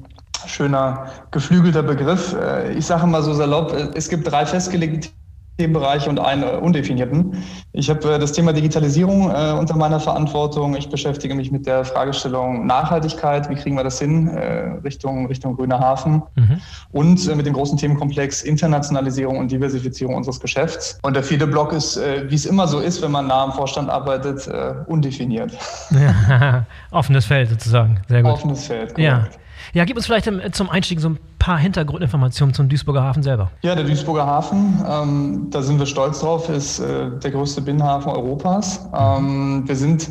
schöner, 0.47 1.05
geflügelter 1.29 1.83
Begriff. 1.83 2.33
Äh, 2.33 2.73
ich 2.73 2.87
sage 2.87 3.05
mal 3.05 3.21
so 3.21 3.35
salopp, 3.35 3.71
äh, 3.71 3.89
es 3.93 4.09
gibt 4.09 4.31
drei 4.31 4.47
festgelegte 4.47 5.09
Themenbereiche 5.57 6.09
und 6.09 6.19
einen 6.19 6.43
undefinierten. 6.43 7.43
Ich 7.71 7.89
habe 7.89 8.15
äh, 8.15 8.19
das 8.19 8.33
Thema 8.33 8.51
Digitalisierung 8.51 9.31
äh, 9.31 9.53
unter 9.53 9.75
meiner 9.77 9.99
Verantwortung. 9.99 10.75
Ich 10.75 10.89
beschäftige 10.89 11.33
mich 11.33 11.51
mit 11.51 11.65
der 11.65 11.85
Fragestellung 11.85 12.65
Nachhaltigkeit. 12.65 13.49
Wie 13.49 13.55
kriegen 13.55 13.77
wir 13.77 13.83
das 13.83 13.99
hin 13.99 14.27
äh, 14.27 14.77
Richtung, 14.83 15.27
Richtung 15.27 15.55
grüner 15.55 15.79
Hafen? 15.79 16.23
Mhm. 16.35 16.61
Und 16.91 17.27
äh, 17.27 17.35
mit 17.35 17.45
dem 17.45 17.53
großen 17.53 17.77
Themenkomplex 17.77 18.43
Internationalisierung 18.43 19.37
und 19.37 19.51
Diversifizierung 19.51 20.15
unseres 20.15 20.39
Geschäfts. 20.39 20.99
Und 21.03 21.15
der 21.15 21.23
vierte 21.23 21.47
Block 21.47 21.71
ist, 21.71 21.97
äh, 21.97 22.29
wie 22.29 22.35
es 22.35 22.45
immer 22.45 22.67
so 22.67 22.79
ist, 22.79 23.01
wenn 23.01 23.11
man 23.11 23.27
nah 23.27 23.43
am 23.43 23.53
Vorstand 23.53 23.89
arbeitet, 23.89 24.47
äh, 24.47 24.73
undefiniert. 24.87 25.51
Ja, 25.91 26.65
offenes 26.91 27.25
Feld 27.25 27.49
sozusagen. 27.49 28.01
Sehr 28.09 28.23
gut. 28.23 28.31
Offenes 28.31 28.67
Feld. 28.67 28.93
Korrekt. 28.93 28.99
Ja. 28.99 29.27
Ja, 29.73 29.85
gib 29.85 29.97
uns 29.97 30.05
vielleicht 30.05 30.29
zum 30.55 30.69
Einstieg 30.69 30.99
so 30.99 31.09
ein 31.09 31.19
paar 31.39 31.57
Hintergrundinformationen 31.57 32.53
zum 32.53 32.69
Duisburger 32.69 33.03
Hafen 33.03 33.23
selber. 33.23 33.51
Ja, 33.61 33.75
der 33.75 33.83
Duisburger 33.83 34.25
Hafen, 34.25 34.83
ähm, 34.89 35.47
da 35.51 35.61
sind 35.61 35.79
wir 35.79 35.85
stolz 35.85 36.19
drauf, 36.19 36.49
ist 36.49 36.79
äh, 36.79 37.09
der 37.23 37.31
größte 37.31 37.61
Binnenhafen 37.61 38.11
Europas. 38.11 38.87
Ähm, 38.95 39.63
wir 39.65 39.75
sind 39.75 40.09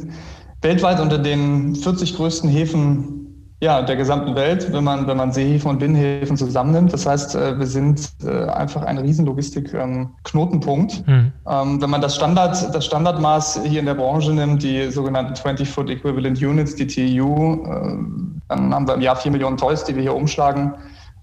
weltweit 0.62 1.00
unter 1.00 1.18
den 1.18 1.74
40 1.76 2.16
größten 2.16 2.48
Häfen 2.48 3.24
ja, 3.64 3.80
der 3.80 3.96
gesamten 3.96 4.34
Welt, 4.34 4.70
wenn 4.72 4.84
man, 4.84 5.06
wenn 5.06 5.16
man 5.16 5.32
Seehäfen 5.32 5.70
und 5.70 5.78
Binnenhäfen 5.78 6.36
zusammennimmt. 6.36 6.92
Das 6.92 7.06
heißt, 7.06 7.34
äh, 7.34 7.58
wir 7.58 7.66
sind 7.66 8.10
äh, 8.22 8.44
einfach 8.50 8.82
ein 8.82 8.98
riesen 8.98 9.24
Logistik-Knotenpunkt. 9.24 11.04
Ähm, 11.06 11.32
mhm. 11.46 11.80
Wenn 11.80 11.88
man 11.88 12.02
das, 12.02 12.14
Standard, 12.14 12.74
das 12.74 12.84
Standardmaß 12.84 13.62
hier 13.64 13.80
in 13.80 13.86
der 13.86 13.94
Branche 13.94 14.32
nimmt, 14.32 14.62
die 14.62 14.90
sogenannten 14.90 15.32
20-Foot 15.32 15.88
Equivalent 15.88 16.42
Units, 16.42 16.74
die 16.74 16.86
TEU, 16.86 17.64
äh, 17.64 17.96
dann 18.56 18.74
haben 18.74 18.86
wir 18.86 18.94
im 18.94 19.00
Jahr 19.00 19.16
4 19.16 19.30
Millionen 19.30 19.56
Toys, 19.56 19.84
die 19.84 19.94
wir 19.94 20.02
hier 20.02 20.14
umschlagen. 20.14 20.74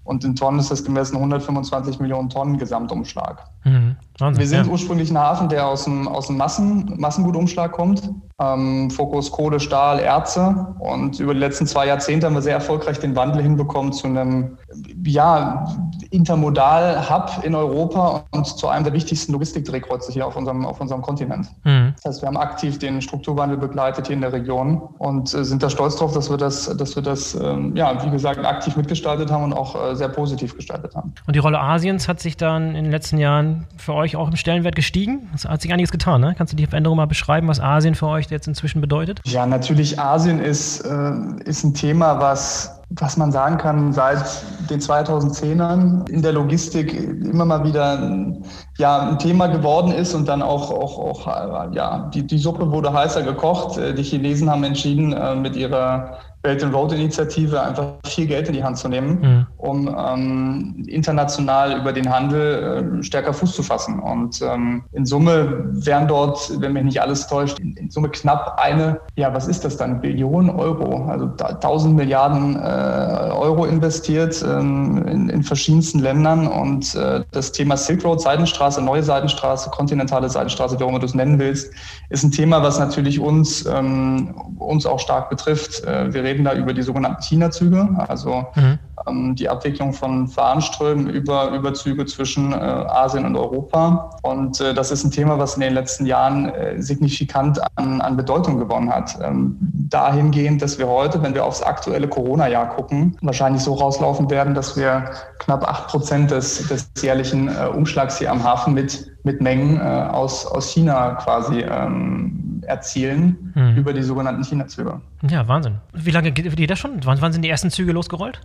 Und 0.04 0.24
in 0.24 0.34
Tonnen 0.34 0.58
ist 0.58 0.70
das 0.70 0.84
gemessen 0.84 1.16
125 1.16 2.00
Millionen 2.00 2.28
Tonnen 2.28 2.58
Gesamtumschlag. 2.58 3.44
Mhm. 3.64 3.96
Wahnsinn, 4.22 4.40
wir 4.40 4.48
sind 4.48 4.66
ja. 4.66 4.72
ursprünglich 4.72 5.10
ein 5.10 5.18
Hafen, 5.18 5.48
der 5.48 5.66
aus 5.66 5.84
dem, 5.84 6.08
aus 6.08 6.28
dem 6.28 6.36
Massen, 6.36 6.94
Massengutumschlag 6.96 7.72
kommt. 7.72 8.10
Ähm, 8.40 8.90
Fokus 8.90 9.30
Kohle, 9.30 9.60
Stahl, 9.60 10.00
Erze. 10.00 10.74
Und 10.78 11.20
über 11.20 11.34
die 11.34 11.40
letzten 11.40 11.66
zwei 11.66 11.86
Jahrzehnte 11.86 12.26
haben 12.26 12.34
wir 12.34 12.42
sehr 12.42 12.54
erfolgreich 12.54 12.98
den 12.98 13.14
Wandel 13.14 13.42
hinbekommen 13.42 13.92
zu 13.92 14.06
einem 14.06 14.56
ja, 15.04 15.66
Intermodal-Hub 16.10 17.44
in 17.44 17.54
Europa 17.54 18.24
und 18.30 18.46
zu 18.46 18.68
einem 18.68 18.84
der 18.84 18.92
wichtigsten 18.92 19.32
Logistikdrehkreuze 19.32 20.12
hier 20.12 20.26
auf 20.26 20.36
unserem, 20.36 20.64
auf 20.66 20.80
unserem 20.80 21.02
Kontinent. 21.02 21.48
Mhm. 21.64 21.94
Das 21.96 22.04
heißt, 22.04 22.22
wir 22.22 22.28
haben 22.28 22.36
aktiv 22.36 22.78
den 22.78 23.02
Strukturwandel 23.02 23.58
begleitet 23.58 24.06
hier 24.06 24.16
in 24.16 24.22
der 24.22 24.32
Region 24.32 24.82
und 24.98 25.32
äh, 25.34 25.44
sind 25.44 25.62
da 25.62 25.70
stolz 25.70 25.96
drauf, 25.96 26.12
dass 26.12 26.30
wir 26.30 26.36
das, 26.36 26.74
dass 26.76 26.96
wir 26.96 27.02
das 27.02 27.34
ähm, 27.34 27.76
ja, 27.76 28.04
wie 28.04 28.10
gesagt, 28.10 28.44
aktiv 28.44 28.76
mitgestaltet 28.76 29.30
haben 29.30 29.44
und 29.44 29.52
auch 29.52 29.90
äh, 29.90 29.94
sehr 29.94 30.08
positiv 30.08 30.56
gestaltet 30.56 30.94
haben. 30.94 31.12
Und 31.26 31.34
die 31.34 31.40
Rolle 31.40 31.60
Asiens 31.60 32.08
hat 32.08 32.20
sich 32.20 32.36
dann 32.36 32.74
in 32.74 32.84
den 32.84 32.90
letzten 32.90 33.18
Jahren 33.18 33.66
für 33.76 33.94
euch 33.94 34.11
auch 34.16 34.28
im 34.28 34.36
Stellenwert 34.36 34.74
gestiegen? 34.74 35.30
Es 35.34 35.44
hat 35.44 35.62
sich 35.62 35.72
einiges 35.72 35.90
getan, 35.90 36.20
ne? 36.20 36.34
Kannst 36.36 36.52
du 36.52 36.56
die 36.56 36.66
Veränderung 36.66 36.96
mal 36.96 37.06
beschreiben, 37.06 37.48
was 37.48 37.60
Asien 37.60 37.94
für 37.94 38.06
euch 38.06 38.30
jetzt 38.30 38.48
inzwischen 38.48 38.80
bedeutet? 38.80 39.20
Ja, 39.24 39.46
natürlich, 39.46 39.98
Asien 39.98 40.40
ist, 40.40 40.80
äh, 40.80 41.12
ist 41.44 41.64
ein 41.64 41.74
Thema, 41.74 42.20
was 42.20 42.82
was 43.00 43.16
man 43.16 43.32
sagen 43.32 43.56
kann, 43.58 43.92
seit 43.92 44.22
den 44.68 44.80
2010ern 44.80 46.08
in 46.10 46.22
der 46.22 46.32
Logistik 46.32 46.92
immer 46.92 47.44
mal 47.44 47.64
wieder 47.64 48.36
ja, 48.78 49.08
ein 49.08 49.18
Thema 49.18 49.46
geworden 49.46 49.92
ist 49.92 50.14
und 50.14 50.28
dann 50.28 50.42
auch, 50.42 50.70
auch, 50.70 50.98
auch 50.98 51.72
ja, 51.72 52.10
die, 52.14 52.26
die 52.26 52.38
Suppe 52.38 52.70
wurde 52.70 52.92
heißer 52.92 53.22
gekocht. 53.22 53.78
Die 53.78 54.02
Chinesen 54.02 54.50
haben 54.50 54.64
entschieden, 54.64 55.12
äh, 55.12 55.34
mit 55.34 55.56
ihrer 55.56 56.18
Belt 56.42 56.62
and 56.64 56.74
Road 56.74 56.92
Initiative 56.92 57.60
einfach 57.62 57.94
viel 58.04 58.26
Geld 58.26 58.48
in 58.48 58.54
die 58.54 58.64
Hand 58.64 58.76
zu 58.76 58.88
nehmen, 58.88 59.20
mhm. 59.20 59.46
um 59.58 59.96
ähm, 59.96 60.84
international 60.88 61.78
über 61.78 61.92
den 61.92 62.10
Handel 62.10 62.98
äh, 63.00 63.02
stärker 63.02 63.32
Fuß 63.32 63.54
zu 63.54 63.62
fassen. 63.62 64.00
Und 64.00 64.42
ähm, 64.42 64.82
in 64.92 65.06
Summe 65.06 65.66
wären 65.70 66.08
dort, 66.08 66.60
wenn 66.60 66.72
mich 66.72 66.82
nicht 66.82 67.00
alles 67.00 67.28
täuscht, 67.28 67.60
in, 67.60 67.76
in, 67.76 67.90
Summe 67.90 68.08
knapp 68.08 68.58
eine, 68.60 69.00
ja, 69.14 69.32
was 69.32 69.46
ist 69.46 69.64
das 69.64 69.76
dann? 69.76 70.00
Billion 70.00 70.50
Euro, 70.50 71.06
also 71.06 71.26
1000 71.26 71.94
Milliarden 71.94 72.56
äh, 72.56 72.58
Euro 72.58 73.64
investiert 73.64 74.44
ähm, 74.44 75.06
in, 75.06 75.28
in, 75.28 75.44
verschiedensten 75.44 76.00
Ländern. 76.00 76.48
Und 76.48 76.96
äh, 76.96 77.22
das 77.30 77.52
Thema 77.52 77.76
Silk 77.76 78.04
Road, 78.04 78.20
Seidenstraße, 78.20 78.82
neue 78.82 79.04
Seidenstraße, 79.04 79.70
kontinentale 79.70 80.28
Seidenstraße, 80.28 80.80
wie 80.80 80.84
auch 80.84 80.88
immer 80.88 80.98
du 80.98 81.06
es 81.06 81.14
nennen 81.14 81.38
willst, 81.38 81.72
ist 82.10 82.24
ein 82.24 82.32
Thema, 82.32 82.62
was 82.64 82.80
natürlich 82.80 83.20
uns, 83.20 83.64
ähm, 83.66 84.34
uns 84.58 84.86
auch 84.86 84.98
stark 84.98 85.30
betrifft. 85.30 85.84
Äh, 85.84 86.12
wir 86.12 86.24
reden 86.24 86.31
da 86.40 86.54
über 86.54 86.72
die 86.72 86.82
sogenannten 86.82 87.22
China-Züge, 87.22 87.88
also 88.08 88.46
mhm. 88.54 88.78
ähm, 89.06 89.34
die 89.34 89.48
Abwicklung 89.48 89.92
von 89.92 90.34
Warenströmen 90.36 91.08
über, 91.08 91.50
über 91.50 91.74
Züge 91.74 92.06
zwischen 92.06 92.52
äh, 92.52 92.56
Asien 92.56 93.24
und 93.24 93.36
Europa. 93.36 94.10
Und 94.22 94.60
äh, 94.60 94.72
das 94.74 94.90
ist 94.90 95.04
ein 95.04 95.10
Thema, 95.10 95.38
was 95.38 95.54
in 95.54 95.60
den 95.60 95.74
letzten 95.74 96.06
Jahren 96.06 96.48
äh, 96.48 96.80
signifikant 96.80 97.60
an, 97.76 98.00
an 98.00 98.16
Bedeutung 98.16 98.58
gewonnen 98.58 98.90
hat. 98.90 99.18
Ähm, 99.22 99.56
dahingehend, 99.60 100.62
dass 100.62 100.78
wir 100.78 100.88
heute, 100.88 101.22
wenn 101.22 101.34
wir 101.34 101.44
aufs 101.44 101.62
aktuelle 101.62 102.08
Corona-Jahr 102.08 102.70
gucken, 102.70 103.16
wahrscheinlich 103.20 103.62
so 103.62 103.74
rauslaufen 103.74 104.30
werden, 104.30 104.54
dass 104.54 104.76
wir 104.76 105.10
knapp 105.38 105.68
acht 105.68 105.88
Prozent 105.88 106.30
des, 106.30 106.68
des 106.68 106.90
jährlichen 107.00 107.48
äh, 107.48 107.66
Umschlags 107.66 108.18
hier 108.18 108.30
am 108.30 108.42
Hafen 108.42 108.74
mit, 108.74 109.12
mit 109.24 109.40
Mengen 109.40 109.78
äh, 109.78 109.82
aus, 109.82 110.46
aus 110.46 110.72
China 110.72 111.16
quasi 111.16 111.60
ähm, 111.60 112.62
erzielen 112.66 113.52
hm. 113.54 113.76
über 113.76 113.92
die 113.92 114.02
sogenannten 114.02 114.44
China-Züge. 114.44 115.00
Ja, 115.28 115.46
Wahnsinn. 115.46 115.76
Wie 115.92 116.10
lange 116.10 116.32
geht 116.32 116.70
das 116.70 116.78
schon? 116.78 116.98
Wann, 117.04 117.20
wann, 117.20 117.32
sind 117.32 117.42
die 117.42 117.48
ersten 117.48 117.70
Züge 117.70 117.92
losgerollt? 117.92 118.40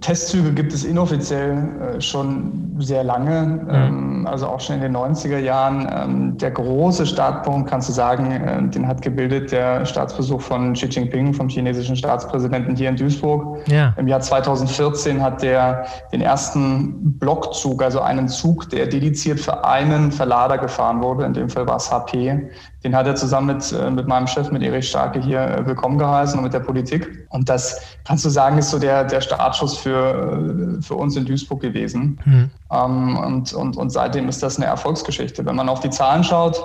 Testzüge 0.00 0.52
gibt 0.52 0.72
es 0.72 0.82
inoffiziell 0.82 1.96
äh, 1.96 2.00
schon 2.00 2.76
sehr 2.78 3.04
lange, 3.04 3.40
hm. 3.40 3.68
ähm, 3.70 4.26
also 4.26 4.46
auch 4.46 4.60
schon 4.60 4.76
in 4.76 4.82
den 4.82 4.96
90er 4.96 5.38
Jahren. 5.38 5.86
Ähm, 5.92 6.38
der 6.38 6.50
große 6.50 7.04
Startpunkt, 7.04 7.68
kannst 7.68 7.90
du 7.90 7.92
sagen, 7.92 8.30
äh, 8.30 8.62
den 8.68 8.88
hat 8.88 9.02
gebildet 9.02 9.52
der 9.52 9.84
Staatsbesuch 9.84 10.40
von 10.40 10.72
Xi 10.72 10.86
Jinping, 10.86 11.34
vom 11.34 11.48
chinesischen 11.50 11.94
Staatspräsidenten 11.94 12.74
hier 12.74 12.88
in 12.88 12.96
Duisburg. 12.96 13.58
Ja. 13.68 13.92
Im 13.98 14.08
Jahr 14.08 14.20
2014 14.20 15.20
hat 15.20 15.42
der 15.42 15.84
den 16.10 16.22
ersten 16.22 17.18
Blockzug, 17.18 17.82
also 17.82 18.00
einen 18.00 18.28
Zug, 18.28 18.70
der 18.70 18.86
dediziert 18.86 19.40
für 19.40 19.64
einen 19.64 20.10
Verlader 20.10 20.56
gefahren 20.56 21.02
wurde, 21.02 21.24
in 21.24 21.34
dem 21.34 21.50
Fall 21.50 21.66
war 21.66 21.76
es 21.76 21.90
HP, 21.92 22.48
den 22.84 22.94
hat 22.94 23.06
er 23.06 23.14
zusammen 23.14 23.56
mit, 23.56 23.72
äh, 23.72 23.90
mit 23.90 24.06
meinem 24.06 24.26
Chef, 24.26 24.50
mit 24.50 24.62
Erich 24.62 24.88
Starke 24.88 25.18
hier 25.18 25.40
äh, 25.40 25.66
willkommen 25.66 25.98
geheißen 26.14 26.38
und 26.38 26.44
mit 26.44 26.54
der 26.54 26.60
Politik. 26.60 27.26
Und 27.30 27.48
das 27.48 27.80
kannst 28.04 28.24
du 28.24 28.30
sagen, 28.30 28.58
ist 28.58 28.70
so 28.70 28.78
der, 28.78 29.04
der 29.04 29.20
Startschuss 29.20 29.76
für, 29.76 30.78
äh, 30.78 30.82
für 30.82 30.94
uns 30.94 31.16
in 31.16 31.24
Duisburg 31.24 31.60
gewesen. 31.60 32.18
Mhm. 32.24 32.50
Ähm, 32.70 33.16
und, 33.16 33.52
und, 33.52 33.76
und 33.76 33.90
seitdem 33.90 34.28
ist 34.28 34.42
das 34.42 34.56
eine 34.56 34.66
Erfolgsgeschichte. 34.66 35.44
Wenn 35.44 35.56
man 35.56 35.68
auf 35.68 35.80
die 35.80 35.90
Zahlen 35.90 36.24
schaut, 36.24 36.62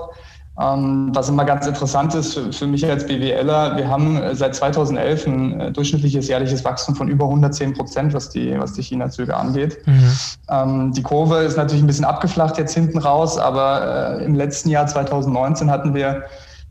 ähm, 0.59 1.11
was 1.13 1.29
immer 1.29 1.45
ganz 1.45 1.65
interessant 1.67 2.13
ist 2.15 2.33
für, 2.33 2.51
für 2.51 2.67
mich 2.67 2.85
als 2.85 3.05
BWLer, 3.05 3.77
wir 3.77 3.87
haben 3.87 4.17
äh, 4.17 4.35
seit 4.35 4.55
2011 4.55 5.27
ein 5.27 5.59
äh, 5.59 5.71
durchschnittliches 5.71 6.27
jährliches 6.27 6.65
Wachstum 6.65 6.95
von 6.95 7.07
über 7.07 7.25
110 7.25 7.73
Prozent, 7.73 8.13
was 8.13 8.29
die, 8.29 8.59
was 8.59 8.73
die 8.73 8.83
China-Züge 8.83 9.35
angeht. 9.35 9.77
Mhm. 9.85 10.11
Ähm, 10.49 10.91
die 10.93 11.01
Kurve 11.03 11.37
ist 11.37 11.55
natürlich 11.55 11.81
ein 11.83 11.87
bisschen 11.87 12.05
abgeflacht 12.05 12.57
jetzt 12.57 12.73
hinten 12.73 12.97
raus, 12.97 13.37
aber 13.37 14.19
äh, 14.19 14.25
im 14.25 14.35
letzten 14.35 14.69
Jahr 14.69 14.85
2019 14.85 15.71
hatten 15.71 15.93
wir 15.93 16.23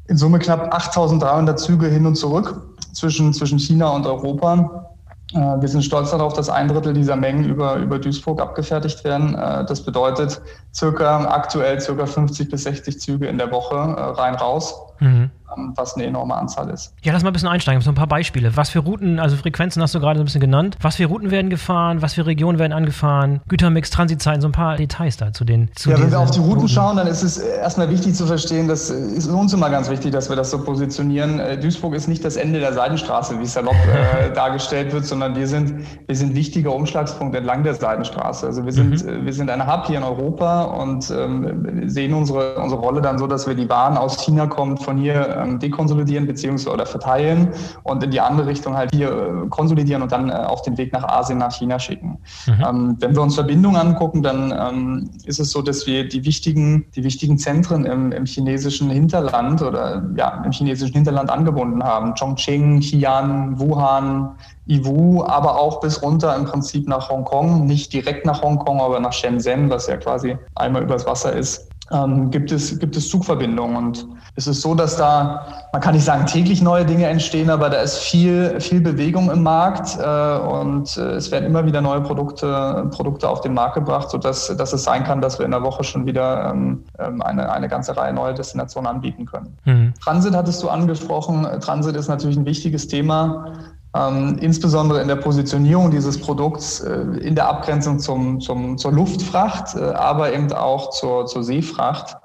in 0.08 0.16
Summe 0.16 0.38
knapp 0.38 0.74
8300 0.74 1.58
Züge 1.58 1.86
hin 1.86 2.06
und 2.06 2.16
zurück 2.16 2.60
zwischen, 2.92 3.32
zwischen 3.32 3.58
China 3.58 3.90
und 3.90 4.06
Europa. 4.06 4.88
Äh, 5.32 5.36
wir 5.36 5.68
sind 5.68 5.84
stolz 5.84 6.10
darauf, 6.10 6.32
dass 6.32 6.48
ein 6.48 6.68
Drittel 6.68 6.94
dieser 6.94 7.16
Mengen 7.16 7.44
über, 7.44 7.76
über 7.76 7.98
Duisburg 7.98 8.40
abgefertigt 8.40 9.04
werden. 9.04 9.34
Äh, 9.34 9.64
das 9.66 9.82
bedeutet 9.82 10.40
circa 10.74 11.26
aktuell 11.26 11.80
circa 11.80 12.06
50 12.06 12.50
bis 12.50 12.64
60 12.64 13.00
Züge 13.00 13.26
in 13.26 13.38
der 13.38 13.52
Woche 13.52 13.76
äh, 13.76 14.20
rein 14.20 14.34
raus. 14.34 14.74
Mhm 15.00 15.30
was 15.74 15.94
eine 15.94 16.06
enorme 16.06 16.34
Anzahl 16.34 16.70
ist. 16.70 16.94
Ja, 17.02 17.12
lass 17.12 17.22
mal 17.22 17.30
ein 17.30 17.32
bisschen 17.32 17.48
einsteigen. 17.48 17.80
So 17.80 17.90
ein 17.90 17.94
paar 17.94 18.06
Beispiele. 18.06 18.56
Was 18.56 18.70
für 18.70 18.80
Routen, 18.80 19.18
also 19.18 19.36
Frequenzen 19.36 19.82
hast 19.82 19.94
du 19.94 20.00
gerade 20.00 20.18
so 20.18 20.22
ein 20.22 20.26
bisschen 20.26 20.40
genannt. 20.40 20.76
Was 20.80 20.96
für 20.96 21.06
Routen 21.06 21.30
werden 21.30 21.50
gefahren? 21.50 22.02
Was 22.02 22.14
für 22.14 22.26
Regionen 22.26 22.58
werden 22.58 22.72
angefahren? 22.72 23.40
Gütermix, 23.48 23.90
Transitzeiten, 23.90 24.40
so 24.40 24.48
ein 24.48 24.52
paar 24.52 24.76
Details 24.76 25.16
da 25.16 25.32
zu 25.32 25.44
den. 25.44 25.70
Zu 25.74 25.90
ja, 25.90 26.00
wenn 26.00 26.10
wir 26.10 26.20
auf 26.20 26.30
die 26.30 26.38
Routen, 26.38 26.54
Routen, 26.54 26.68
schauen, 26.68 26.96
dann 26.96 27.06
ist 27.06 27.22
es 27.22 27.38
erstmal 27.38 27.90
wichtig 27.90 28.14
zu 28.14 28.26
verstehen, 28.26 28.68
das 28.68 28.90
ist 28.90 29.28
uns 29.28 29.52
immer 29.52 29.70
ganz 29.70 29.90
wichtig, 29.90 30.12
dass 30.12 30.28
wir 30.28 30.36
das 30.36 30.50
so 30.50 30.62
positionieren. 30.62 31.40
Äh, 31.40 31.58
Duisburg 31.58 31.94
ist 31.94 32.08
nicht 32.08 32.24
das 32.24 32.36
Ende 32.36 32.60
der 32.60 32.72
Seidenstraße, 32.72 33.38
wie 33.38 33.44
es 33.44 33.52
salopp 33.52 33.74
äh, 33.74 34.30
dargestellt 34.34 34.92
wird, 34.92 35.06
sondern 35.06 35.34
wir 35.36 35.46
sind, 35.46 35.86
wir 36.06 36.16
sind 36.16 36.34
wichtiger 36.34 36.74
Umschlagspunkt 36.74 37.34
entlang 37.34 37.64
der 37.64 37.74
Seidenstraße. 37.74 38.46
Also 38.46 38.64
wir 38.64 38.72
sind, 38.72 39.04
mhm. 39.04 39.08
Äh, 39.08 39.24
wir 39.24 39.32
sind 39.32 39.50
eine 39.50 39.66
Hub 39.66 39.86
hier 39.86 39.98
in 39.98 40.04
Europa 40.04 40.64
und 40.64 41.10
ähm, 41.10 41.88
sehen 41.88 42.14
unsere, 42.14 42.56
unsere 42.56 42.80
Rolle 42.80 43.00
dann 43.00 43.18
so, 43.18 43.26
dass 43.26 43.46
wir 43.46 43.54
die 43.54 43.68
Waren 43.68 43.96
aus 43.96 44.18
China 44.18 44.46
kommt, 44.46 44.82
von 44.88 44.96
hier 44.96 45.36
ähm, 45.36 45.58
dekonsolidieren 45.58 46.26
beziehungsweise 46.26 46.72
oder 46.72 46.86
verteilen 46.86 47.52
und 47.82 48.02
in 48.02 48.10
die 48.10 48.20
andere 48.20 48.46
Richtung 48.46 48.74
halt 48.74 48.90
hier 48.94 49.10
äh, 49.10 49.48
konsolidieren 49.50 50.00
und 50.00 50.10
dann 50.10 50.30
äh, 50.30 50.32
auf 50.32 50.62
den 50.62 50.78
Weg 50.78 50.94
nach 50.94 51.04
Asien, 51.04 51.36
nach 51.36 51.52
China 51.52 51.78
schicken. 51.78 52.16
Mhm. 52.46 52.64
Ähm, 52.66 52.96
wenn 52.98 53.14
wir 53.14 53.20
uns 53.20 53.34
Verbindungen 53.34 53.76
angucken, 53.76 54.22
dann 54.22 54.50
ähm, 54.58 55.10
ist 55.26 55.40
es 55.40 55.50
so, 55.50 55.60
dass 55.60 55.86
wir 55.86 56.08
die 56.08 56.24
wichtigen, 56.24 56.86
die 56.96 57.04
wichtigen 57.04 57.36
Zentren 57.36 57.84
im, 57.84 58.12
im 58.12 58.24
chinesischen 58.24 58.88
Hinterland 58.88 59.60
oder 59.60 60.02
ja, 60.16 60.42
im 60.42 60.52
chinesischen 60.52 60.94
Hinterland 60.94 61.28
angebunden 61.28 61.84
haben. 61.84 62.14
Chongqing, 62.14 62.80
Xi'an, 62.80 63.58
Wuhan, 63.58 64.36
Iwu, 64.68 65.22
aber 65.22 65.60
auch 65.60 65.80
bis 65.80 66.02
runter 66.02 66.34
im 66.34 66.46
Prinzip 66.46 66.88
nach 66.88 67.10
Hongkong, 67.10 67.66
nicht 67.66 67.92
direkt 67.92 68.24
nach 68.24 68.40
Hongkong, 68.40 68.80
aber 68.80 69.00
nach 69.00 69.12
Shenzhen, 69.12 69.68
was 69.68 69.86
ja 69.86 69.98
quasi 69.98 70.38
einmal 70.54 70.82
übers 70.82 71.04
Wasser 71.04 71.34
ist 71.34 71.67
ähm, 71.90 72.30
gibt, 72.30 72.52
es, 72.52 72.78
gibt 72.78 72.96
es 72.96 73.08
Zugverbindungen. 73.08 73.76
Und 73.76 74.06
es 74.34 74.46
ist 74.46 74.60
so, 74.60 74.74
dass 74.74 74.96
da, 74.96 75.68
man 75.72 75.80
kann 75.82 75.94
nicht 75.94 76.04
sagen 76.04 76.26
täglich 76.26 76.62
neue 76.62 76.84
Dinge 76.84 77.06
entstehen, 77.06 77.50
aber 77.50 77.70
da 77.70 77.80
ist 77.80 77.98
viel, 77.98 78.60
viel 78.60 78.80
Bewegung 78.80 79.30
im 79.30 79.42
Markt 79.42 79.98
äh, 79.98 80.38
und 80.38 80.96
äh, 80.96 81.16
es 81.16 81.30
werden 81.30 81.44
immer 81.44 81.64
wieder 81.66 81.80
neue 81.80 82.00
Produkte, 82.00 82.88
Produkte 82.90 83.28
auf 83.28 83.40
den 83.40 83.54
Markt 83.54 83.74
gebracht, 83.74 84.10
sodass 84.10 84.54
dass 84.56 84.72
es 84.72 84.84
sein 84.84 85.04
kann, 85.04 85.20
dass 85.20 85.38
wir 85.38 85.44
in 85.44 85.50
der 85.50 85.62
Woche 85.62 85.84
schon 85.84 86.06
wieder 86.06 86.50
ähm, 86.50 86.84
ähm 86.98 87.22
eine, 87.22 87.50
eine 87.50 87.68
ganze 87.68 87.96
Reihe 87.96 88.12
neue 88.12 88.34
Destinationen 88.34 88.88
anbieten 88.88 89.26
können. 89.26 89.56
Mhm. 89.64 89.94
Transit 90.02 90.34
hattest 90.34 90.62
du 90.62 90.68
angesprochen. 90.68 91.46
Transit 91.60 91.96
ist 91.96 92.08
natürlich 92.08 92.36
ein 92.36 92.46
wichtiges 92.46 92.88
Thema 92.88 93.46
ähm, 93.94 94.36
insbesondere 94.40 95.00
in 95.00 95.08
der 95.08 95.16
Positionierung 95.16 95.90
dieses 95.90 96.20
Produkts 96.20 96.80
äh, 96.80 97.00
in 97.20 97.34
der 97.34 97.48
Abgrenzung 97.48 97.98
zum, 97.98 98.40
zum, 98.40 98.76
zur 98.76 98.92
Luftfracht, 98.92 99.74
äh, 99.74 99.80
aber 99.80 100.32
eben 100.32 100.52
auch 100.52 100.90
zur, 100.90 101.26
zur 101.26 101.42
Seefracht. 101.42 102.16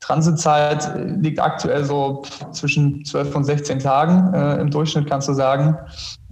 Transitzeit 0.00 0.96
äh, 0.96 1.04
liegt 1.04 1.38
aktuell 1.38 1.84
so 1.84 2.22
zwischen 2.52 3.04
12 3.04 3.36
und 3.36 3.44
16 3.44 3.80
Tagen 3.80 4.32
äh, 4.32 4.60
im 4.60 4.70
Durchschnitt, 4.70 5.08
kannst 5.08 5.28
du 5.28 5.34
sagen. 5.34 5.76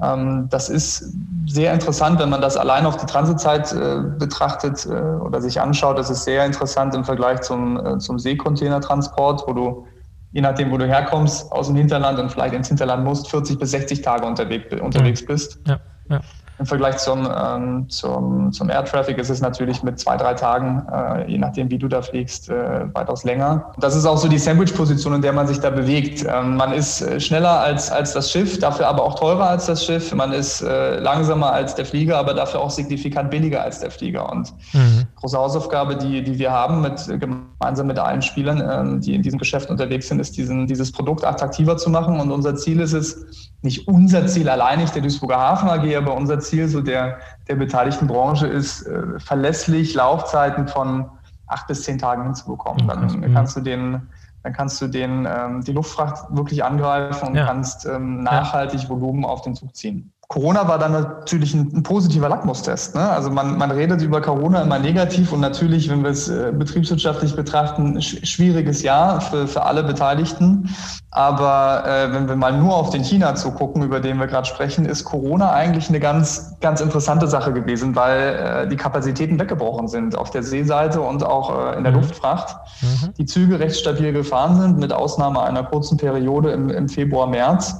Ähm, 0.02 0.48
das 0.50 0.70
ist 0.70 1.12
sehr 1.46 1.74
interessant, 1.74 2.18
wenn 2.18 2.30
man 2.30 2.40
das 2.40 2.56
allein 2.56 2.86
auf 2.86 2.96
die 2.96 3.06
Transitzeit 3.06 3.70
äh, 3.72 4.00
betrachtet 4.18 4.86
äh, 4.86 4.90
oder 4.90 5.42
sich 5.42 5.60
anschaut. 5.60 5.98
Das 5.98 6.08
ist 6.08 6.24
sehr 6.24 6.46
interessant 6.46 6.94
im 6.94 7.04
Vergleich 7.04 7.42
zum, 7.42 8.00
zum 8.00 8.18
Seekontainertransport, 8.18 9.44
wo 9.46 9.52
du 9.52 9.86
je 10.32 10.42
nachdem, 10.42 10.70
wo 10.70 10.76
du 10.76 10.86
herkommst, 10.86 11.50
aus 11.52 11.68
dem 11.68 11.76
Hinterland 11.76 12.18
und 12.18 12.30
vielleicht 12.30 12.54
ins 12.54 12.68
Hinterland 12.68 13.04
musst, 13.04 13.28
40 13.28 13.58
bis 13.58 13.70
60 13.70 14.02
Tage 14.02 14.26
unterwegs, 14.26 14.80
unterwegs 14.80 15.24
bist. 15.24 15.60
Ja, 15.66 15.80
ja. 16.08 16.20
Im 16.58 16.66
Vergleich 16.66 16.98
zum, 16.98 17.28
ähm, 17.32 17.88
zum, 17.88 18.50
zum 18.52 18.68
Air 18.68 18.84
Traffic 18.84 19.16
ist 19.18 19.30
es 19.30 19.40
natürlich 19.40 19.82
mit 19.84 20.00
zwei, 20.00 20.16
drei 20.16 20.34
Tagen, 20.34 20.84
äh, 20.92 21.30
je 21.30 21.38
nachdem, 21.38 21.70
wie 21.70 21.78
du 21.78 21.86
da 21.86 22.02
fliegst, 22.02 22.48
äh, 22.48 22.92
weitaus 22.94 23.22
länger. 23.22 23.72
Das 23.78 23.94
ist 23.94 24.06
auch 24.06 24.18
so 24.18 24.26
die 24.26 24.38
Sandwich-Position, 24.38 25.14
in 25.14 25.22
der 25.22 25.32
man 25.32 25.46
sich 25.46 25.60
da 25.60 25.70
bewegt. 25.70 26.26
Ähm, 26.28 26.56
man 26.56 26.72
ist 26.72 27.00
äh, 27.00 27.20
schneller 27.20 27.60
als, 27.60 27.92
als 27.92 28.12
das 28.12 28.32
Schiff, 28.32 28.58
dafür 28.58 28.88
aber 28.88 29.04
auch 29.04 29.18
teurer 29.18 29.50
als 29.50 29.66
das 29.66 29.84
Schiff. 29.84 30.12
Man 30.12 30.32
ist 30.32 30.60
äh, 30.60 30.98
langsamer 30.98 31.52
als 31.52 31.76
der 31.76 31.86
Flieger, 31.86 32.18
aber 32.18 32.34
dafür 32.34 32.60
auch 32.60 32.70
signifikant 32.70 33.30
billiger 33.30 33.62
als 33.62 33.78
der 33.78 33.92
Flieger. 33.92 34.30
Und 34.30 34.52
mhm. 34.72 35.04
große 35.16 35.38
Hausaufgabe, 35.38 35.96
die, 35.96 36.24
die 36.24 36.38
wir 36.40 36.50
haben, 36.50 36.80
mit, 36.80 37.06
gemeinsam 37.20 37.86
mit 37.86 38.00
allen 38.00 38.22
Spielern, 38.22 38.60
ähm, 38.68 39.00
die 39.00 39.14
in 39.14 39.22
diesem 39.22 39.38
Geschäft 39.38 39.70
unterwegs 39.70 40.08
sind, 40.08 40.18
ist, 40.18 40.36
diesen, 40.36 40.66
dieses 40.66 40.90
Produkt 40.90 41.24
attraktiver 41.24 41.76
zu 41.76 41.88
machen. 41.88 42.18
Und 42.18 42.32
unser 42.32 42.56
Ziel 42.56 42.80
ist 42.80 42.94
es, 42.94 43.47
nicht 43.62 43.88
unser 43.88 44.26
Ziel 44.26 44.48
allein, 44.48 44.78
nicht 44.78 44.94
der 44.94 45.02
Duisburger 45.02 45.38
Hafen 45.38 45.68
AG, 45.68 45.96
aber 45.96 46.14
unser 46.14 46.38
Ziel 46.38 46.68
so 46.68 46.80
der, 46.80 47.18
der 47.48 47.56
beteiligten 47.56 48.06
Branche 48.06 48.46
ist, 48.46 48.82
äh, 48.82 49.18
verlässlich 49.18 49.94
Laufzeiten 49.94 50.68
von 50.68 51.10
acht 51.46 51.66
bis 51.66 51.82
zehn 51.82 51.98
Tagen 51.98 52.24
hinzubekommen. 52.24 52.86
Dann 52.86 53.32
kannst 53.34 53.56
du 53.56 53.60
den 53.60 54.08
dann 54.44 54.52
kannst 54.52 54.80
du 54.80 54.86
den, 54.86 55.26
ähm, 55.28 55.62
die 55.64 55.72
Luftfracht 55.72 56.24
wirklich 56.30 56.62
angreifen 56.64 57.28
und 57.28 57.34
ja. 57.34 57.46
kannst 57.46 57.86
ähm, 57.86 58.22
nachhaltig 58.22 58.84
ja. 58.84 58.88
Volumen 58.88 59.24
auf 59.24 59.42
den 59.42 59.54
Zug 59.54 59.74
ziehen. 59.74 60.12
Corona 60.30 60.68
war 60.68 60.78
dann 60.78 60.92
natürlich 60.92 61.54
ein, 61.54 61.70
ein 61.74 61.82
positiver 61.82 62.28
Lackmustest. 62.28 62.94
Ne? 62.94 63.00
Also 63.00 63.30
man, 63.30 63.56
man 63.56 63.70
redet 63.70 64.02
über 64.02 64.20
Corona 64.20 64.60
immer 64.60 64.78
negativ 64.78 65.32
und 65.32 65.40
natürlich, 65.40 65.88
wenn 65.88 66.02
wir 66.02 66.10
es 66.10 66.28
äh, 66.28 66.52
betriebswirtschaftlich 66.52 67.34
betrachten, 67.34 68.00
sch 68.02 68.18
schwieriges 68.26 68.82
Jahr 68.82 69.22
für, 69.22 69.48
für 69.48 69.62
alle 69.62 69.82
Beteiligten. 69.82 70.68
Aber 71.10 71.82
äh, 71.86 72.12
wenn 72.12 72.28
wir 72.28 72.36
mal 72.36 72.52
nur 72.52 72.76
auf 72.76 72.90
den 72.90 73.02
China 73.02 73.36
zugucken, 73.36 73.82
über 73.82 74.00
den 74.00 74.18
wir 74.18 74.26
gerade 74.26 74.46
sprechen, 74.46 74.84
ist 74.84 75.04
Corona 75.04 75.50
eigentlich 75.52 75.88
eine 75.88 75.98
ganz, 75.98 76.56
ganz 76.60 76.82
interessante 76.82 77.26
Sache 77.26 77.54
gewesen, 77.54 77.96
weil 77.96 78.66
äh, 78.66 78.68
die 78.68 78.76
Kapazitäten 78.76 79.40
weggebrochen 79.40 79.88
sind 79.88 80.14
auf 80.14 80.28
der 80.28 80.42
Seeseite 80.42 81.00
und 81.00 81.24
auch 81.24 81.72
äh, 81.72 81.78
in 81.78 81.84
der 81.84 81.92
mhm. 81.92 82.00
Luftfracht. 82.00 82.54
Mhm. 82.82 83.14
Die 83.16 83.24
Züge 83.24 83.60
recht 83.60 83.76
stabil 83.76 84.12
gefahren 84.12 84.60
sind, 84.60 84.78
mit 84.78 84.92
Ausnahme 84.92 85.42
einer 85.42 85.64
kurzen 85.64 85.96
Periode 85.96 86.50
im, 86.50 86.68
im 86.68 86.90
Februar, 86.90 87.26
März 87.26 87.74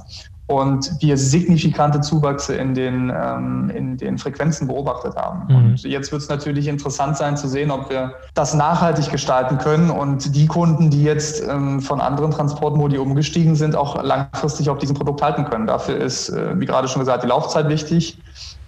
und 0.49 0.99
wir 0.99 1.15
signifikante 1.15 2.01
Zuwachse 2.01 2.55
in 2.55 2.73
den, 2.73 3.13
ähm, 3.15 3.69
in 3.69 3.97
den 3.97 4.17
Frequenzen 4.17 4.67
beobachtet 4.67 5.15
haben. 5.15 5.45
Mhm. 5.47 5.55
Und 5.55 5.83
jetzt 5.83 6.11
wird 6.11 6.23
es 6.23 6.27
natürlich 6.27 6.67
interessant 6.67 7.17
sein 7.17 7.37
zu 7.37 7.47
sehen, 7.47 7.69
ob 7.69 7.91
wir 7.91 8.15
das 8.33 8.55
nachhaltig 8.55 9.11
gestalten 9.11 9.59
können 9.59 9.91
und 9.91 10.35
die 10.35 10.47
Kunden, 10.47 10.89
die 10.89 11.03
jetzt 11.03 11.47
ähm, 11.47 11.81
von 11.81 12.01
anderen 12.01 12.31
Transportmodi 12.31 12.97
umgestiegen 12.97 13.55
sind, 13.55 13.75
auch 13.75 14.03
langfristig 14.03 14.71
auf 14.71 14.79
diesem 14.79 14.95
Produkt 14.95 15.21
halten 15.21 15.45
können. 15.45 15.67
Dafür 15.67 15.97
ist, 15.97 16.29
äh, 16.29 16.59
wie 16.59 16.65
gerade 16.65 16.87
schon 16.87 17.01
gesagt, 17.01 17.23
die 17.23 17.27
Laufzeit 17.27 17.69
wichtig. 17.69 18.17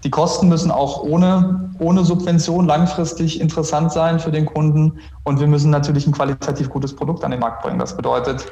Die 0.03 0.11
Kosten 0.11 0.49
müssen 0.49 0.69
auch 0.69 1.01
ohne, 1.01 1.71
ohne 1.79 2.05
Subvention 2.05 2.67
langfristig 2.67 3.41
interessant 3.41 3.91
sein 3.91 4.19
für 4.19 4.31
den 4.31 4.45
Kunden. 4.45 4.99
Und 5.23 5.39
wir 5.39 5.47
müssen 5.47 5.71
natürlich 5.71 6.05
ein 6.05 6.13
qualitativ 6.13 6.69
gutes 6.69 6.95
Produkt 6.95 7.23
an 7.23 7.31
den 7.31 7.39
Markt 7.39 7.63
bringen. 7.63 7.79
Das 7.79 7.97
bedeutet, 7.97 8.45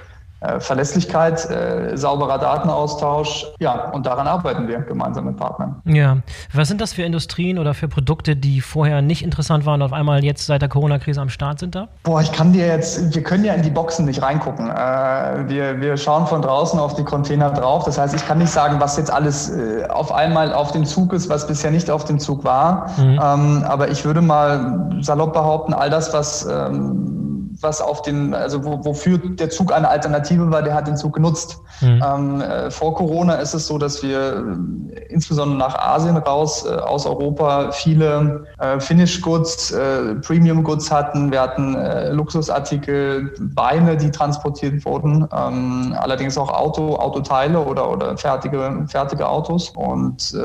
Verlässlichkeit, 0.59 1.49
äh, 1.49 1.97
sauberer 1.97 2.37
Datenaustausch. 2.37 3.45
Ja, 3.59 3.89
und 3.91 4.05
daran 4.05 4.25
arbeiten 4.27 4.67
wir 4.67 4.79
gemeinsam 4.79 5.25
mit 5.25 5.37
Partnern. 5.37 5.81
Ja, 5.85 6.17
was 6.53 6.69
sind 6.69 6.79
das 6.79 6.93
für 6.93 7.03
Industrien 7.03 7.59
oder 7.59 7.73
für 7.73 7.89
Produkte, 7.89 8.35
die 8.35 8.61
vorher 8.61 9.01
nicht 9.01 9.21
interessant 9.21 9.65
waren 9.65 9.81
und 9.81 9.87
auf 9.87 9.93
einmal 9.93 10.23
jetzt 10.23 10.45
seit 10.45 10.61
der 10.61 10.69
Corona-Krise 10.69 11.19
am 11.19 11.29
Start 11.29 11.59
sind 11.59 11.75
da? 11.75 11.89
Boah, 12.03 12.21
ich 12.21 12.31
kann 12.31 12.53
dir 12.53 12.67
jetzt, 12.67 13.13
wir 13.13 13.23
können 13.23 13.43
ja 13.43 13.53
in 13.53 13.63
die 13.63 13.69
Boxen 13.69 14.05
nicht 14.05 14.21
reingucken. 14.21 14.69
Äh, 14.69 15.49
wir, 15.49 15.81
wir 15.81 15.97
schauen 15.97 16.25
von 16.25 16.41
draußen 16.41 16.79
auf 16.79 16.95
die 16.95 17.03
Container 17.03 17.49
drauf. 17.49 17.83
Das 17.83 17.97
heißt, 17.97 18.15
ich 18.15 18.25
kann 18.25 18.37
nicht 18.37 18.51
sagen, 18.51 18.79
was 18.79 18.95
jetzt 18.95 19.11
alles 19.11 19.49
äh, 19.49 19.85
auf 19.89 20.11
einmal 20.11 20.53
auf 20.53 20.71
dem 20.71 20.85
Zug 20.85 21.11
ist, 21.11 21.29
was 21.29 21.47
bisher 21.47 21.71
nicht 21.71 21.89
auf 21.89 22.05
dem 22.05 22.19
Zug 22.19 22.45
war. 22.45 22.89
Mhm. 22.97 23.19
Ähm, 23.21 23.63
aber 23.67 23.89
ich 23.89 24.05
würde 24.05 24.21
mal 24.21 24.89
salopp 25.01 25.33
behaupten, 25.33 25.73
all 25.73 25.89
das, 25.89 26.13
was 26.13 26.45
ähm, 26.45 27.28
was 27.61 27.81
auf 27.81 28.01
den, 28.01 28.33
also 28.33 28.63
wo, 28.63 28.83
wofür 28.83 29.17
der 29.17 29.49
Zug 29.49 29.73
eine 29.73 29.89
Alternative 29.89 30.49
war, 30.51 30.61
der 30.61 30.73
hat 30.73 30.87
den 30.87 30.97
Zug 30.97 31.13
genutzt. 31.13 31.59
Mhm. 31.81 32.03
Ähm, 32.05 32.41
äh, 32.41 32.71
vor 32.71 32.95
Corona 32.95 33.35
ist 33.35 33.53
es 33.53 33.67
so, 33.67 33.77
dass 33.77 34.03
wir 34.03 34.45
äh, 34.91 34.99
insbesondere 35.09 35.57
nach 35.57 35.75
Asien 35.75 36.17
raus, 36.17 36.65
äh, 36.65 36.69
aus 36.69 37.05
Europa, 37.05 37.71
viele 37.71 38.45
äh, 38.59 38.79
Finish 38.79 39.21
Goods, 39.21 39.71
äh, 39.71 40.15
Premium 40.15 40.63
Goods 40.63 40.91
hatten. 40.91 41.31
Wir 41.31 41.41
hatten 41.41 41.75
äh, 41.75 42.11
Luxusartikel, 42.11 43.33
Weine, 43.55 43.97
die 43.97 44.11
transportiert 44.11 44.85
wurden, 44.85 45.27
ähm, 45.35 45.95
allerdings 45.97 46.37
auch 46.37 46.49
Auto, 46.49 46.95
Autoteile 46.95 47.59
oder, 47.59 47.89
oder 47.89 48.17
fertige, 48.17 48.85
fertige 48.87 49.27
Autos. 49.27 49.69
Und 49.75 50.35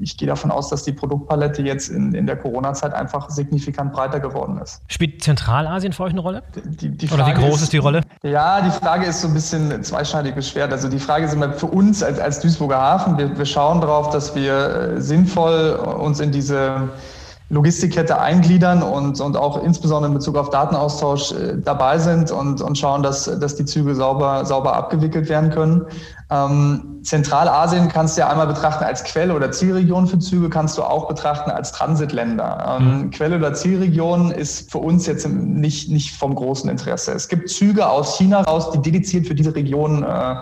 ich 0.00 0.16
gehe 0.16 0.28
davon 0.28 0.50
aus, 0.50 0.68
dass 0.68 0.82
die 0.84 0.92
Produktpalette 0.92 1.62
jetzt 1.62 1.88
in, 1.88 2.14
in 2.14 2.26
der 2.26 2.36
Corona-Zeit 2.36 2.92
einfach 2.92 3.30
signifikant 3.30 3.92
breiter 3.92 4.20
geworden 4.20 4.58
ist. 4.62 4.82
Spielt 4.88 5.22
Zentralasien 5.22 5.92
für 5.92 6.04
euch 6.04 6.12
eine 6.12 6.20
Rolle? 6.20 6.42
Die, 6.64 6.88
die 6.90 7.10
Oder 7.10 7.26
wie 7.26 7.34
groß 7.34 7.56
ist, 7.56 7.62
ist, 7.62 7.72
die 7.72 7.78
Rolle? 7.78 8.02
Ja, 8.22 8.60
die 8.60 8.70
Frage 8.70 9.06
ist 9.06 9.20
so 9.20 9.28
ein 9.28 9.34
bisschen 9.34 9.82
zweischneidig 9.82 10.34
beschwert. 10.34 10.72
Also 10.72 10.88
die 10.88 10.98
Frage 10.98 11.24
ist 11.26 11.32
immer 11.32 11.52
für 11.52 11.66
uns 11.66 12.02
als, 12.02 12.18
als 12.18 12.40
Duisburger 12.40 12.80
Hafen, 12.80 13.18
wir, 13.18 13.36
wir 13.36 13.46
schauen 13.46 13.80
darauf, 13.80 14.10
dass 14.10 14.34
wir 14.34 14.96
äh, 14.96 15.00
sinnvoll 15.00 15.72
uns 15.72 16.20
in 16.20 16.32
diese 16.32 16.88
Logistikkette 17.50 18.20
eingliedern 18.20 18.82
und, 18.82 19.20
und 19.20 19.36
auch 19.36 19.62
insbesondere 19.62 20.10
in 20.10 20.18
Bezug 20.18 20.36
auf 20.36 20.50
Datenaustausch 20.50 21.32
äh, 21.32 21.56
dabei 21.56 21.98
sind 21.98 22.30
und, 22.30 22.60
und 22.60 22.76
schauen, 22.76 23.02
dass, 23.02 23.24
dass 23.24 23.56
die 23.56 23.64
Züge 23.64 23.94
sauber, 23.94 24.44
sauber 24.44 24.74
abgewickelt 24.76 25.30
werden 25.30 25.50
können. 25.50 25.86
Ähm, 26.30 26.98
Zentralasien 27.04 27.88
kannst 27.88 28.16
du 28.16 28.20
ja 28.20 28.28
einmal 28.28 28.46
betrachten 28.46 28.84
als 28.84 29.02
Quelle 29.02 29.34
oder 29.34 29.50
Zielregion 29.50 30.06
für 30.06 30.18
Züge, 30.18 30.50
kannst 30.50 30.76
du 30.76 30.82
auch 30.82 31.08
betrachten 31.08 31.50
als 31.50 31.72
Transitländer. 31.72 32.78
Ähm, 32.80 32.98
mhm. 32.98 33.10
Quelle 33.12 33.36
oder 33.36 33.54
Zielregion 33.54 34.30
ist 34.30 34.70
für 34.70 34.78
uns 34.78 35.06
jetzt 35.06 35.26
nicht, 35.26 35.88
nicht 35.90 36.16
vom 36.16 36.34
großen 36.34 36.68
Interesse. 36.68 37.12
Es 37.12 37.28
gibt 37.28 37.48
Züge 37.48 37.88
aus 37.88 38.18
China 38.18 38.42
raus, 38.42 38.72
die 38.72 38.82
dediziert 38.82 39.26
für 39.26 39.34
diese 39.34 39.54
Region 39.54 40.02
äh, 40.02 40.34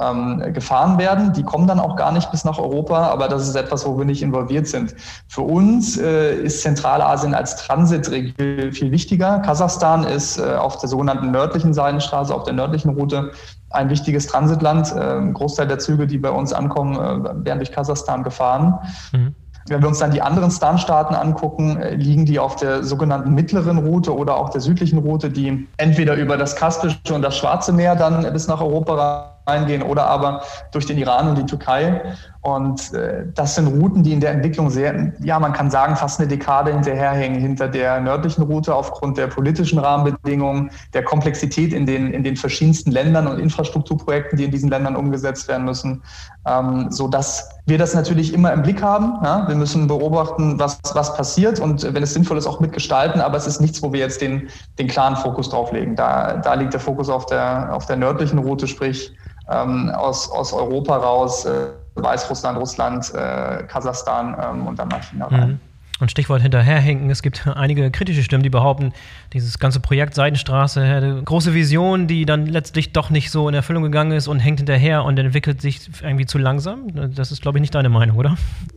ähm, 0.00 0.52
gefahren 0.52 0.98
werden. 0.98 1.32
Die 1.32 1.42
kommen 1.42 1.66
dann 1.66 1.80
auch 1.80 1.96
gar 1.96 2.12
nicht 2.12 2.30
bis 2.30 2.44
nach 2.44 2.58
Europa, 2.58 3.08
aber 3.08 3.28
das 3.28 3.48
ist 3.48 3.54
etwas, 3.54 3.86
wo 3.86 3.96
wir 3.98 4.04
nicht 4.04 4.22
involviert 4.22 4.66
sind. 4.66 4.94
Für 5.28 5.42
uns 5.42 5.98
äh, 5.98 6.34
ist 6.36 6.62
Zentralasien 6.62 7.34
als 7.34 7.56
Transitregion 7.56 8.72
viel 8.72 8.90
wichtiger. 8.90 9.38
Kasachstan 9.40 10.04
ist 10.04 10.38
äh, 10.38 10.54
auf 10.56 10.78
der 10.78 10.88
sogenannten 10.88 11.30
nördlichen 11.30 11.72
Seidenstraße, 11.72 12.34
auf 12.34 12.44
der 12.44 12.54
nördlichen 12.54 12.90
Route 12.90 13.32
ein 13.70 13.90
wichtiges 13.90 14.26
Transitland. 14.26 14.92
Äh, 14.92 15.18
ein 15.18 15.34
Großteil 15.34 15.66
der 15.66 15.78
Züge, 15.78 16.06
die 16.06 16.18
bei 16.18 16.30
uns 16.30 16.52
ankommen, 16.52 16.94
äh, 16.96 17.44
werden 17.46 17.58
durch 17.58 17.72
Kasachstan 17.72 18.22
gefahren. 18.22 18.78
Mhm. 19.12 19.34
Wenn 19.68 19.80
wir 19.82 19.88
uns 19.88 19.98
dann 19.98 20.12
die 20.12 20.22
anderen 20.22 20.50
Stan-Staaten 20.50 21.14
angucken, 21.14 21.78
äh, 21.80 21.94
liegen 21.94 22.24
die 22.24 22.38
auf 22.38 22.56
der 22.56 22.84
sogenannten 22.84 23.34
mittleren 23.34 23.78
Route 23.78 24.16
oder 24.16 24.36
auch 24.36 24.50
der 24.50 24.60
südlichen 24.60 24.98
Route, 24.98 25.30
die 25.30 25.66
entweder 25.76 26.14
über 26.14 26.36
das 26.36 26.54
Kaspische 26.54 27.12
und 27.12 27.22
das 27.22 27.36
Schwarze 27.36 27.72
Meer 27.72 27.96
dann 27.96 28.32
bis 28.32 28.46
nach 28.46 28.60
Europa 28.60 29.35
reingehen 29.46 29.82
oder 29.82 30.06
aber 30.06 30.42
durch 30.72 30.86
den 30.86 30.98
Iran 30.98 31.28
und 31.28 31.38
die 31.38 31.46
Türkei. 31.46 32.16
Und 32.46 32.94
äh, 32.94 33.24
das 33.34 33.56
sind 33.56 33.66
Routen, 33.66 34.04
die 34.04 34.12
in 34.12 34.20
der 34.20 34.30
Entwicklung 34.30 34.70
sehr, 34.70 35.12
ja, 35.20 35.40
man 35.40 35.52
kann 35.52 35.68
sagen, 35.68 35.96
fast 35.96 36.20
eine 36.20 36.28
Dekade 36.28 36.72
hinterherhängen 36.72 37.40
hinter 37.40 37.66
der 37.66 37.98
nördlichen 37.98 38.42
Route 38.42 38.72
aufgrund 38.72 39.18
der 39.18 39.26
politischen 39.26 39.80
Rahmenbedingungen, 39.80 40.70
der 40.94 41.02
Komplexität 41.02 41.72
in 41.72 41.86
den, 41.86 42.12
in 42.12 42.22
den 42.22 42.36
verschiedensten 42.36 42.92
Ländern 42.92 43.26
und 43.26 43.40
Infrastrukturprojekten, 43.40 44.38
die 44.38 44.44
in 44.44 44.52
diesen 44.52 44.70
Ländern 44.70 44.94
umgesetzt 44.94 45.48
werden 45.48 45.64
müssen, 45.64 46.04
ähm, 46.46 46.86
so 46.90 47.08
dass 47.08 47.48
wir 47.66 47.78
das 47.78 47.94
natürlich 47.94 48.32
immer 48.32 48.52
im 48.52 48.62
Blick 48.62 48.80
haben. 48.80 49.14
Ja? 49.24 49.48
Wir 49.48 49.56
müssen 49.56 49.88
beobachten, 49.88 50.56
was, 50.56 50.78
was 50.94 51.16
passiert 51.16 51.58
und 51.58 51.82
wenn 51.82 52.02
es 52.04 52.14
sinnvoll 52.14 52.38
ist, 52.38 52.46
auch 52.46 52.60
mitgestalten, 52.60 53.20
aber 53.20 53.36
es 53.38 53.48
ist 53.48 53.60
nichts, 53.60 53.82
wo 53.82 53.92
wir 53.92 53.98
jetzt 53.98 54.20
den, 54.20 54.50
den 54.78 54.86
klaren 54.86 55.16
Fokus 55.16 55.50
drauf 55.50 55.72
legen. 55.72 55.96
Da, 55.96 56.36
da 56.36 56.54
liegt 56.54 56.74
der 56.74 56.80
Fokus 56.80 57.08
auf 57.08 57.26
der, 57.26 57.74
auf 57.74 57.86
der 57.86 57.96
nördlichen 57.96 58.38
Route, 58.38 58.68
sprich 58.68 59.12
ähm, 59.50 59.90
aus, 59.90 60.30
aus 60.30 60.52
Europa 60.52 60.96
raus, 60.96 61.44
äh, 61.44 61.70
Weißrussland, 61.96 62.58
Russland, 62.58 63.12
äh, 63.14 63.64
Kasachstan 63.64 64.36
ähm, 64.40 64.66
und 64.66 64.78
dann 64.78 64.88
nach 64.88 65.02
China 65.02 65.26
rein. 65.26 65.48
Mhm. 65.48 65.60
Und 65.98 66.10
Stichwort 66.10 66.42
hinterherhinken, 66.42 67.08
es 67.08 67.22
gibt 67.22 67.46
einige 67.46 67.90
kritische 67.90 68.22
Stimmen, 68.22 68.42
die 68.42 68.50
behaupten, 68.50 68.92
dieses 69.32 69.58
ganze 69.58 69.80
Projekt 69.80 70.14
Seidenstraße 70.14 70.84
hätte 70.84 71.22
große 71.24 71.54
Vision, 71.54 72.06
die 72.06 72.26
dann 72.26 72.44
letztlich 72.44 72.92
doch 72.92 73.08
nicht 73.08 73.30
so 73.30 73.48
in 73.48 73.54
Erfüllung 73.54 73.82
gegangen 73.82 74.12
ist 74.12 74.28
und 74.28 74.38
hängt 74.38 74.58
hinterher 74.58 75.04
und 75.04 75.18
entwickelt 75.18 75.62
sich 75.62 75.88
irgendwie 76.02 76.26
zu 76.26 76.36
langsam. 76.36 76.88
Das 77.14 77.32
ist, 77.32 77.40
glaube 77.40 77.56
ich, 77.56 77.60
nicht 77.62 77.74
deine 77.74 77.88
Meinung, 77.88 78.18
oder? 78.18 78.36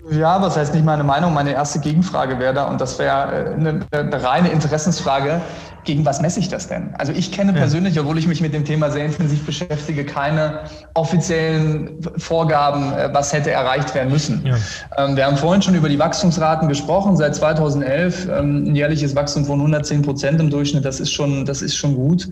Ja, 0.10 0.42
was 0.42 0.56
heißt 0.56 0.74
nicht 0.74 0.86
meine 0.86 1.04
Meinung? 1.04 1.34
Meine 1.34 1.52
erste 1.52 1.82
Gegenfrage 1.82 2.40
wäre 2.40 2.54
da, 2.54 2.68
und 2.68 2.80
das 2.80 2.98
wäre 2.98 3.54
eine, 3.54 3.86
eine 3.92 4.24
reine 4.24 4.48
Interessensfrage. 4.48 5.42
Gegen 5.84 6.06
was 6.06 6.22
messe 6.22 6.40
ich 6.40 6.50
das 6.50 6.68
denn? 6.68 6.94
Also 6.98 7.12
ich 7.14 7.32
kenne 7.32 7.54
persönlich, 7.54 8.00
obwohl 8.00 8.18
ich 8.18 8.28
mich 8.28 8.42
mit 8.42 8.54
dem 8.54 8.66
Thema 8.66 8.92
sehr 8.92 9.06
intensiv 9.06 9.46
beschäftige, 9.46 10.06
keine 10.06 10.62
offiziellen 10.94 12.02
Vorgaben, 12.18 12.94
äh, 12.94 13.10
was 13.14 13.34
hätte 13.34 13.52
erreicht 13.52 13.94
werden 13.96 14.12
müssen. 14.12 14.46
Ja. 14.46 14.58
Ähm, 14.98 15.16
wir 15.16 15.26
haben 15.26 15.38
vorhin 15.38 15.62
schon 15.62 15.76
über 15.76 15.90
die 15.90 16.00
Wachstumsraten 16.00 16.68
gesprochen. 16.68 17.18
Seit 17.18 17.36
2011 17.36 18.28
ähm, 18.28 18.64
ein 18.66 18.76
jährliches 18.76 19.16
Wachstum 19.16 19.46
von 19.46 19.60
110 19.60 20.02
Prozent 20.02 20.40
im 20.40 20.50
Durchschnitt. 20.50 20.86
Das 20.86 21.00
ist 21.00 21.12
schon, 21.12 21.46
das 21.46 21.62
ist 21.62 21.76
schon 21.76 21.96
gut. 21.96 22.28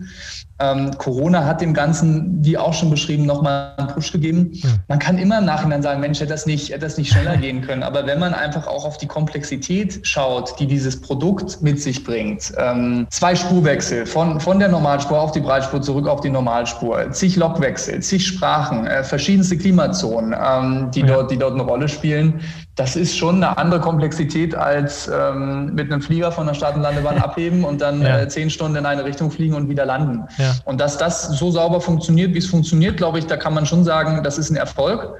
Ähm, 0.60 0.96
Corona 0.98 1.44
hat 1.44 1.60
dem 1.60 1.72
Ganzen, 1.72 2.44
wie 2.44 2.58
auch 2.58 2.74
schon 2.74 2.90
beschrieben, 2.90 3.26
nochmal 3.26 3.74
einen 3.76 3.88
Push 3.88 4.12
gegeben. 4.12 4.52
Man 4.88 4.98
kann 4.98 5.18
immer 5.18 5.38
im 5.38 5.44
Nachhinein 5.44 5.82
sagen, 5.82 6.00
Mensch, 6.00 6.18
hätte 6.18 6.30
das 6.30 6.46
nicht, 6.46 6.70
hätte 6.70 6.80
das 6.80 6.98
nicht 6.98 7.12
schneller 7.12 7.36
gehen 7.36 7.60
können. 7.60 7.82
Aber 7.82 8.06
wenn 8.06 8.18
man 8.18 8.34
einfach 8.34 8.66
auch 8.66 8.84
auf 8.84 8.98
die 8.98 9.06
Komplexität 9.06 10.00
schaut, 10.02 10.58
die 10.58 10.66
dieses 10.66 11.00
Produkt 11.00 11.62
mit 11.62 11.80
sich 11.80 12.02
bringt, 12.02 12.52
ähm, 12.58 13.06
zwei 13.10 13.36
Spurwechsel 13.36 14.04
von, 14.06 14.40
von 14.40 14.58
der 14.58 14.68
Normalspur 14.68 15.20
auf 15.20 15.32
die 15.32 15.40
Breitspur 15.40 15.80
zurück 15.80 16.08
auf 16.08 16.20
die 16.22 16.30
Normalspur, 16.30 17.10
zig 17.12 17.36
Lokwechsel, 17.36 18.00
zig 18.00 18.26
Sprachen, 18.26 18.86
äh, 18.86 19.04
verschiedenste 19.04 19.56
Klimazonen, 19.56 20.34
ähm, 20.38 20.90
die, 20.92 21.00
ja. 21.00 21.06
dort, 21.06 21.30
die 21.30 21.36
dort 21.36 21.54
eine 21.54 21.62
Rolle 21.62 21.88
spielen, 21.88 22.40
das 22.78 22.94
ist 22.94 23.18
schon 23.18 23.36
eine 23.36 23.58
andere 23.58 23.80
Komplexität 23.80 24.54
als 24.54 25.08
ähm, 25.12 25.74
mit 25.74 25.90
einem 25.90 26.00
Flieger 26.00 26.30
von 26.30 26.46
der 26.46 26.54
Start- 26.54 26.76
und 26.76 26.82
Landebahn 26.82 27.18
abheben 27.18 27.64
und 27.64 27.80
dann 27.80 28.02
ja. 28.02 28.20
äh, 28.20 28.28
zehn 28.28 28.50
Stunden 28.50 28.76
in 28.76 28.86
eine 28.86 29.04
Richtung 29.04 29.32
fliegen 29.32 29.54
und 29.54 29.68
wieder 29.68 29.84
landen. 29.84 30.28
Ja. 30.38 30.54
Und 30.64 30.80
dass 30.80 30.96
das 30.96 31.24
so 31.24 31.50
sauber 31.50 31.80
funktioniert, 31.80 32.34
wie 32.34 32.38
es 32.38 32.46
funktioniert, 32.46 32.96
glaube 32.96 33.18
ich, 33.18 33.26
da 33.26 33.36
kann 33.36 33.52
man 33.52 33.66
schon 33.66 33.82
sagen, 33.82 34.22
das 34.22 34.38
ist 34.38 34.50
ein 34.50 34.56
Erfolg. 34.56 35.16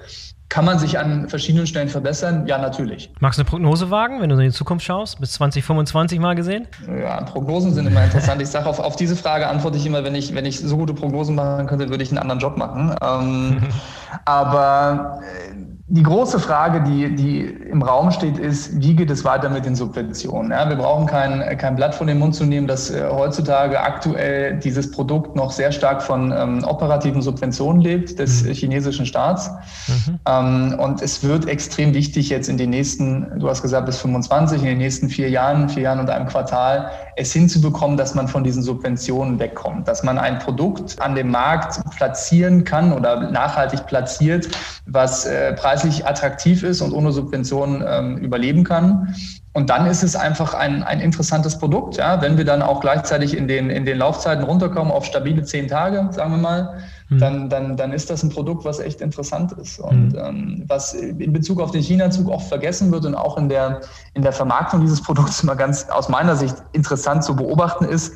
Kann 0.48 0.64
man 0.64 0.78
sich 0.78 0.98
an 0.98 1.28
verschiedenen 1.28 1.66
Stellen 1.66 1.88
verbessern? 1.88 2.46
Ja, 2.46 2.56
natürlich. 2.56 3.10
Magst 3.20 3.38
du 3.38 3.42
eine 3.42 3.50
Prognose 3.50 3.90
wagen, 3.90 4.22
wenn 4.22 4.30
du 4.30 4.36
in 4.36 4.42
die 4.42 4.50
Zukunft 4.50 4.86
schaust? 4.86 5.20
Bis 5.20 5.32
2025 5.32 6.20
mal 6.20 6.34
gesehen? 6.36 6.66
Ja, 7.02 7.20
Prognosen 7.22 7.74
sind 7.74 7.86
immer 7.86 8.04
interessant. 8.04 8.40
Ich 8.40 8.48
sage, 8.48 8.66
auf, 8.66 8.78
auf 8.78 8.96
diese 8.96 9.14
Frage 9.14 9.46
antworte 9.46 9.76
ich 9.76 9.84
immer, 9.84 10.04
wenn 10.04 10.14
ich, 10.14 10.34
wenn 10.34 10.46
ich 10.46 10.60
so 10.60 10.76
gute 10.76 10.94
Prognosen 10.94 11.34
machen 11.34 11.66
könnte, 11.66 11.90
würde 11.90 12.02
ich 12.02 12.10
einen 12.10 12.18
anderen 12.18 12.40
Job 12.40 12.56
machen. 12.56 12.94
Ähm, 13.02 13.58
aber 14.24 15.20
äh, 15.22 15.77
die 15.90 16.02
große 16.02 16.38
Frage, 16.38 16.82
die, 16.82 17.14
die 17.14 17.40
im 17.40 17.80
Raum 17.80 18.10
steht, 18.10 18.36
ist, 18.36 18.78
wie 18.78 18.94
geht 18.94 19.10
es 19.10 19.24
weiter 19.24 19.48
mit 19.48 19.64
den 19.64 19.74
Subventionen? 19.74 20.50
Ja, 20.50 20.68
wir 20.68 20.76
brauchen 20.76 21.06
kein, 21.06 21.56
kein 21.56 21.76
Blatt 21.76 21.94
von 21.94 22.06
den 22.06 22.18
Mund 22.18 22.34
zu 22.34 22.44
nehmen, 22.44 22.66
dass 22.66 22.90
äh, 22.90 23.08
heutzutage 23.10 23.80
aktuell 23.80 24.58
dieses 24.58 24.90
Produkt 24.90 25.34
noch 25.34 25.50
sehr 25.50 25.72
stark 25.72 26.02
von 26.02 26.30
ähm, 26.30 26.62
operativen 26.64 27.22
Subventionen 27.22 27.80
lebt 27.80 28.18
des 28.18 28.44
mhm. 28.44 28.52
chinesischen 28.52 29.06
Staats. 29.06 29.50
Mhm. 29.86 30.18
Ähm, 30.28 30.76
und 30.78 31.00
es 31.00 31.24
wird 31.24 31.48
extrem 31.48 31.94
wichtig 31.94 32.28
jetzt 32.28 32.50
in 32.50 32.58
den 32.58 32.68
nächsten, 32.68 33.38
du 33.38 33.48
hast 33.48 33.62
gesagt 33.62 33.86
bis 33.86 33.96
25, 33.96 34.60
in 34.60 34.68
den 34.68 34.78
nächsten 34.78 35.08
vier 35.08 35.30
Jahren, 35.30 35.70
vier 35.70 35.84
Jahren 35.84 36.00
und 36.00 36.10
einem 36.10 36.26
Quartal, 36.26 36.90
es 37.18 37.32
hinzubekommen, 37.32 37.96
dass 37.96 38.14
man 38.14 38.28
von 38.28 38.44
diesen 38.44 38.62
Subventionen 38.62 39.38
wegkommt, 39.38 39.88
dass 39.88 40.02
man 40.02 40.18
ein 40.18 40.38
Produkt 40.38 41.00
an 41.00 41.14
dem 41.14 41.30
Markt 41.30 41.80
platzieren 41.96 42.64
kann 42.64 42.92
oder 42.92 43.30
nachhaltig 43.30 43.86
platziert, 43.86 44.48
was 44.86 45.26
äh, 45.26 45.52
preislich 45.54 46.06
attraktiv 46.06 46.62
ist 46.62 46.80
und 46.80 46.92
ohne 46.92 47.10
Subventionen 47.10 47.84
ähm, 47.86 48.18
überleben 48.18 48.62
kann. 48.62 49.14
Und 49.52 49.70
dann 49.70 49.86
ist 49.86 50.04
es 50.04 50.14
einfach 50.14 50.54
ein, 50.54 50.84
ein 50.84 51.00
interessantes 51.00 51.58
Produkt. 51.58 51.96
Ja? 51.96 52.22
Wenn 52.22 52.38
wir 52.38 52.44
dann 52.44 52.62
auch 52.62 52.80
gleichzeitig 52.80 53.36
in 53.36 53.48
den, 53.48 53.70
in 53.70 53.84
den 53.84 53.98
Laufzeiten 53.98 54.44
runterkommen 54.44 54.92
auf 54.92 55.04
stabile 55.04 55.42
zehn 55.42 55.66
Tage, 55.66 56.08
sagen 56.12 56.30
wir 56.30 56.38
mal, 56.38 56.78
mhm. 57.08 57.18
dann, 57.18 57.48
dann, 57.48 57.76
dann 57.76 57.92
ist 57.92 58.10
das 58.10 58.22
ein 58.22 58.30
Produkt, 58.30 58.64
was 58.64 58.78
echt 58.80 59.00
interessant 59.00 59.52
ist. 59.52 59.78
Und 59.78 60.12
mhm. 60.12 60.18
ähm, 60.18 60.64
was 60.66 60.94
in 60.94 61.32
Bezug 61.32 61.60
auf 61.60 61.70
den 61.70 61.82
China-Zug 61.82 62.28
oft 62.28 62.48
vergessen 62.48 62.90
wird 62.92 63.04
und 63.04 63.14
auch 63.14 63.36
in 63.36 63.48
der, 63.48 63.80
in 64.14 64.22
der 64.22 64.32
Vermarktung 64.32 64.80
dieses 64.80 65.02
Produkts 65.02 65.42
immer 65.42 65.56
ganz 65.56 65.88
aus 65.90 66.08
meiner 66.08 66.36
Sicht 66.36 66.56
interessant 66.72 67.24
zu 67.24 67.36
beobachten 67.36 67.84
ist, 67.84 68.14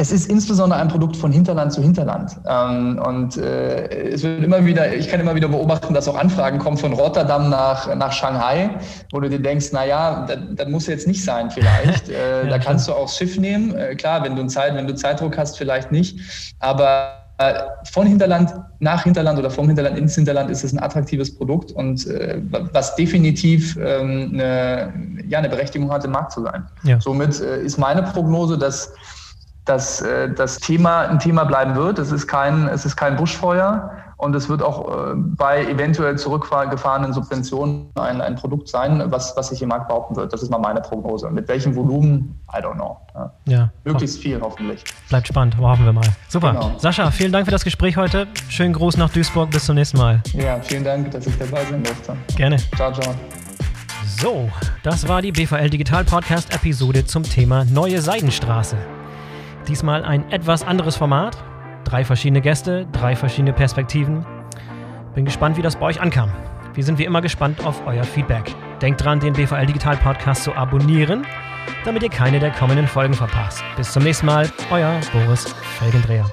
es 0.00 0.12
ist 0.12 0.30
insbesondere 0.30 0.80
ein 0.80 0.88
Produkt 0.88 1.14
von 1.14 1.30
Hinterland 1.30 1.72
zu 1.74 1.82
Hinterland. 1.82 2.34
Ähm, 2.48 2.98
und 3.04 3.36
äh, 3.36 4.12
es 4.12 4.22
wird 4.22 4.42
immer 4.42 4.64
wieder, 4.64 4.94
ich 4.94 5.08
kann 5.08 5.20
immer 5.20 5.34
wieder 5.34 5.48
beobachten, 5.48 5.92
dass 5.92 6.08
auch 6.08 6.16
Anfragen 6.16 6.58
kommen 6.58 6.78
von 6.78 6.94
Rotterdam 6.94 7.50
nach, 7.50 7.94
nach 7.94 8.10
Shanghai, 8.12 8.70
wo 9.12 9.20
du 9.20 9.28
dir 9.28 9.40
denkst, 9.40 9.66
na 9.72 9.84
ja, 9.84 10.24
das, 10.26 10.38
das 10.52 10.68
muss 10.68 10.86
jetzt 10.86 11.06
nicht 11.06 11.22
sein 11.24 11.50
vielleicht. 11.50 12.08
Äh, 12.20 12.44
ja, 12.44 12.50
da 12.50 12.58
kannst 12.58 12.88
du 12.88 12.92
auch 12.92 13.06
das 13.06 13.16
Schiff 13.16 13.38
nehmen. 13.38 13.74
Äh, 13.74 13.94
klar, 13.94 14.24
wenn 14.24 14.34
du, 14.34 14.44
Zeit, 14.46 14.74
wenn 14.74 14.86
du 14.86 14.94
Zeitdruck 14.94 15.38
hast, 15.38 15.56
vielleicht 15.56 15.92
nicht. 15.92 16.18
Aber 16.58 17.19
von 17.92 18.06
Hinterland 18.06 18.54
nach 18.80 19.04
Hinterland 19.04 19.38
oder 19.38 19.50
vom 19.50 19.66
Hinterland 19.66 19.98
ins 19.98 20.14
Hinterland 20.14 20.50
ist 20.50 20.64
es 20.64 20.72
ein 20.72 20.78
attraktives 20.78 21.34
Produkt 21.34 21.72
und 21.72 22.06
äh, 22.06 22.40
was 22.72 22.94
definitiv 22.96 23.76
ähm, 23.76 24.30
eine, 24.34 24.92
ja, 25.26 25.38
eine 25.38 25.48
Berechtigung 25.48 25.90
hat, 25.90 26.04
im 26.04 26.12
Markt 26.12 26.32
zu 26.32 26.42
sein. 26.42 26.66
Ja. 26.82 27.00
Somit 27.00 27.40
äh, 27.40 27.62
ist 27.62 27.78
meine 27.78 28.02
Prognose, 28.02 28.58
dass 28.58 28.92
dass 29.66 30.00
äh, 30.00 30.32
das 30.32 30.58
Thema 30.58 31.02
ein 31.02 31.18
Thema 31.18 31.44
bleiben 31.44 31.76
wird. 31.76 31.98
Es 31.98 32.10
ist 32.10 32.26
kein, 32.26 32.66
es 32.68 32.84
ist 32.84 32.96
kein 32.96 33.16
Buschfeuer 33.16 33.92
und 34.20 34.34
es 34.34 34.48
wird 34.48 34.62
auch 34.62 35.10
äh, 35.10 35.14
bei 35.16 35.64
eventuell 35.64 36.16
zurückgefahrenen 36.18 37.12
Subventionen 37.12 37.90
ein, 37.94 38.20
ein 38.20 38.36
Produkt 38.36 38.68
sein, 38.68 39.02
was, 39.06 39.34
was 39.36 39.48
sich 39.48 39.62
im 39.62 39.70
Markt 39.70 39.88
behaupten 39.88 40.14
wird. 40.16 40.32
Das 40.32 40.42
ist 40.42 40.50
mal 40.50 40.58
meine 40.58 40.80
Prognose. 40.80 41.30
Mit 41.30 41.48
welchem 41.48 41.74
Volumen? 41.74 42.38
I 42.52 42.58
don't 42.58 42.74
know. 42.74 42.98
Ja. 43.46 43.70
Möglichst 43.84 44.18
viel 44.18 44.40
hoffentlich. 44.40 44.84
Bleibt 45.08 45.28
spannend, 45.28 45.56
hoffen 45.58 45.84
wir 45.86 45.92
mal. 45.92 46.06
Super. 46.28 46.52
Genau. 46.52 46.72
Sascha, 46.78 47.10
vielen 47.10 47.32
Dank 47.32 47.46
für 47.46 47.50
das 47.50 47.64
Gespräch 47.64 47.96
heute. 47.96 48.26
Schönen 48.48 48.74
Gruß 48.74 48.96
nach 48.98 49.10
Duisburg. 49.10 49.50
Bis 49.50 49.64
zum 49.64 49.76
nächsten 49.76 49.96
Mal. 49.96 50.22
Ja, 50.34 50.60
vielen 50.60 50.84
Dank, 50.84 51.10
dass 51.10 51.26
ich 51.26 51.38
dabei 51.38 51.64
sein 51.64 51.82
durfte. 51.82 52.14
Gerne. 52.36 52.56
Ciao, 52.76 52.92
ciao. 52.92 53.14
So, 54.18 54.50
das 54.82 55.08
war 55.08 55.22
die 55.22 55.32
BVL 55.32 55.70
Digital 55.70 56.04
Podcast 56.04 56.54
Episode 56.54 57.06
zum 57.06 57.22
Thema 57.22 57.64
Neue 57.64 58.02
Seidenstraße. 58.02 58.76
Diesmal 59.66 60.04
ein 60.04 60.30
etwas 60.30 60.62
anderes 60.62 60.96
Format. 60.96 61.38
Drei 61.90 62.04
verschiedene 62.04 62.40
Gäste, 62.40 62.86
drei 62.92 63.16
verschiedene 63.16 63.52
Perspektiven. 63.52 64.24
Bin 65.16 65.24
gespannt, 65.24 65.56
wie 65.56 65.62
das 65.62 65.74
bei 65.74 65.86
euch 65.86 66.00
ankam. 66.00 66.30
Wir 66.74 66.84
sind 66.84 67.00
wie 67.00 67.04
immer 67.04 67.20
gespannt 67.20 67.66
auf 67.66 67.84
euer 67.84 68.04
Feedback. 68.04 68.54
Denkt 68.80 69.02
dran, 69.02 69.18
den 69.18 69.32
BVL 69.32 69.66
Digital 69.66 69.96
Podcast 69.96 70.44
zu 70.44 70.54
abonnieren, 70.54 71.26
damit 71.84 72.04
ihr 72.04 72.08
keine 72.08 72.38
der 72.38 72.52
kommenden 72.52 72.86
Folgen 72.86 73.14
verpasst. 73.14 73.64
Bis 73.76 73.90
zum 73.90 74.04
nächsten 74.04 74.26
Mal, 74.26 74.48
euer 74.70 75.00
Boris 75.12 75.52
Felgendreher. 75.80 76.30